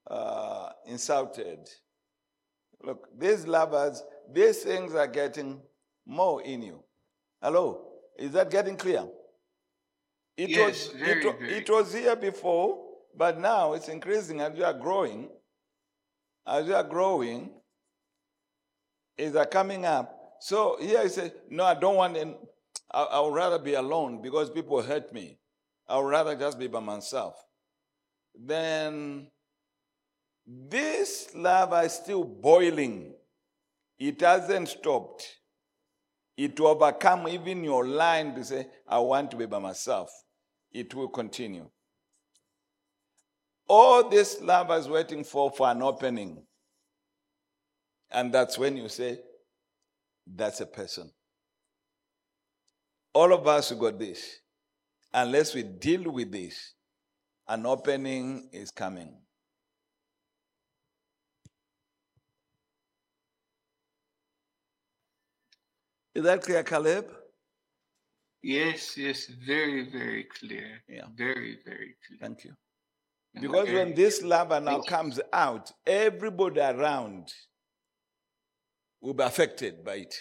uh, 0.10 0.70
insulted. 0.88 1.70
Look, 2.84 3.10
these 3.18 3.46
lavas, 3.46 4.02
these 4.34 4.64
things 4.64 4.96
are 4.96 5.08
getting 5.08 5.62
more 6.06 6.42
in 6.42 6.64
you. 6.64 6.84
Hello? 7.42 7.90
Is 8.18 8.32
that 8.32 8.50
getting 8.50 8.76
clear? 8.76 9.06
It, 10.36 10.50
Yes, 10.50 10.88
was, 10.88 11.00
very, 11.00 11.26
it, 11.26 11.40
very. 11.40 11.54
it 11.54 11.70
was 11.70 11.94
here 11.94 12.16
before, 12.16 12.91
but 13.18 13.40
now 13.40 13.74
it's 13.74 13.88
increasing 13.88 14.42
as 14.42 14.58
you 14.58 14.64
are 14.64 14.74
growing. 14.74 15.30
As 16.46 16.66
you 16.68 16.74
are 16.74 16.84
growing, 16.84 17.52
is 19.18 19.36
are 19.36 19.46
coming 19.46 19.86
up. 19.86 20.18
So 20.40 20.78
here 20.82 21.00
I 21.00 21.08
say, 21.08 21.32
no, 21.50 21.64
I 21.64 21.76
don't 21.76 21.96
want, 21.96 22.18
an, 22.18 22.36
I, 22.92 23.04
I 23.04 23.20
would 23.20 23.34
rather 23.34 23.60
be 23.60 23.76
alone 23.76 24.22
because 24.22 24.50
people 24.50 24.82
hurt 24.82 25.14
me. 25.14 25.38
I 25.88 25.98
would 25.98 26.10
rather 26.10 26.36
just 26.36 26.58
be 26.58 26.68
by 26.68 26.80
myself. 26.80 27.36
Then 28.34 29.28
this 30.48 31.30
lava 31.36 31.82
is 31.82 31.94
still 31.94 32.24
boiling. 32.24 33.14
It 34.00 34.22
hasn't 34.22 34.70
stopped. 34.70 35.28
It 36.38 36.60
will 36.60 36.68
overcome 36.68 37.28
even 37.28 37.64
your 37.64 37.86
line 37.86 38.34
to 38.36 38.44
say, 38.44 38.68
I 38.88 38.98
want 39.00 39.30
to 39.32 39.38
be 39.38 39.46
by 39.46 39.60
myself. 39.60 40.10
It 40.72 40.96
will 40.96 41.10
continue. 41.10 41.70
All 43.74 44.10
this 44.10 44.42
love 44.42 44.70
is 44.72 44.90
waiting 44.90 45.24
for, 45.24 45.50
for 45.50 45.70
an 45.70 45.82
opening. 45.82 46.44
And 48.12 48.34
that's 48.34 48.58
when 48.58 48.76
you 48.76 48.90
say, 48.90 49.20
that's 50.28 50.60
a 50.60 50.66
person. 50.66 51.10
All 53.14 53.32
of 53.32 53.48
us 53.48 53.70
who 53.70 53.78
got 53.78 53.98
this, 53.98 54.40
unless 55.14 55.56
we 55.56 55.64
deal 55.64 56.12
with 56.12 56.34
this, 56.34 56.74
an 57.48 57.66
opening 57.66 58.50
is 58.52 58.72
coming. 58.72 59.18
Is 66.14 66.26
that 66.26 66.42
clear, 66.42 66.62
Caleb? 66.64 67.06
Yes, 68.44 68.98
yes, 68.98 69.28
very, 69.48 69.90
very 69.90 70.26
clear. 70.26 70.84
Yeah. 70.90 71.06
Very, 71.16 71.60
very 71.64 71.96
clear. 72.06 72.20
Thank 72.20 72.44
you. 72.44 72.52
Because 73.34 73.68
when 73.70 73.96
this 73.96 74.22
lava 74.22 74.60
now 74.60 74.72
Thank 74.72 74.86
you. 74.86 74.90
comes 74.90 75.20
out, 75.32 75.72
everybody 75.86 76.60
around 76.60 77.32
will 79.00 79.14
be 79.14 79.24
affected 79.24 79.84
by 79.84 79.96
it. 79.96 80.16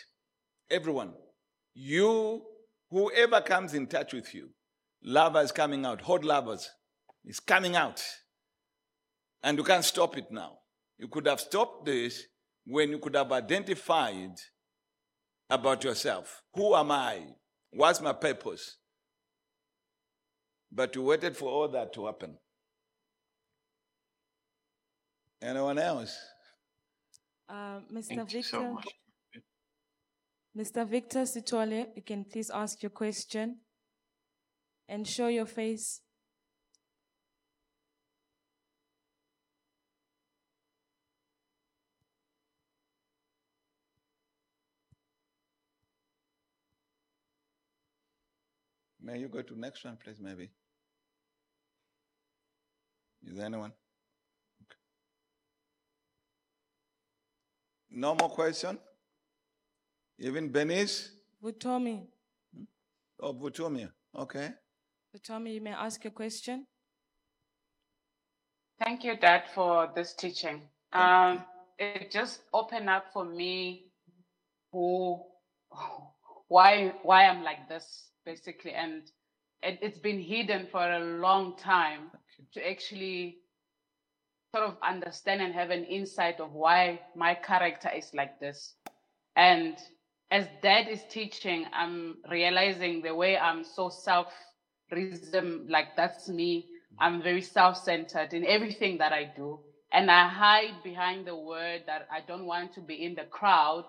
Everyone. 0.70 1.12
You, 1.74 2.42
whoever 2.90 3.40
comes 3.40 3.74
in 3.74 3.86
touch 3.86 4.12
with 4.12 4.34
you, 4.34 4.50
lava 5.02 5.40
is 5.40 5.52
coming 5.52 5.84
out, 5.84 6.02
hot 6.02 6.24
lava 6.24 6.58
is 7.24 7.40
coming 7.40 7.74
out. 7.74 8.02
And 9.42 9.58
you 9.58 9.64
can't 9.64 9.84
stop 9.84 10.16
it 10.16 10.30
now. 10.30 10.58
You 10.98 11.08
could 11.08 11.26
have 11.26 11.40
stopped 11.40 11.86
this 11.86 12.24
when 12.66 12.90
you 12.90 12.98
could 12.98 13.16
have 13.16 13.32
identified 13.32 14.36
about 15.48 15.82
yourself. 15.82 16.42
Who 16.54 16.74
am 16.74 16.90
I? 16.90 17.22
What's 17.72 18.00
my 18.00 18.12
purpose? 18.12 18.76
But 20.70 20.94
you 20.94 21.02
waited 21.02 21.36
for 21.36 21.48
all 21.48 21.68
that 21.68 21.92
to 21.94 22.06
happen. 22.06 22.36
Anyone 25.42 25.78
else? 25.78 26.18
Uh, 27.48 27.80
Mr. 27.92 28.08
Thank 28.08 28.30
Victor, 28.30 28.42
so 28.42 28.72
much. 28.74 28.88
Mr. 30.56 30.86
Victor 30.86 31.20
Sitole, 31.20 31.86
you 31.96 32.02
can 32.02 32.24
please 32.24 32.50
ask 32.50 32.82
your 32.82 32.90
question 32.90 33.56
and 34.88 35.06
show 35.06 35.28
your 35.28 35.46
face. 35.46 36.02
May 49.02 49.18
you 49.18 49.28
go 49.28 49.40
to 49.40 49.58
next 49.58 49.84
one, 49.84 49.96
please, 49.96 50.20
maybe? 50.20 50.50
Is 53.26 53.36
there 53.36 53.46
anyone? 53.46 53.72
No 58.00 58.14
more 58.14 58.30
question? 58.30 58.78
Even 60.18 60.50
Benis? 60.50 61.10
Vutomi, 61.44 62.06
Oh, 63.20 63.34
Butumia. 63.34 63.90
Okay. 64.16 64.48
Vutomi, 65.14 65.52
you 65.52 65.60
may 65.60 65.72
ask 65.72 66.02
your 66.02 66.12
question. 66.12 66.66
Thank 68.82 69.04
you, 69.04 69.18
Dad, 69.18 69.42
for 69.54 69.90
this 69.94 70.14
teaching. 70.14 70.62
Um, 70.94 71.44
it 71.78 72.10
just 72.10 72.40
opened 72.54 72.88
up 72.88 73.12
for 73.12 73.26
me 73.26 73.92
who, 74.72 75.20
why, 76.48 76.94
why 77.02 77.26
I'm 77.26 77.44
like 77.44 77.68
this, 77.68 78.08
basically, 78.24 78.72
and 78.72 79.02
it, 79.62 79.78
it's 79.82 79.98
been 79.98 80.22
hidden 80.22 80.68
for 80.72 80.90
a 80.90 81.00
long 81.00 81.54
time 81.58 82.10
to 82.54 82.66
actually 82.66 83.40
sort 84.54 84.64
of 84.64 84.76
understand 84.82 85.40
and 85.40 85.54
have 85.54 85.70
an 85.70 85.84
insight 85.84 86.40
of 86.40 86.52
why 86.52 87.00
my 87.14 87.34
character 87.34 87.90
is 87.96 88.10
like 88.14 88.40
this. 88.40 88.74
And 89.36 89.76
as 90.30 90.46
dad 90.62 90.88
is 90.88 91.02
teaching, 91.08 91.66
I'm 91.72 92.16
realizing 92.30 93.02
the 93.02 93.14
way 93.14 93.38
I'm 93.38 93.64
so 93.64 93.88
self 93.88 94.32
reason 94.90 95.66
like 95.68 95.96
that's 95.96 96.28
me. 96.28 96.66
I'm 96.98 97.22
very 97.22 97.42
self 97.42 97.76
centered 97.76 98.32
in 98.32 98.44
everything 98.44 98.98
that 98.98 99.12
I 99.12 99.30
do. 99.36 99.60
And 99.92 100.10
I 100.10 100.28
hide 100.28 100.82
behind 100.82 101.26
the 101.26 101.36
word 101.36 101.82
that 101.86 102.08
I 102.12 102.20
don't 102.26 102.46
want 102.46 102.72
to 102.74 102.80
be 102.80 103.04
in 103.04 103.14
the 103.14 103.24
crowd 103.24 103.84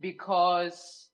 because 0.00 1.08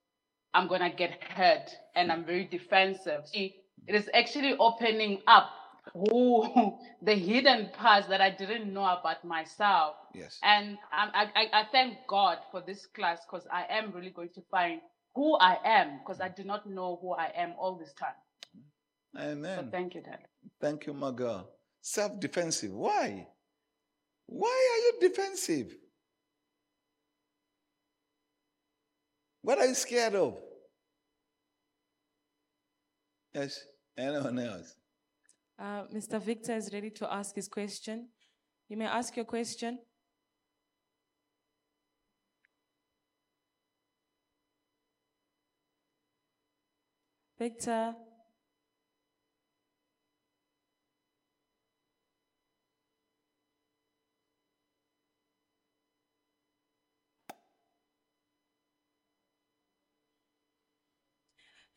I'm 0.55 0.69
going 0.69 0.81
to 0.81 0.97
get 0.97 1.23
hurt 1.23 1.71
and 1.95 2.11
I'm 2.11 2.25
very 2.25 2.45
defensive. 2.45 3.23
It 3.33 3.55
is 3.89 4.09
actually 4.15 4.57
opening 4.59 5.23
up 5.27 5.51
who 5.95 6.79
the 7.03 7.15
hidden 7.15 7.71
parts 7.73 8.07
that 8.09 8.21
I 8.21 8.31
didn't 8.31 8.73
know 8.73 8.85
about 8.85 9.25
myself. 9.25 9.97
Yes. 10.15 10.39
And 10.43 10.79
I, 10.93 11.29
I, 11.35 11.61
I 11.61 11.65
thank 11.73 11.99
God 12.09 12.39
for 12.51 12.61
this 12.61 12.87
class 12.87 13.21
because 13.25 13.47
I 13.53 13.65
am 13.69 13.93
really 13.93 14.11
going 14.11 14.31
to 14.35 14.43
find 14.51 14.81
who 15.15 15.37
I 15.39 15.59
am 15.65 15.99
because 15.99 16.21
I 16.21 16.29
did 16.29 16.47
not 16.47 16.69
know 16.69 16.99
who 17.01 17.13
I 17.13 17.31
am 17.37 17.55
all 17.59 17.77
this 17.77 17.93
time. 17.93 18.15
So 19.15 19.23
Amen. 19.23 19.69
thank 19.71 19.95
you, 19.95 20.01
Dad. 20.01 20.21
Thank 20.61 20.87
you, 20.87 20.95
my 20.95 21.11
girl. 21.11 21.51
Self 21.83 22.19
defensive. 22.19 22.73
Why? 22.73 23.27
Why 24.27 24.49
are 24.49 24.81
you 25.05 25.09
defensive? 25.09 25.75
What 29.43 29.59
are 29.59 29.67
you 29.67 29.75
scared 29.75 30.15
of? 30.15 30.39
Yes. 33.35 33.61
Anyone 33.99 34.39
else? 34.39 34.75
Uh, 35.63 35.85
Mr. 35.95 36.21
Victor 36.21 36.57
is 36.57 36.73
ready 36.73 36.91
to 36.91 37.15
ask 37.15 37.37
his 37.37 37.47
question. 37.47 38.09
You 38.69 38.77
may 38.77 38.87
ask 38.87 39.15
your 39.15 39.25
question. 39.25 39.79
Victor, 47.39 47.95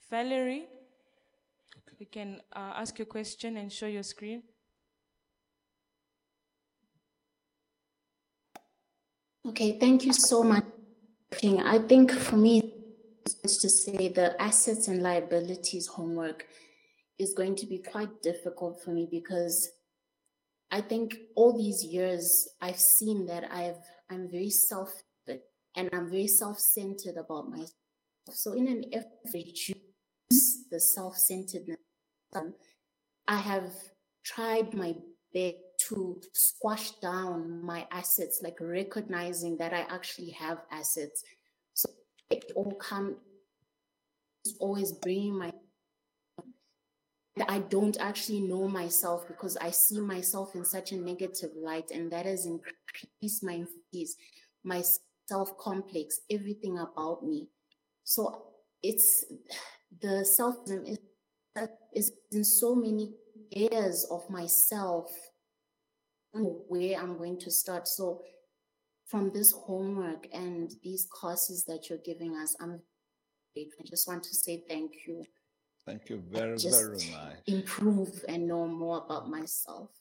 Valerie, 0.09 0.65
you 1.99 2.07
can 2.07 2.41
uh, 2.53 2.73
ask 2.75 2.97
your 2.99 3.05
question 3.05 3.57
and 3.57 3.71
show 3.71 3.87
your 3.87 4.03
screen. 4.03 4.43
Okay, 9.47 9.77
thank 9.79 10.05
you 10.05 10.13
so 10.13 10.43
much. 10.43 10.63
I 11.43 11.79
think 11.79 12.11
for 12.11 12.37
me, 12.37 12.73
it's 13.43 13.57
to 13.57 13.69
say 13.69 14.07
the 14.07 14.41
assets 14.41 14.87
and 14.87 15.03
liabilities 15.03 15.87
homework 15.87 16.47
is 17.19 17.33
going 17.33 17.55
to 17.57 17.67
be 17.67 17.79
quite 17.79 18.21
difficult 18.21 18.81
for 18.83 18.91
me 18.91 19.07
because 19.09 19.69
I 20.71 20.81
think 20.81 21.15
all 21.35 21.55
these 21.55 21.83
years 21.83 22.47
I've 22.61 22.79
seen 22.79 23.27
that 23.27 23.51
I've 23.51 23.83
I'm 24.09 24.29
very 24.29 24.49
self 24.49 24.91
and 25.75 25.89
I'm 25.93 26.09
very 26.09 26.27
self-centered 26.27 27.17
about 27.17 27.49
myself. 27.49 27.71
So 28.31 28.53
in 28.53 28.67
an 28.67 28.85
effort 28.93 29.09
to 29.31 29.37
reduce 29.37 30.65
the 30.71 30.79
self-centeredness, 30.79 31.77
um, 32.35 32.53
I 33.27 33.37
have 33.37 33.71
tried 34.23 34.73
my 34.73 34.95
best 35.33 35.55
to 35.89 36.21
squash 36.33 36.91
down 37.01 37.63
my 37.63 37.85
assets, 37.91 38.41
like 38.41 38.57
recognizing 38.59 39.57
that 39.57 39.73
I 39.73 39.81
actually 39.93 40.31
have 40.31 40.59
assets. 40.71 41.23
So 41.73 41.89
it 42.29 42.51
all 42.55 42.73
come 42.75 43.17
always 44.59 44.91
bringing 44.91 45.37
my 45.37 45.51
I 47.49 47.59
don't 47.59 47.97
actually 47.99 48.39
know 48.41 48.67
myself 48.67 49.27
because 49.27 49.57
I 49.57 49.69
see 49.71 49.99
myself 49.99 50.55
in 50.55 50.63
such 50.63 50.93
a 50.93 50.97
negative 50.97 51.51
light, 51.55 51.91
and 51.91 52.09
that 52.11 52.25
has 52.25 52.45
increased 52.45 53.43
my 53.43 53.65
fears, 53.91 54.15
my 54.63 54.81
self 55.27 55.57
complex, 55.57 56.21
everything 56.31 56.79
about 56.79 57.25
me. 57.25 57.49
So 58.05 58.53
it's 58.81 59.25
the 60.01 60.23
self 60.23 60.55
is, 60.69 60.97
is 61.93 62.11
in 62.31 62.43
so 62.43 62.75
many 62.75 63.13
areas 63.55 64.07
of 64.11 64.29
myself 64.29 65.11
where 66.33 66.99
I'm 66.99 67.17
going 67.17 67.39
to 67.39 67.51
start. 67.51 67.87
So 67.87 68.21
from 69.07 69.31
this 69.33 69.51
homework 69.51 70.27
and 70.33 70.71
these 70.83 71.07
courses 71.11 71.63
that 71.65 71.89
you're 71.89 71.99
giving 72.03 72.35
us, 72.35 72.55
I'm 72.59 72.81
I 73.57 73.83
just 73.89 74.07
want 74.07 74.23
to 74.23 74.35
say 74.35 74.63
thank 74.67 74.91
you. 75.07 75.23
Thank 75.85 76.09
you 76.09 76.21
very, 76.29 76.57
very 76.57 76.97
much. 77.11 77.37
improve 77.47 78.25
and 78.27 78.47
know 78.47 78.67
more 78.67 79.03
about 79.05 79.29
myself. 79.29 79.91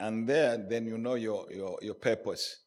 And 0.00 0.28
there, 0.28 0.56
then 0.56 0.86
you 0.86 0.98
know 0.98 1.14
your, 1.14 1.46
your, 1.52 1.78
your 1.82 1.94
purpose. 1.94 2.62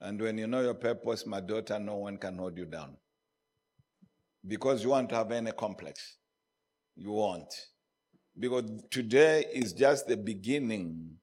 And 0.00 0.20
when 0.20 0.38
you 0.38 0.46
know 0.46 0.60
your 0.60 0.74
purpose, 0.74 1.26
my 1.26 1.40
daughter, 1.40 1.78
no 1.78 1.96
one 1.96 2.16
can 2.16 2.38
hold 2.38 2.56
you 2.56 2.66
down. 2.66 2.96
Because 4.46 4.82
you 4.82 4.90
want 4.90 5.08
to 5.10 5.16
have 5.16 5.32
any 5.32 5.52
complex. 5.52 6.16
You 6.96 7.12
want. 7.12 7.52
Because 8.38 8.64
today 8.90 9.44
is 9.52 9.72
just 9.72 10.08
the 10.08 10.16
beginning 10.16 11.18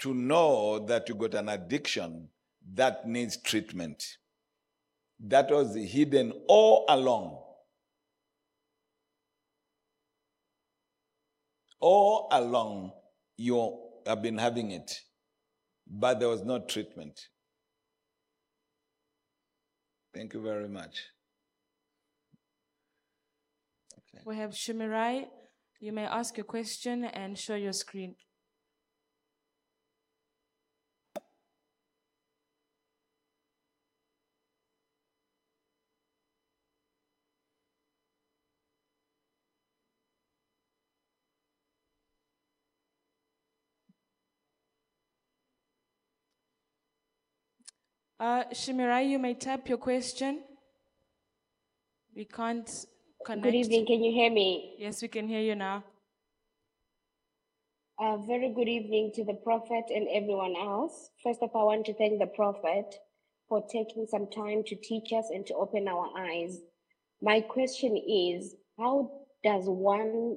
to 0.00 0.14
know 0.14 0.84
that 0.86 1.08
you 1.08 1.14
got 1.14 1.34
an 1.34 1.48
addiction 1.48 2.28
that 2.74 3.06
needs 3.06 3.36
treatment. 3.36 4.04
That 5.18 5.50
was 5.50 5.74
hidden 5.74 6.32
all 6.48 6.84
along. 6.88 7.40
All 11.80 12.28
along, 12.30 12.92
you 13.36 13.78
have 14.06 14.22
been 14.22 14.38
having 14.38 14.70
it, 14.70 15.00
but 15.86 16.20
there 16.20 16.28
was 16.28 16.42
no 16.44 16.58
treatment. 16.60 17.28
Thank 20.14 20.34
you 20.34 20.42
very 20.42 20.68
much. 20.68 21.02
We 24.26 24.36
have 24.36 24.52
Shimirai. 24.52 25.26
You 25.80 25.92
may 25.92 26.06
ask 26.06 26.38
your 26.38 26.44
question 26.44 27.04
and 27.04 27.38
show 27.38 27.56
your 27.56 27.74
screen. 27.74 28.14
Uh, 48.18 48.44
Shimirai, 48.54 49.06
you 49.06 49.18
may 49.18 49.34
type 49.34 49.68
your 49.68 49.76
question. 49.76 50.44
We 52.16 52.24
can't 52.24 52.70
connect. 53.24 53.44
Good 53.44 53.54
evening. 53.54 53.86
Can 53.86 54.04
you 54.04 54.12
hear 54.12 54.30
me? 54.30 54.74
Yes, 54.78 55.02
we 55.02 55.08
can 55.08 55.26
hear 55.26 55.40
you 55.40 55.54
now. 55.54 55.84
A 58.00 58.18
very 58.18 58.52
good 58.52 58.68
evening 58.68 59.12
to 59.14 59.24
the 59.24 59.34
prophet 59.34 59.84
and 59.88 60.08
everyone 60.12 60.54
else. 60.56 61.10
First 61.22 61.40
of 61.42 61.50
all, 61.54 61.62
I 61.62 61.76
want 61.76 61.86
to 61.86 61.94
thank 61.94 62.18
the 62.18 62.26
prophet 62.26 62.94
for 63.48 63.64
taking 63.70 64.06
some 64.06 64.28
time 64.30 64.62
to 64.66 64.76
teach 64.76 65.12
us 65.12 65.26
and 65.30 65.46
to 65.46 65.54
open 65.54 65.86
our 65.88 66.08
eyes. 66.18 66.60
My 67.22 67.40
question 67.40 67.96
is 67.96 68.56
how 68.78 69.10
does 69.44 69.64
one 69.66 70.36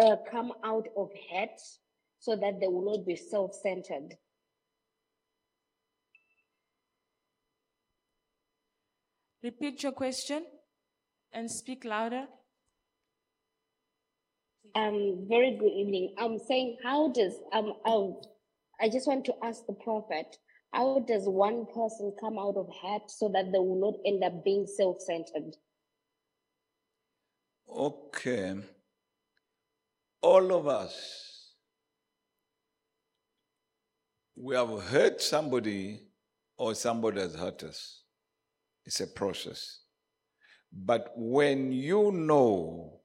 uh, 0.00 0.16
come 0.30 0.52
out 0.64 0.88
of 0.96 1.10
hate 1.28 1.60
so 2.20 2.36
that 2.36 2.58
they 2.60 2.68
will 2.68 2.96
not 2.96 3.06
be 3.06 3.16
self 3.16 3.54
centered? 3.54 4.16
Repeat 9.42 9.82
your 9.82 9.92
question 9.92 10.42
and 11.38 11.48
speak 11.50 11.84
louder. 11.84 12.26
Um, 14.74 15.26
very 15.28 15.56
good 15.56 15.72
evening. 15.72 16.14
I'm 16.18 16.38
saying, 16.38 16.78
how 16.82 17.12
does 17.12 17.34
um, 17.52 17.74
um, 17.86 18.16
I 18.80 18.88
just 18.88 19.06
want 19.06 19.24
to 19.26 19.34
ask 19.42 19.64
the 19.66 19.72
prophet, 19.72 20.36
how 20.72 20.98
does 21.06 21.28
one 21.28 21.64
person 21.66 22.12
come 22.20 22.38
out 22.38 22.56
of 22.56 22.68
hurt 22.82 23.08
so 23.08 23.30
that 23.32 23.52
they 23.52 23.58
will 23.58 23.80
not 23.80 23.94
end 24.04 24.22
up 24.24 24.44
being 24.44 24.66
self-centered? 24.66 25.56
Okay. 27.68 28.56
All 30.20 30.52
of 30.52 30.66
us, 30.66 31.54
we 34.36 34.56
have 34.56 34.82
hurt 34.82 35.22
somebody 35.22 36.00
or 36.56 36.74
somebody 36.74 37.20
has 37.20 37.34
hurt 37.36 37.62
us. 37.62 38.02
It's 38.84 39.00
a 39.00 39.06
process. 39.06 39.80
But 40.72 41.12
when 41.16 41.72
you 41.72 42.12
know 42.12 43.00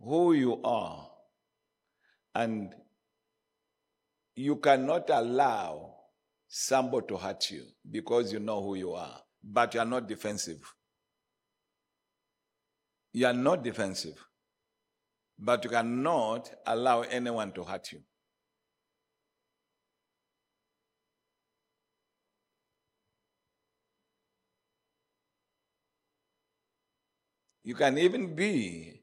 who 0.00 0.32
you 0.32 0.62
are 0.62 1.08
and 2.34 2.74
you 4.36 4.56
cannot 4.56 5.10
allow 5.10 5.94
somebody 6.46 7.06
to 7.08 7.16
hurt 7.16 7.50
you 7.50 7.64
because 7.90 8.32
you 8.32 8.38
know 8.38 8.62
who 8.62 8.76
you 8.76 8.92
are, 8.92 9.20
but 9.42 9.74
you 9.74 9.80
are 9.80 9.86
not 9.86 10.08
defensive. 10.08 10.60
You 13.12 13.26
are 13.26 13.32
not 13.32 13.64
defensive, 13.64 14.24
but 15.38 15.64
you 15.64 15.70
cannot 15.70 16.50
allow 16.66 17.02
anyone 17.02 17.52
to 17.52 17.64
hurt 17.64 17.90
you. 17.92 18.00
You 27.68 27.74
can 27.74 27.98
even 27.98 28.34
be 28.34 29.02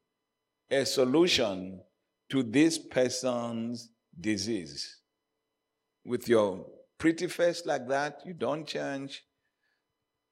a 0.72 0.88
solution 0.88 1.82
to 2.32 2.42
this 2.42 2.80
person's 2.80 3.92
disease. 4.20 5.02
With 6.04 6.28
your 6.28 6.66
pretty 6.98 7.28
face 7.28 7.64
like 7.68 7.88
that, 7.90 8.22
you 8.26 8.34
don't 8.34 8.66
change. 8.66 9.24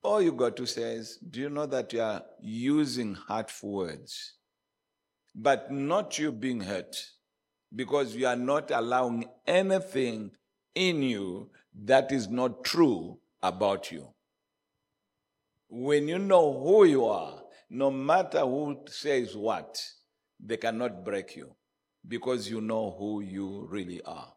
All 0.02 0.20
you 0.20 0.32
got 0.32 0.56
to 0.56 0.66
say 0.66 0.96
is, 0.96 1.18
Do 1.18 1.42
you 1.42 1.50
know 1.52 1.68
that 1.68 1.94
you 1.94 2.02
are 2.02 2.24
using 2.42 3.14
hurtful 3.14 3.72
words? 3.72 4.34
But 5.36 5.72
not 5.72 6.18
you 6.18 6.32
being 6.32 6.62
hurt, 6.62 7.06
because 7.76 8.16
you 8.16 8.26
are 8.26 8.36
not 8.36 8.72
allowing 8.72 9.26
anything 9.46 10.32
in 10.74 11.04
you 11.04 11.52
that 11.84 12.12
is 12.12 12.28
not 12.28 12.64
true 12.64 13.20
about 13.44 13.92
you. 13.92 14.08
When 15.70 16.08
you 16.08 16.18
know 16.18 16.52
who 16.64 16.86
you 16.86 17.06
are, 17.06 17.43
no 17.70 17.90
matter 17.92 18.42
who 18.42 18.84
says 18.88 19.36
what, 19.36 19.82
they 20.40 20.58
cannot 20.58 21.04
break 21.04 21.36
you 21.36 21.56
because 22.08 22.50
you 22.50 22.62
know 22.62 22.96
who 22.98 23.22
you 23.22 23.68
really 23.70 24.02
are. 24.04 24.34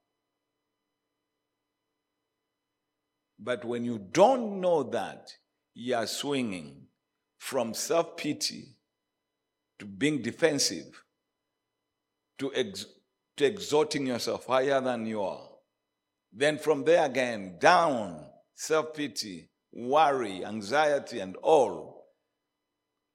But 3.38 3.64
when 3.64 3.84
you 3.84 3.98
don't 3.98 4.60
know 4.60 4.82
that, 4.84 5.32
you 5.74 5.94
are 5.94 6.06
swinging 6.06 6.86
from 7.38 7.74
self 7.74 8.16
pity 8.16 8.76
to 9.78 9.84
being 9.84 10.22
defensive 10.22 11.04
to, 12.38 12.50
ex- 12.54 12.86
to 13.36 13.44
exalting 13.44 14.06
yourself 14.06 14.46
higher 14.46 14.80
than 14.80 15.04
you 15.06 15.22
are. 15.22 15.48
Then 16.32 16.58
from 16.58 16.84
there 16.84 17.04
again, 17.04 17.56
down, 17.58 18.24
self 18.54 18.94
pity, 18.94 19.50
worry, 19.72 20.44
anxiety, 20.44 21.20
and 21.20 21.36
all 21.36 21.95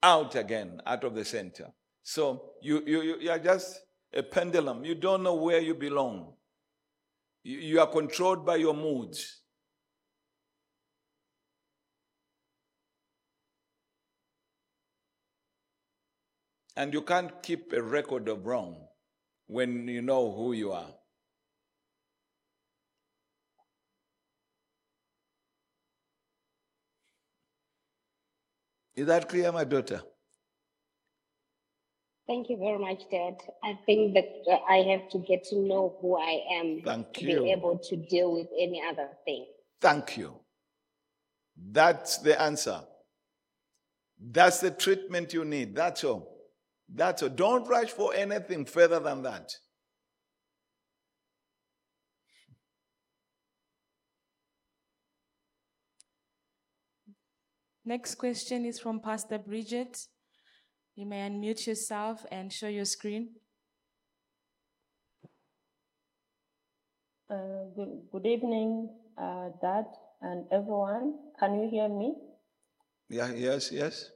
out 0.03 0.35
again, 0.35 0.81
out 0.85 1.03
of 1.03 1.15
the 1.15 1.25
center. 1.25 1.67
So 2.03 2.53
you, 2.61 2.83
you, 2.85 3.19
you 3.19 3.31
are 3.31 3.39
just 3.39 3.79
a 4.13 4.23
pendulum. 4.23 4.83
You 4.83 4.95
don't 4.95 5.23
know 5.23 5.35
where 5.35 5.59
you 5.59 5.75
belong. 5.75 6.33
You, 7.43 7.57
you 7.59 7.79
are 7.79 7.87
controlled 7.87 8.45
by 8.45 8.57
your 8.57 8.73
moods. 8.73 9.41
And 16.75 16.93
you 16.93 17.01
can't 17.01 17.43
keep 17.43 17.73
a 17.73 17.81
record 17.81 18.27
of 18.27 18.45
wrong 18.45 18.87
when 19.47 19.87
you 19.87 20.01
know 20.01 20.31
who 20.31 20.53
you 20.53 20.71
are. 20.71 20.87
Is 28.95 29.07
that 29.07 29.29
clear, 29.29 29.51
my 29.51 29.63
daughter? 29.63 30.01
Thank 32.27 32.49
you 32.49 32.57
very 32.57 32.77
much, 32.77 33.01
Dad. 33.09 33.35
I 33.63 33.77
think 33.85 34.13
that 34.13 34.25
uh, 34.49 34.57
I 34.69 34.77
have 34.91 35.09
to 35.09 35.19
get 35.19 35.43
to 35.45 35.57
know 35.57 35.97
who 36.01 36.17
I 36.17 36.39
am 36.53 36.81
Thank 36.83 37.13
to 37.15 37.25
you. 37.25 37.43
be 37.43 37.51
able 37.51 37.77
to 37.79 37.95
deal 37.95 38.33
with 38.33 38.47
any 38.57 38.81
other 38.89 39.09
thing. 39.25 39.47
Thank 39.81 40.17
you. 40.17 40.39
That's 41.57 42.19
the 42.19 42.39
answer. 42.41 42.81
That's 44.19 44.59
the 44.59 44.71
treatment 44.71 45.33
you 45.33 45.43
need. 45.43 45.75
That's 45.75 46.03
all. 46.03 46.47
That's 46.93 47.23
all. 47.23 47.29
Don't 47.29 47.67
rush 47.67 47.89
for 47.89 48.13
anything 48.13 48.65
further 48.65 48.99
than 48.99 49.23
that. 49.23 49.51
Next 57.83 58.15
question 58.15 58.65
is 58.65 58.79
from 58.79 58.99
Pastor 58.99 59.39
Bridget. 59.39 60.07
You 60.95 61.07
may 61.07 61.27
unmute 61.27 61.65
yourself 61.65 62.25
and 62.31 62.53
show 62.53 62.67
your 62.67 62.85
screen. 62.85 63.29
Uh, 67.27 67.65
good, 67.75 68.01
good 68.11 68.25
evening, 68.27 68.89
uh, 69.17 69.49
Dad 69.61 69.85
and 70.21 70.45
everyone. 70.51 71.15
Can 71.39 71.59
you 71.59 71.69
hear 71.69 71.89
me? 71.89 72.13
Yeah, 73.09 73.31
yes, 73.33 73.71
yes. 73.71 74.11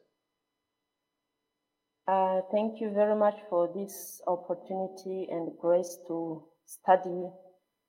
Uh, 2.07 2.41
thank 2.51 2.79
you 2.79 2.91
very 2.93 3.15
much 3.15 3.39
for 3.49 3.71
this 3.73 4.21
opportunity 4.27 5.27
and 5.31 5.57
grace 5.59 5.97
to 6.07 6.43
study, 6.67 7.29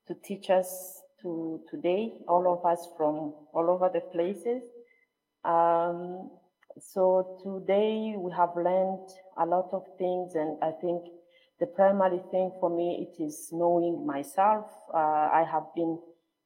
to 0.06 0.14
teach 0.24 0.48
us 0.48 1.02
to 1.20 1.60
today, 1.70 2.14
all 2.28 2.50
of 2.50 2.64
us 2.64 2.88
from 2.96 3.34
all 3.52 3.68
over 3.68 3.90
the 3.92 4.00
places. 4.00 4.62
Um, 5.46 6.30
so 6.80 7.38
today 7.42 8.14
we 8.18 8.32
have 8.36 8.50
learned 8.56 9.08
a 9.38 9.46
lot 9.46 9.68
of 9.72 9.84
things, 9.98 10.34
and 10.34 10.58
I 10.62 10.72
think 10.80 11.04
the 11.60 11.66
primary 11.66 12.20
thing 12.30 12.50
for 12.60 12.68
me 12.68 13.06
it 13.06 13.22
is 13.22 13.50
knowing 13.52 14.04
myself. 14.04 14.66
Uh, 14.92 15.28
I 15.32 15.44
have 15.50 15.66
been 15.74 15.98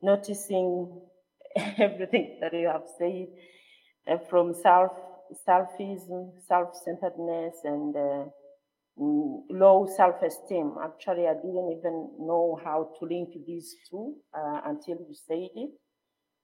noticing 0.02 1.00
everything 1.78 2.38
that 2.40 2.52
you 2.52 2.68
have 2.68 2.84
said, 2.98 3.26
uh, 4.06 4.18
from 4.28 4.54
self 4.54 4.92
selfism, 5.48 6.32
self-centeredness, 6.48 7.54
and 7.64 7.96
uh, 7.96 8.24
mm, 8.98 9.42
low 9.50 9.88
self-esteem. 9.96 10.74
Actually, 10.82 11.26
I 11.26 11.34
didn't 11.34 11.72
even 11.78 12.10
know 12.18 12.60
how 12.64 12.90
to 12.98 13.06
link 13.06 13.30
these 13.46 13.76
two 13.88 14.16
uh, 14.34 14.60
until 14.66 14.96
you 14.98 15.14
said 15.14 15.48
it. 15.54 15.70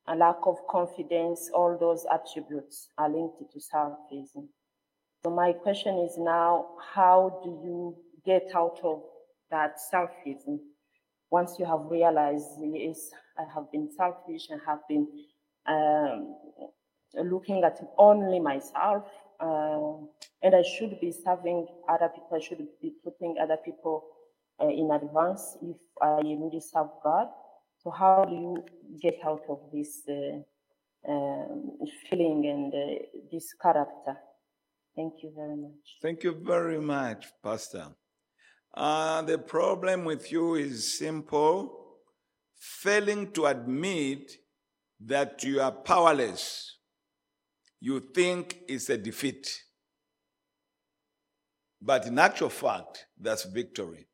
A 0.08 0.14
lack 0.14 0.36
of 0.46 0.56
confidence, 0.68 1.50
all 1.52 1.76
those 1.78 2.06
attributes 2.12 2.88
are 2.96 3.10
linked 3.10 3.38
to 3.52 3.58
selfism. 3.58 4.46
So 5.24 5.30
my 5.30 5.52
question 5.52 5.98
is 5.98 6.16
now, 6.16 6.66
how 6.94 7.40
do 7.42 7.50
you 7.50 7.96
get 8.24 8.50
out 8.54 8.78
of 8.84 9.02
that 9.50 9.76
selfism 9.92 10.58
once 11.30 11.58
you 11.58 11.64
have 11.64 11.80
realized, 11.90 12.46
yes, 12.60 13.10
I 13.38 13.44
have 13.52 13.70
been 13.72 13.88
selfish 13.96 14.48
and 14.50 14.60
have 14.66 14.80
been 14.88 15.08
um, 15.66 16.36
looking 17.14 17.64
at 17.64 17.80
only 17.98 18.40
myself, 18.40 19.04
uh, 19.40 19.96
and 20.42 20.54
I 20.54 20.62
should 20.62 21.00
be 21.00 21.10
serving 21.10 21.66
other 21.88 22.08
people. 22.08 22.36
I 22.36 22.40
should 22.40 22.64
be 22.80 22.92
putting 23.02 23.36
other 23.42 23.56
people 23.56 24.04
uh, 24.62 24.68
in 24.68 24.90
advance 24.90 25.56
if 25.62 25.76
I 26.00 26.20
really 26.22 26.60
serve 26.60 26.88
God. 27.02 27.28
So 27.86 27.92
how 27.92 28.24
do 28.24 28.34
you 28.34 28.64
get 29.00 29.20
out 29.24 29.42
of 29.48 29.60
this 29.72 30.02
uh, 30.08 31.08
um, 31.08 31.78
feeling 32.10 32.44
and 32.46 32.74
uh, 32.74 33.04
this 33.30 33.54
character? 33.54 34.16
Thank 34.96 35.22
you 35.22 35.30
very 35.36 35.54
much. 35.54 35.98
Thank 36.02 36.24
you 36.24 36.32
very 36.32 36.80
much, 36.80 37.26
Pastor. 37.40 37.86
Uh, 38.74 39.22
the 39.22 39.38
problem 39.38 40.04
with 40.04 40.32
you 40.32 40.56
is 40.56 40.98
simple 40.98 42.00
failing 42.56 43.30
to 43.30 43.46
admit 43.46 44.32
that 44.98 45.44
you 45.44 45.60
are 45.60 45.70
powerless. 45.70 46.78
You 47.78 48.00
think 48.00 48.62
it's 48.66 48.90
a 48.90 48.98
defeat. 48.98 49.62
But 51.80 52.04
in 52.08 52.18
actual 52.18 52.48
fact, 52.48 53.06
that's 53.16 53.44
victory. 53.44 54.08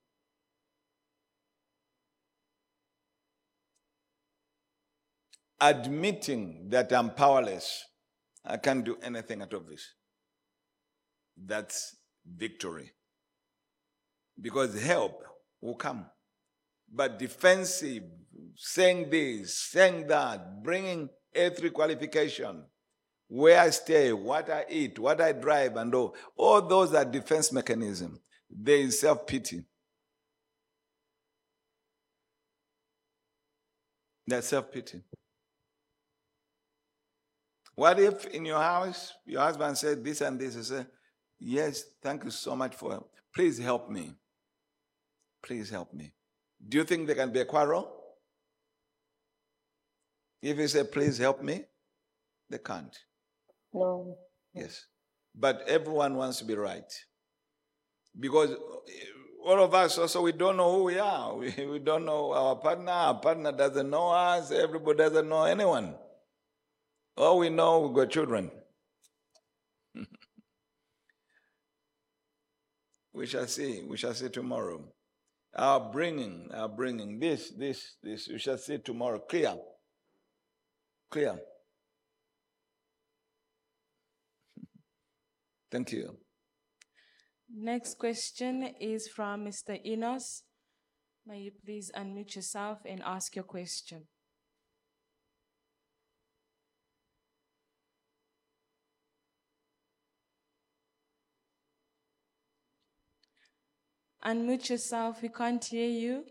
Admitting 5.64 6.68
that 6.70 6.92
I'm 6.92 7.10
powerless, 7.10 7.84
I 8.44 8.56
can't 8.56 8.84
do 8.84 8.96
anything 9.00 9.42
out 9.42 9.52
of 9.52 9.68
this. 9.68 9.94
That's 11.36 11.96
victory. 12.26 12.90
Because 14.40 14.82
help 14.82 15.22
will 15.60 15.76
come. 15.76 16.06
But 16.92 17.16
defensive, 17.18 18.02
saying 18.56 19.10
this, 19.10 19.56
saying 19.70 20.08
that, 20.08 20.64
bringing 20.64 21.08
earthly 21.34 21.70
qualification, 21.70 22.64
where 23.28 23.60
I 23.60 23.70
stay, 23.70 24.12
what 24.12 24.50
I 24.50 24.66
eat, 24.68 24.98
what 24.98 25.20
I 25.20 25.32
drive, 25.32 25.76
and 25.76 25.94
all, 25.94 26.14
all 26.36 26.60
those 26.60 26.92
are 26.92 27.04
defense 27.04 27.52
mechanism. 27.52 28.20
There 28.50 28.76
is 28.76 29.00
self 29.00 29.26
pity. 29.26 29.64
That's 34.26 34.48
self 34.48 34.70
pity. 34.70 35.00
What 37.82 37.98
if 37.98 38.26
in 38.26 38.44
your 38.44 38.60
house 38.60 39.12
your 39.26 39.40
husband 39.40 39.76
said 39.76 40.04
this 40.04 40.20
and 40.20 40.38
this? 40.38 40.54
You 40.54 40.62
say, 40.62 40.86
Yes, 41.40 41.82
thank 42.00 42.22
you 42.22 42.30
so 42.30 42.54
much 42.54 42.76
for 42.76 42.92
help. 42.92 43.10
Please 43.34 43.58
help 43.58 43.90
me. 43.90 44.12
Please 45.42 45.68
help 45.68 45.92
me. 45.92 46.12
Do 46.68 46.78
you 46.78 46.84
think 46.84 47.08
there 47.08 47.16
can 47.16 47.32
be 47.32 47.40
a 47.40 47.44
quarrel? 47.44 47.92
If 50.40 50.58
you 50.58 50.68
say, 50.68 50.84
Please 50.84 51.18
help 51.18 51.42
me, 51.42 51.64
they 52.48 52.58
can't. 52.58 52.96
No. 53.74 54.16
Yes. 54.54 54.86
But 55.34 55.64
everyone 55.66 56.14
wants 56.14 56.38
to 56.38 56.44
be 56.44 56.54
right. 56.54 56.92
Because 58.16 58.50
eh, 58.52 59.44
all 59.44 59.60
of 59.60 59.74
us 59.74 59.98
also, 59.98 60.22
we 60.22 60.30
don't 60.30 60.56
know 60.56 60.70
who 60.70 60.84
we 60.84 61.00
are. 61.00 61.34
We, 61.34 61.52
we 61.72 61.80
don't 61.80 62.04
know 62.04 62.32
our 62.32 62.54
partner. 62.54 62.92
Our 62.92 63.18
partner 63.18 63.50
doesn't 63.50 63.90
know 63.90 64.10
us. 64.10 64.52
Everybody 64.52 64.98
doesn't 64.98 65.28
know 65.28 65.42
anyone. 65.42 65.96
All 67.16 67.38
we 67.38 67.48
know, 67.50 67.80
we've 67.80 67.94
got 67.94 68.10
children. 68.10 68.50
we 73.12 73.26
shall 73.26 73.46
see. 73.46 73.82
We 73.88 73.96
shall 73.96 74.14
see 74.14 74.28
tomorrow. 74.28 74.82
Our 75.54 75.80
bringing, 75.92 76.48
our 76.54 76.68
bringing, 76.68 77.18
this, 77.20 77.50
this, 77.50 77.96
this, 78.02 78.28
we 78.28 78.38
shall 78.38 78.56
see 78.56 78.78
tomorrow. 78.78 79.18
Clear. 79.18 79.56
Clear. 81.10 81.38
Thank 85.70 85.92
you. 85.92 86.16
Next 87.54 87.98
question 87.98 88.74
is 88.80 89.08
from 89.08 89.44
Mr. 89.44 89.78
Enos. 89.84 90.44
May 91.26 91.40
you 91.40 91.52
please 91.64 91.90
unmute 91.94 92.34
yourself 92.34 92.78
and 92.86 93.02
ask 93.04 93.36
your 93.36 93.44
question. 93.44 94.06
Unmute 104.24 104.70
yourself, 104.70 105.20
we 105.20 105.28
can't 105.28 105.64
hear 105.64 105.88
you. 105.88 106.24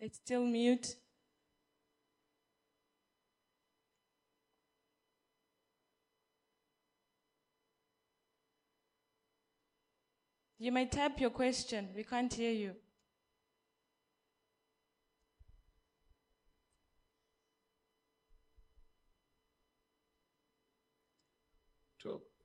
It's 0.00 0.18
still 0.18 0.44
mute. 0.44 0.96
You 10.58 10.72
may 10.72 10.86
type 10.86 11.20
your 11.20 11.30
question. 11.30 11.88
We 11.94 12.04
can't 12.04 12.32
hear 12.32 12.52
you. 12.52 12.74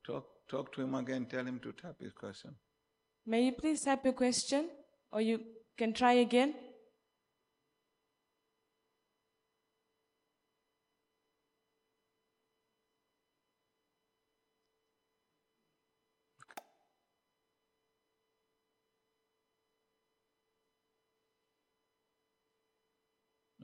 Talk, 0.06 0.26
talk 0.48 0.72
to 0.74 0.82
him 0.82 0.94
again, 0.94 1.26
tell 1.26 1.44
him 1.44 1.60
to 1.60 1.72
tap 1.72 2.00
his 2.00 2.12
question. 2.12 2.54
May 3.26 3.44
you 3.44 3.52
please 3.52 3.82
type 3.82 4.04
your 4.04 4.14
question 4.14 4.68
or 5.12 5.20
you 5.20 5.40
can 5.76 5.92
try 5.92 6.14
again? 6.14 6.54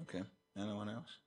Okay, 0.03 0.23
anyone 0.57 0.89
else? 0.89 1.19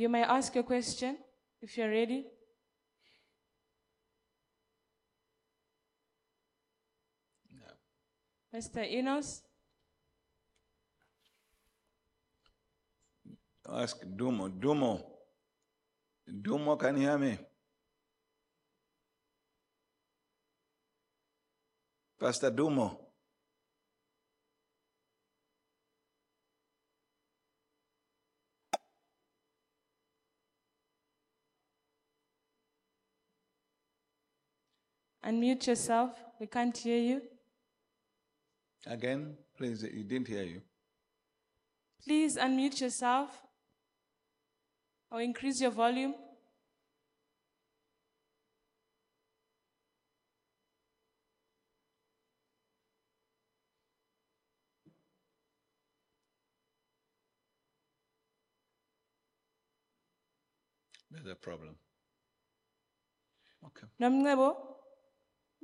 You 0.00 0.08
may 0.08 0.22
ask 0.22 0.56
a 0.56 0.62
question 0.62 1.18
if 1.60 1.76
you're 1.76 1.90
ready. 1.90 2.24
No. 7.52 8.58
Mr. 8.58 8.80
Enos, 8.80 9.42
Ask 13.68 14.00
Dumo. 14.16 14.48
Dumo. 14.48 15.04
Dumo, 16.26 16.78
can 16.78 16.96
you 16.96 17.02
hear 17.02 17.18
me? 17.18 17.38
Pastor 22.18 22.50
Dumo. 22.50 23.09
Unmute 35.24 35.66
yourself. 35.66 36.12
We 36.38 36.46
can't 36.46 36.76
hear 36.76 36.98
you. 36.98 37.22
Again, 38.86 39.36
please, 39.56 39.82
he 39.82 40.02
didn't 40.02 40.28
hear 40.28 40.42
you. 40.42 40.62
Please 42.02 42.36
unmute 42.36 42.80
yourself 42.80 43.42
or 45.10 45.20
increase 45.20 45.60
your 45.60 45.70
volume. 45.70 46.14
There's 61.10 61.26
a 61.26 61.34
problem. 61.34 61.74
Okay. 63.66 63.86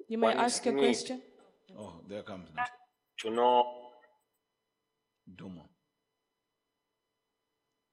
You 0.09 0.19
may 0.19 0.33
ask 0.33 0.65
a 0.67 0.73
question. 0.73 1.21
Oh, 1.79 2.01
there 2.09 2.23
comes 2.23 2.49
now. 2.55 2.65
to 3.21 3.31
know 3.31 3.65
Dumo. 5.35 5.69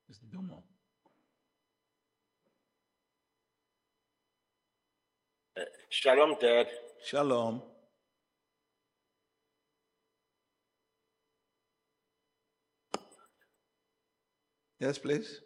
It's 0.09 0.19
Dumo. 0.31 0.61
Shalom, 5.89 6.35
Dad. 6.41 6.67
Shalom. 7.05 7.61
Yes, 14.79 14.97
please. 14.97 15.39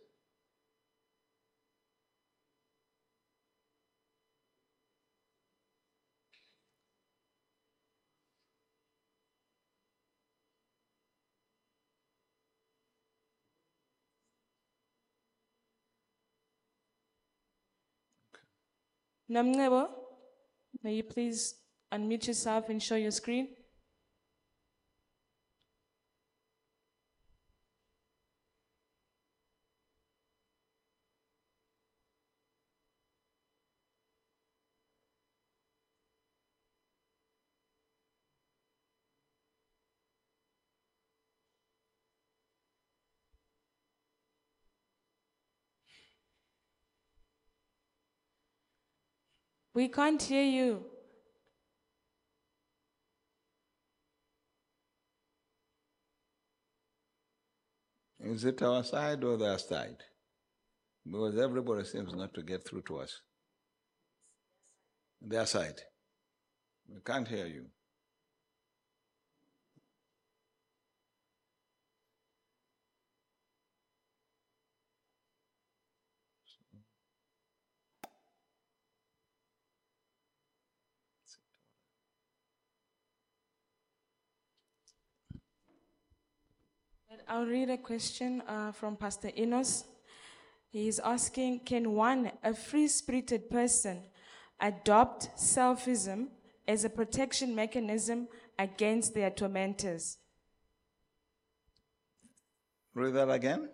Namngebo, 19.29 19.89
may 20.83 20.95
you 20.95 21.03
please 21.03 21.55
unmute 21.93 22.27
yourself 22.27 22.69
and 22.69 22.81
show 22.81 22.95
your 22.95 23.11
screen. 23.11 23.49
We 49.77 49.89
can't 49.89 50.19
hear 50.19 50.43
you. 50.43 50.85
Is 58.19 58.43
it 58.43 58.63
our 58.63 58.83
side 58.83 59.23
or 59.23 59.37
their 59.37 59.59
side? 59.59 59.97
Because 61.05 61.37
everybody 61.37 61.83
seems 61.83 62.15
not 62.15 62.33
to 62.33 62.41
get 62.41 62.67
through 62.67 62.81
to 62.87 62.97
us. 63.01 63.21
Their 65.21 65.45
side. 65.45 65.79
We 66.89 66.99
can't 67.05 67.27
hear 67.27 67.45
you. 67.45 67.67
I'll 87.29 87.45
read 87.45 87.69
a 87.69 87.77
question 87.77 88.41
uh, 88.47 88.71
from 88.71 88.95
Pastor 88.95 89.31
Enos. 89.37 89.83
He 90.69 90.87
is 90.87 90.99
asking 90.99 91.59
Can 91.65 91.91
one, 91.91 92.31
a 92.41 92.53
free 92.53 92.87
spirited 92.87 93.49
person, 93.49 94.01
adopt 94.61 95.35
selfism 95.37 96.27
as 96.67 96.85
a 96.85 96.89
protection 96.89 97.53
mechanism 97.53 98.29
against 98.57 99.13
their 99.13 99.29
tormentors? 99.29 100.17
Read 102.93 103.13
that 103.15 103.29
again. 103.29 103.69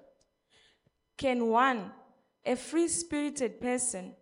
Can 1.15 1.47
one, 1.47 1.91
a 2.45 2.55
free 2.55 2.88
spirited 2.88 3.61
person, 3.61 4.15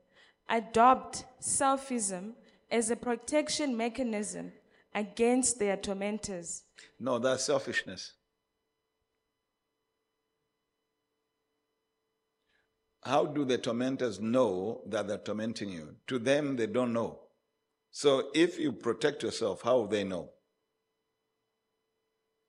adopt 0.49 1.23
selfism 1.41 2.33
as 2.69 2.91
a 2.91 2.97
protection 2.97 3.77
mechanism 3.77 4.51
against 4.93 5.57
their 5.57 5.77
tormentors? 5.77 6.63
No, 6.99 7.17
that's 7.17 7.45
selfishness. 7.45 8.13
How 13.03 13.25
do 13.25 13.45
the 13.45 13.57
tormentors 13.57 14.19
know 14.19 14.83
that 14.87 15.07
they're 15.07 15.17
tormenting 15.17 15.69
you? 15.69 15.95
To 16.07 16.19
them, 16.19 16.55
they 16.55 16.67
don't 16.67 16.93
know. 16.93 17.19
So 17.89 18.29
if 18.33 18.59
you 18.59 18.71
protect 18.71 19.23
yourself, 19.23 19.61
how 19.63 19.77
will 19.77 19.87
they 19.87 20.03
know? 20.03 20.31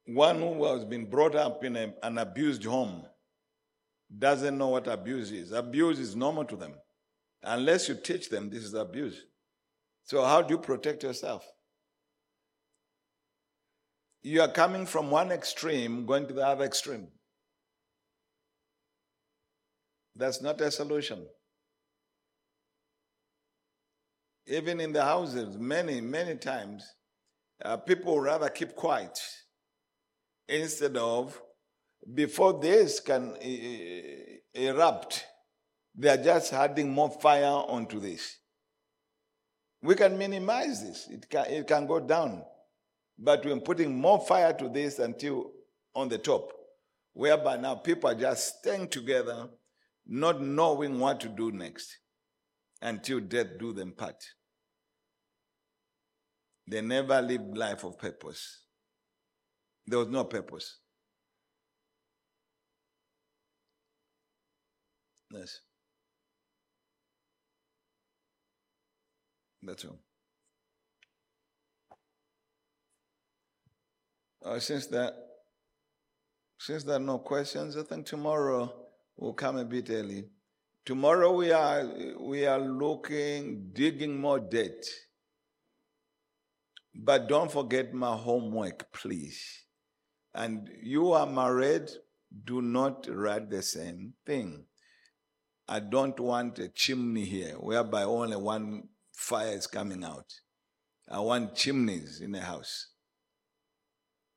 One 0.04 0.40
who 0.40 0.64
has 0.66 0.84
been 0.84 1.06
brought 1.06 1.34
up 1.34 1.64
in 1.64 1.76
a- 1.76 1.94
an 2.02 2.18
abused 2.18 2.64
home 2.64 3.06
doesn't 4.18 4.58
know 4.58 4.68
what 4.68 4.88
abuse 4.88 5.30
is. 5.30 5.52
Abuse 5.52 5.98
is 5.98 6.14
normal 6.14 6.44
to 6.44 6.56
them. 6.56 6.74
Unless 7.42 7.88
you 7.88 7.94
teach 7.94 8.28
them 8.28 8.50
this 8.50 8.64
is 8.64 8.74
abuse. 8.74 9.24
So, 10.04 10.22
how 10.22 10.42
do 10.42 10.54
you 10.54 10.60
protect 10.60 11.02
yourself? 11.02 11.50
You 14.22 14.42
are 14.42 14.52
coming 14.52 14.86
from 14.86 15.10
one 15.10 15.32
extreme, 15.32 16.06
going 16.06 16.28
to 16.28 16.34
the 16.34 16.46
other 16.46 16.64
extreme. 16.64 17.10
That's 20.14 20.42
not 20.42 20.60
a 20.60 20.70
solution. 20.70 21.26
Even 24.46 24.80
in 24.80 24.92
the 24.92 25.02
houses, 25.02 25.56
many, 25.56 26.00
many 26.00 26.36
times, 26.36 26.84
uh, 27.64 27.76
people 27.76 28.20
rather 28.20 28.48
keep 28.48 28.74
quiet 28.74 29.18
instead 30.48 30.96
of, 30.96 31.40
before 32.14 32.60
this 32.60 32.98
can 32.98 33.36
erupt, 34.52 35.24
they 35.94 36.08
are 36.08 36.22
just 36.22 36.52
adding 36.52 36.90
more 36.90 37.10
fire 37.10 37.46
onto 37.46 38.00
this. 38.00 38.38
We 39.82 39.94
can 39.94 40.18
minimize 40.18 40.82
this, 40.82 41.08
it 41.08 41.28
can, 41.30 41.46
it 41.46 41.66
can 41.66 41.86
go 41.86 42.00
down, 42.00 42.42
but 43.18 43.44
we're 43.44 43.60
putting 43.60 43.98
more 43.98 44.20
fire 44.20 44.52
to 44.54 44.68
this 44.68 44.98
until 44.98 45.52
on 45.94 46.08
the 46.08 46.18
top, 46.18 46.52
whereby 47.12 47.56
now 47.56 47.76
people 47.76 48.10
are 48.10 48.14
just 48.14 48.58
staying 48.58 48.88
together, 48.88 49.48
not 50.06 50.40
knowing 50.40 50.98
what 50.98 51.20
to 51.20 51.28
do 51.28 51.50
next 51.52 51.98
until 52.80 53.20
death 53.20 53.58
do 53.58 53.72
them 53.72 53.92
part. 53.92 54.22
They 56.66 56.80
never 56.80 57.20
lived 57.20 57.56
life 57.56 57.84
of 57.84 57.98
purpose. 57.98 58.60
There 59.86 59.98
was 59.98 60.08
no 60.08 60.24
purpose. 60.24 60.78
Yes. 65.32 65.60
That's 69.62 69.84
all. 69.84 69.98
Uh, 74.44 74.58
since 74.58 74.88
that, 74.88 75.14
since 76.58 76.82
there 76.82 76.96
are 76.96 77.00
no 77.00 77.18
questions, 77.18 77.76
I 77.76 77.82
think 77.82 78.06
tomorrow 78.06 78.81
we'll 79.22 79.32
come 79.32 79.56
a 79.56 79.64
bit 79.64 79.88
early. 79.90 80.24
Tomorrow 80.84 81.32
we 81.32 81.52
are 81.52 81.88
we 82.18 82.44
are 82.44 82.58
looking, 82.58 83.70
digging 83.72 84.20
more 84.20 84.40
debt. 84.40 84.84
But 86.94 87.28
don't 87.28 87.50
forget 87.50 87.94
my 87.94 88.16
homework, 88.16 88.92
please. 88.92 89.40
And 90.34 90.68
you 90.82 91.12
are 91.12 91.26
married, 91.26 91.88
do 92.44 92.60
not 92.60 93.06
write 93.08 93.48
the 93.48 93.62
same 93.62 94.14
thing. 94.26 94.64
I 95.68 95.78
don't 95.78 96.18
want 96.18 96.58
a 96.58 96.68
chimney 96.68 97.24
here 97.24 97.54
whereby 97.54 98.02
only 98.02 98.36
one 98.36 98.88
fire 99.12 99.52
is 99.52 99.68
coming 99.68 100.02
out. 100.02 100.34
I 101.08 101.20
want 101.20 101.54
chimneys 101.54 102.20
in 102.20 102.32
the 102.32 102.40
house. 102.40 102.88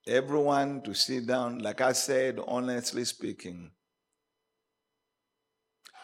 Everyone 0.08 0.82
to 0.84 0.94
sit 0.94 1.26
down, 1.26 1.60
like 1.60 1.82
I 1.82 1.94
said, 1.94 2.40
honestly 2.48 3.06
speaking, 3.06 3.72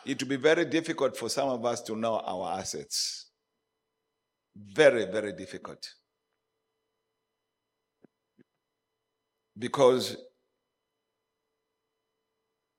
it 0.05 0.21
will 0.21 0.29
be 0.29 0.35
very 0.35 0.65
difficult 0.65 1.15
for 1.15 1.29
some 1.29 1.49
of 1.49 1.65
us 1.65 1.81
to 1.83 1.95
know 1.95 2.19
our 2.19 2.59
assets. 2.59 3.27
Very, 4.55 5.05
very 5.05 5.33
difficult. 5.33 5.93
Because 9.57 10.17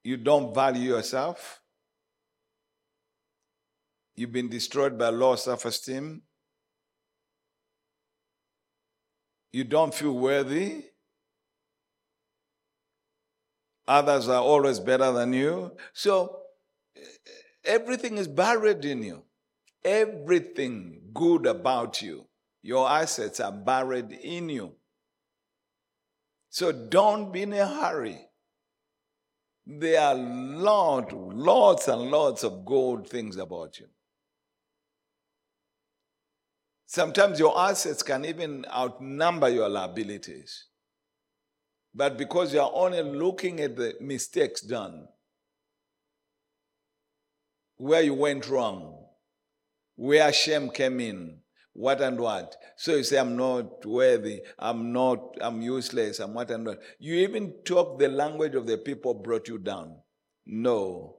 you 0.04 0.16
don't 0.16 0.54
value 0.54 0.94
yourself. 0.94 1.60
You've 4.16 4.32
been 4.32 4.48
destroyed 4.48 4.98
by 4.98 5.08
low 5.08 5.36
self 5.36 5.64
esteem. 5.64 6.22
You 9.52 9.64
don't 9.64 9.94
feel 9.94 10.12
worthy. 10.12 10.84
Others 13.86 14.28
are 14.28 14.42
always 14.42 14.80
better 14.80 15.12
than 15.12 15.32
you. 15.32 15.76
So 15.92 16.41
everything 17.64 18.18
is 18.18 18.28
buried 18.28 18.84
in 18.84 19.02
you. 19.02 19.22
Everything 19.84 21.00
good 21.12 21.46
about 21.46 22.00
you, 22.02 22.26
your 22.62 22.88
assets 22.88 23.40
are 23.40 23.52
buried 23.52 24.12
in 24.12 24.48
you. 24.48 24.72
So 26.50 26.70
don't 26.70 27.32
be 27.32 27.42
in 27.42 27.52
a 27.52 27.66
hurry. 27.66 28.28
There 29.66 30.00
are 30.00 30.14
lot, 30.14 31.12
lots 31.12 31.88
and 31.88 32.10
lots 32.10 32.44
of 32.44 32.64
good 32.64 33.06
things 33.08 33.36
about 33.36 33.78
you. 33.78 33.86
Sometimes 36.86 37.38
your 37.38 37.58
assets 37.58 38.02
can 38.02 38.24
even 38.24 38.66
outnumber 38.70 39.48
your 39.48 39.68
liabilities. 39.68 40.66
But 41.94 42.18
because 42.18 42.52
you're 42.52 42.70
only 42.74 43.02
looking 43.02 43.60
at 43.60 43.76
the 43.76 43.94
mistakes 44.00 44.60
done, 44.60 45.08
where 47.82 48.00
you 48.02 48.14
went 48.14 48.48
wrong, 48.48 48.96
where 49.96 50.32
shame 50.32 50.70
came 50.70 51.00
in, 51.00 51.38
what 51.72 52.00
and 52.00 52.20
what. 52.20 52.54
So 52.76 52.94
you 52.94 53.02
say, 53.02 53.18
I'm 53.18 53.36
not 53.36 53.84
worthy, 53.84 54.42
I'm 54.56 54.92
not, 54.92 55.36
I'm 55.40 55.60
useless, 55.60 56.20
I'm 56.20 56.32
what 56.32 56.52
and 56.52 56.64
what. 56.64 56.78
You 57.00 57.16
even 57.16 57.54
talk 57.64 57.98
the 57.98 58.06
language 58.06 58.54
of 58.54 58.68
the 58.68 58.78
people 58.78 59.14
brought 59.14 59.48
you 59.48 59.58
down. 59.58 59.96
No. 60.46 61.16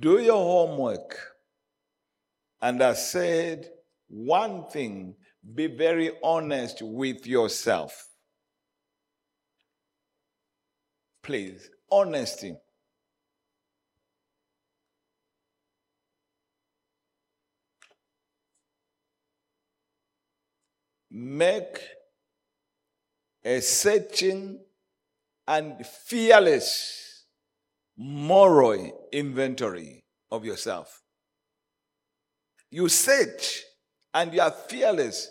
Do 0.00 0.20
your 0.20 0.34
homework. 0.34 1.16
And 2.60 2.82
I 2.82 2.94
said, 2.94 3.70
one 4.08 4.66
thing, 4.66 5.14
be 5.54 5.68
very 5.68 6.10
honest 6.24 6.82
with 6.82 7.24
yourself. 7.24 8.08
Please, 11.22 11.70
honesty. 11.88 12.56
Make 21.14 21.78
a 23.44 23.60
searching 23.60 24.60
and 25.46 25.84
fearless 25.86 27.26
moral 27.98 29.08
inventory 29.12 30.04
of 30.30 30.46
yourself. 30.46 31.02
You 32.70 32.88
search 32.88 33.62
and 34.14 34.32
you 34.32 34.40
are 34.40 34.50
fearless. 34.50 35.28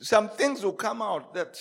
Some 0.00 0.28
things 0.30 0.64
will 0.64 0.72
come 0.72 1.00
out 1.00 1.32
that, 1.34 1.56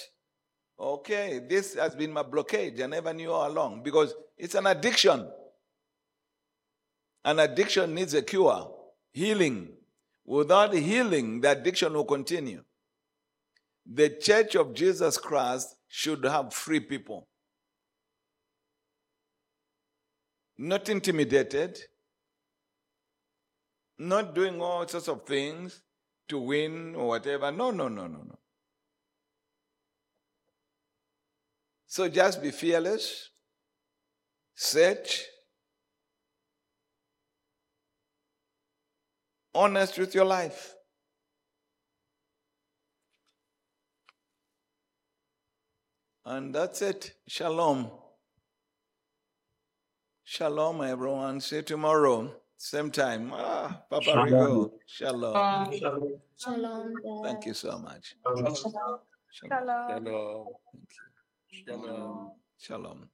okay, 0.79 1.39
this 1.47 1.75
has 1.75 1.95
been 1.95 2.11
my 2.11 2.23
blockage. 2.23 2.81
I 2.81 2.87
never 2.87 3.13
knew 3.13 3.31
all 3.31 3.47
along 3.47 3.83
because 3.83 4.15
it's 4.37 4.55
an 4.55 4.65
addiction. 4.65 5.29
An 7.23 7.39
addiction 7.39 7.93
needs 7.93 8.15
a 8.15 8.23
cure, 8.23 8.71
healing. 9.13 9.69
Without 10.25 10.73
healing, 10.73 11.41
the 11.41 11.51
addiction 11.51 11.93
will 11.93 12.05
continue. 12.05 12.63
The 13.85 14.09
church 14.09 14.55
of 14.55 14.73
Jesus 14.73 15.17
Christ 15.17 15.75
should 15.87 16.23
have 16.23 16.53
free 16.53 16.79
people. 16.79 17.27
Not 20.57 20.89
intimidated, 20.89 21.77
not 23.99 24.33
doing 24.33 24.61
all 24.61 24.87
sorts 24.87 25.07
of 25.07 25.25
things 25.25 25.81
to 26.29 26.39
win 26.39 26.95
or 26.95 27.09
whatever. 27.09 27.51
No, 27.51 27.71
no, 27.71 27.87
no, 27.87 28.07
no, 28.07 28.19
no. 28.19 28.39
So 31.87 32.09
just 32.09 32.41
be 32.41 32.51
fearless, 32.51 33.29
search, 34.53 35.23
honest 39.53 39.97
with 39.97 40.13
your 40.13 40.25
life. 40.25 40.73
And 46.25 46.55
that's 46.55 46.81
it. 46.81 47.15
Shalom. 47.27 47.91
Shalom, 50.23 50.81
everyone. 50.83 51.41
See 51.41 51.57
you 51.57 51.61
tomorrow. 51.63 52.31
Same 52.57 52.91
time. 52.91 53.31
Ah, 53.33 53.83
Papa 53.89 54.03
Shalom. 54.11 54.25
Rigo. 54.33 54.71
Shalom. 54.87 55.71
Shalom. 55.73 56.21
Shalom. 56.37 56.93
Thank 57.23 57.45
you 57.47 57.53
so 57.55 57.77
much. 57.79 58.15
Shalom. 58.23 58.55
Shalom. 58.55 58.99
Shalom. 59.31 59.79
Shalom. 59.89 60.47
Shalom. 61.67 62.31
Shalom. 62.59 63.09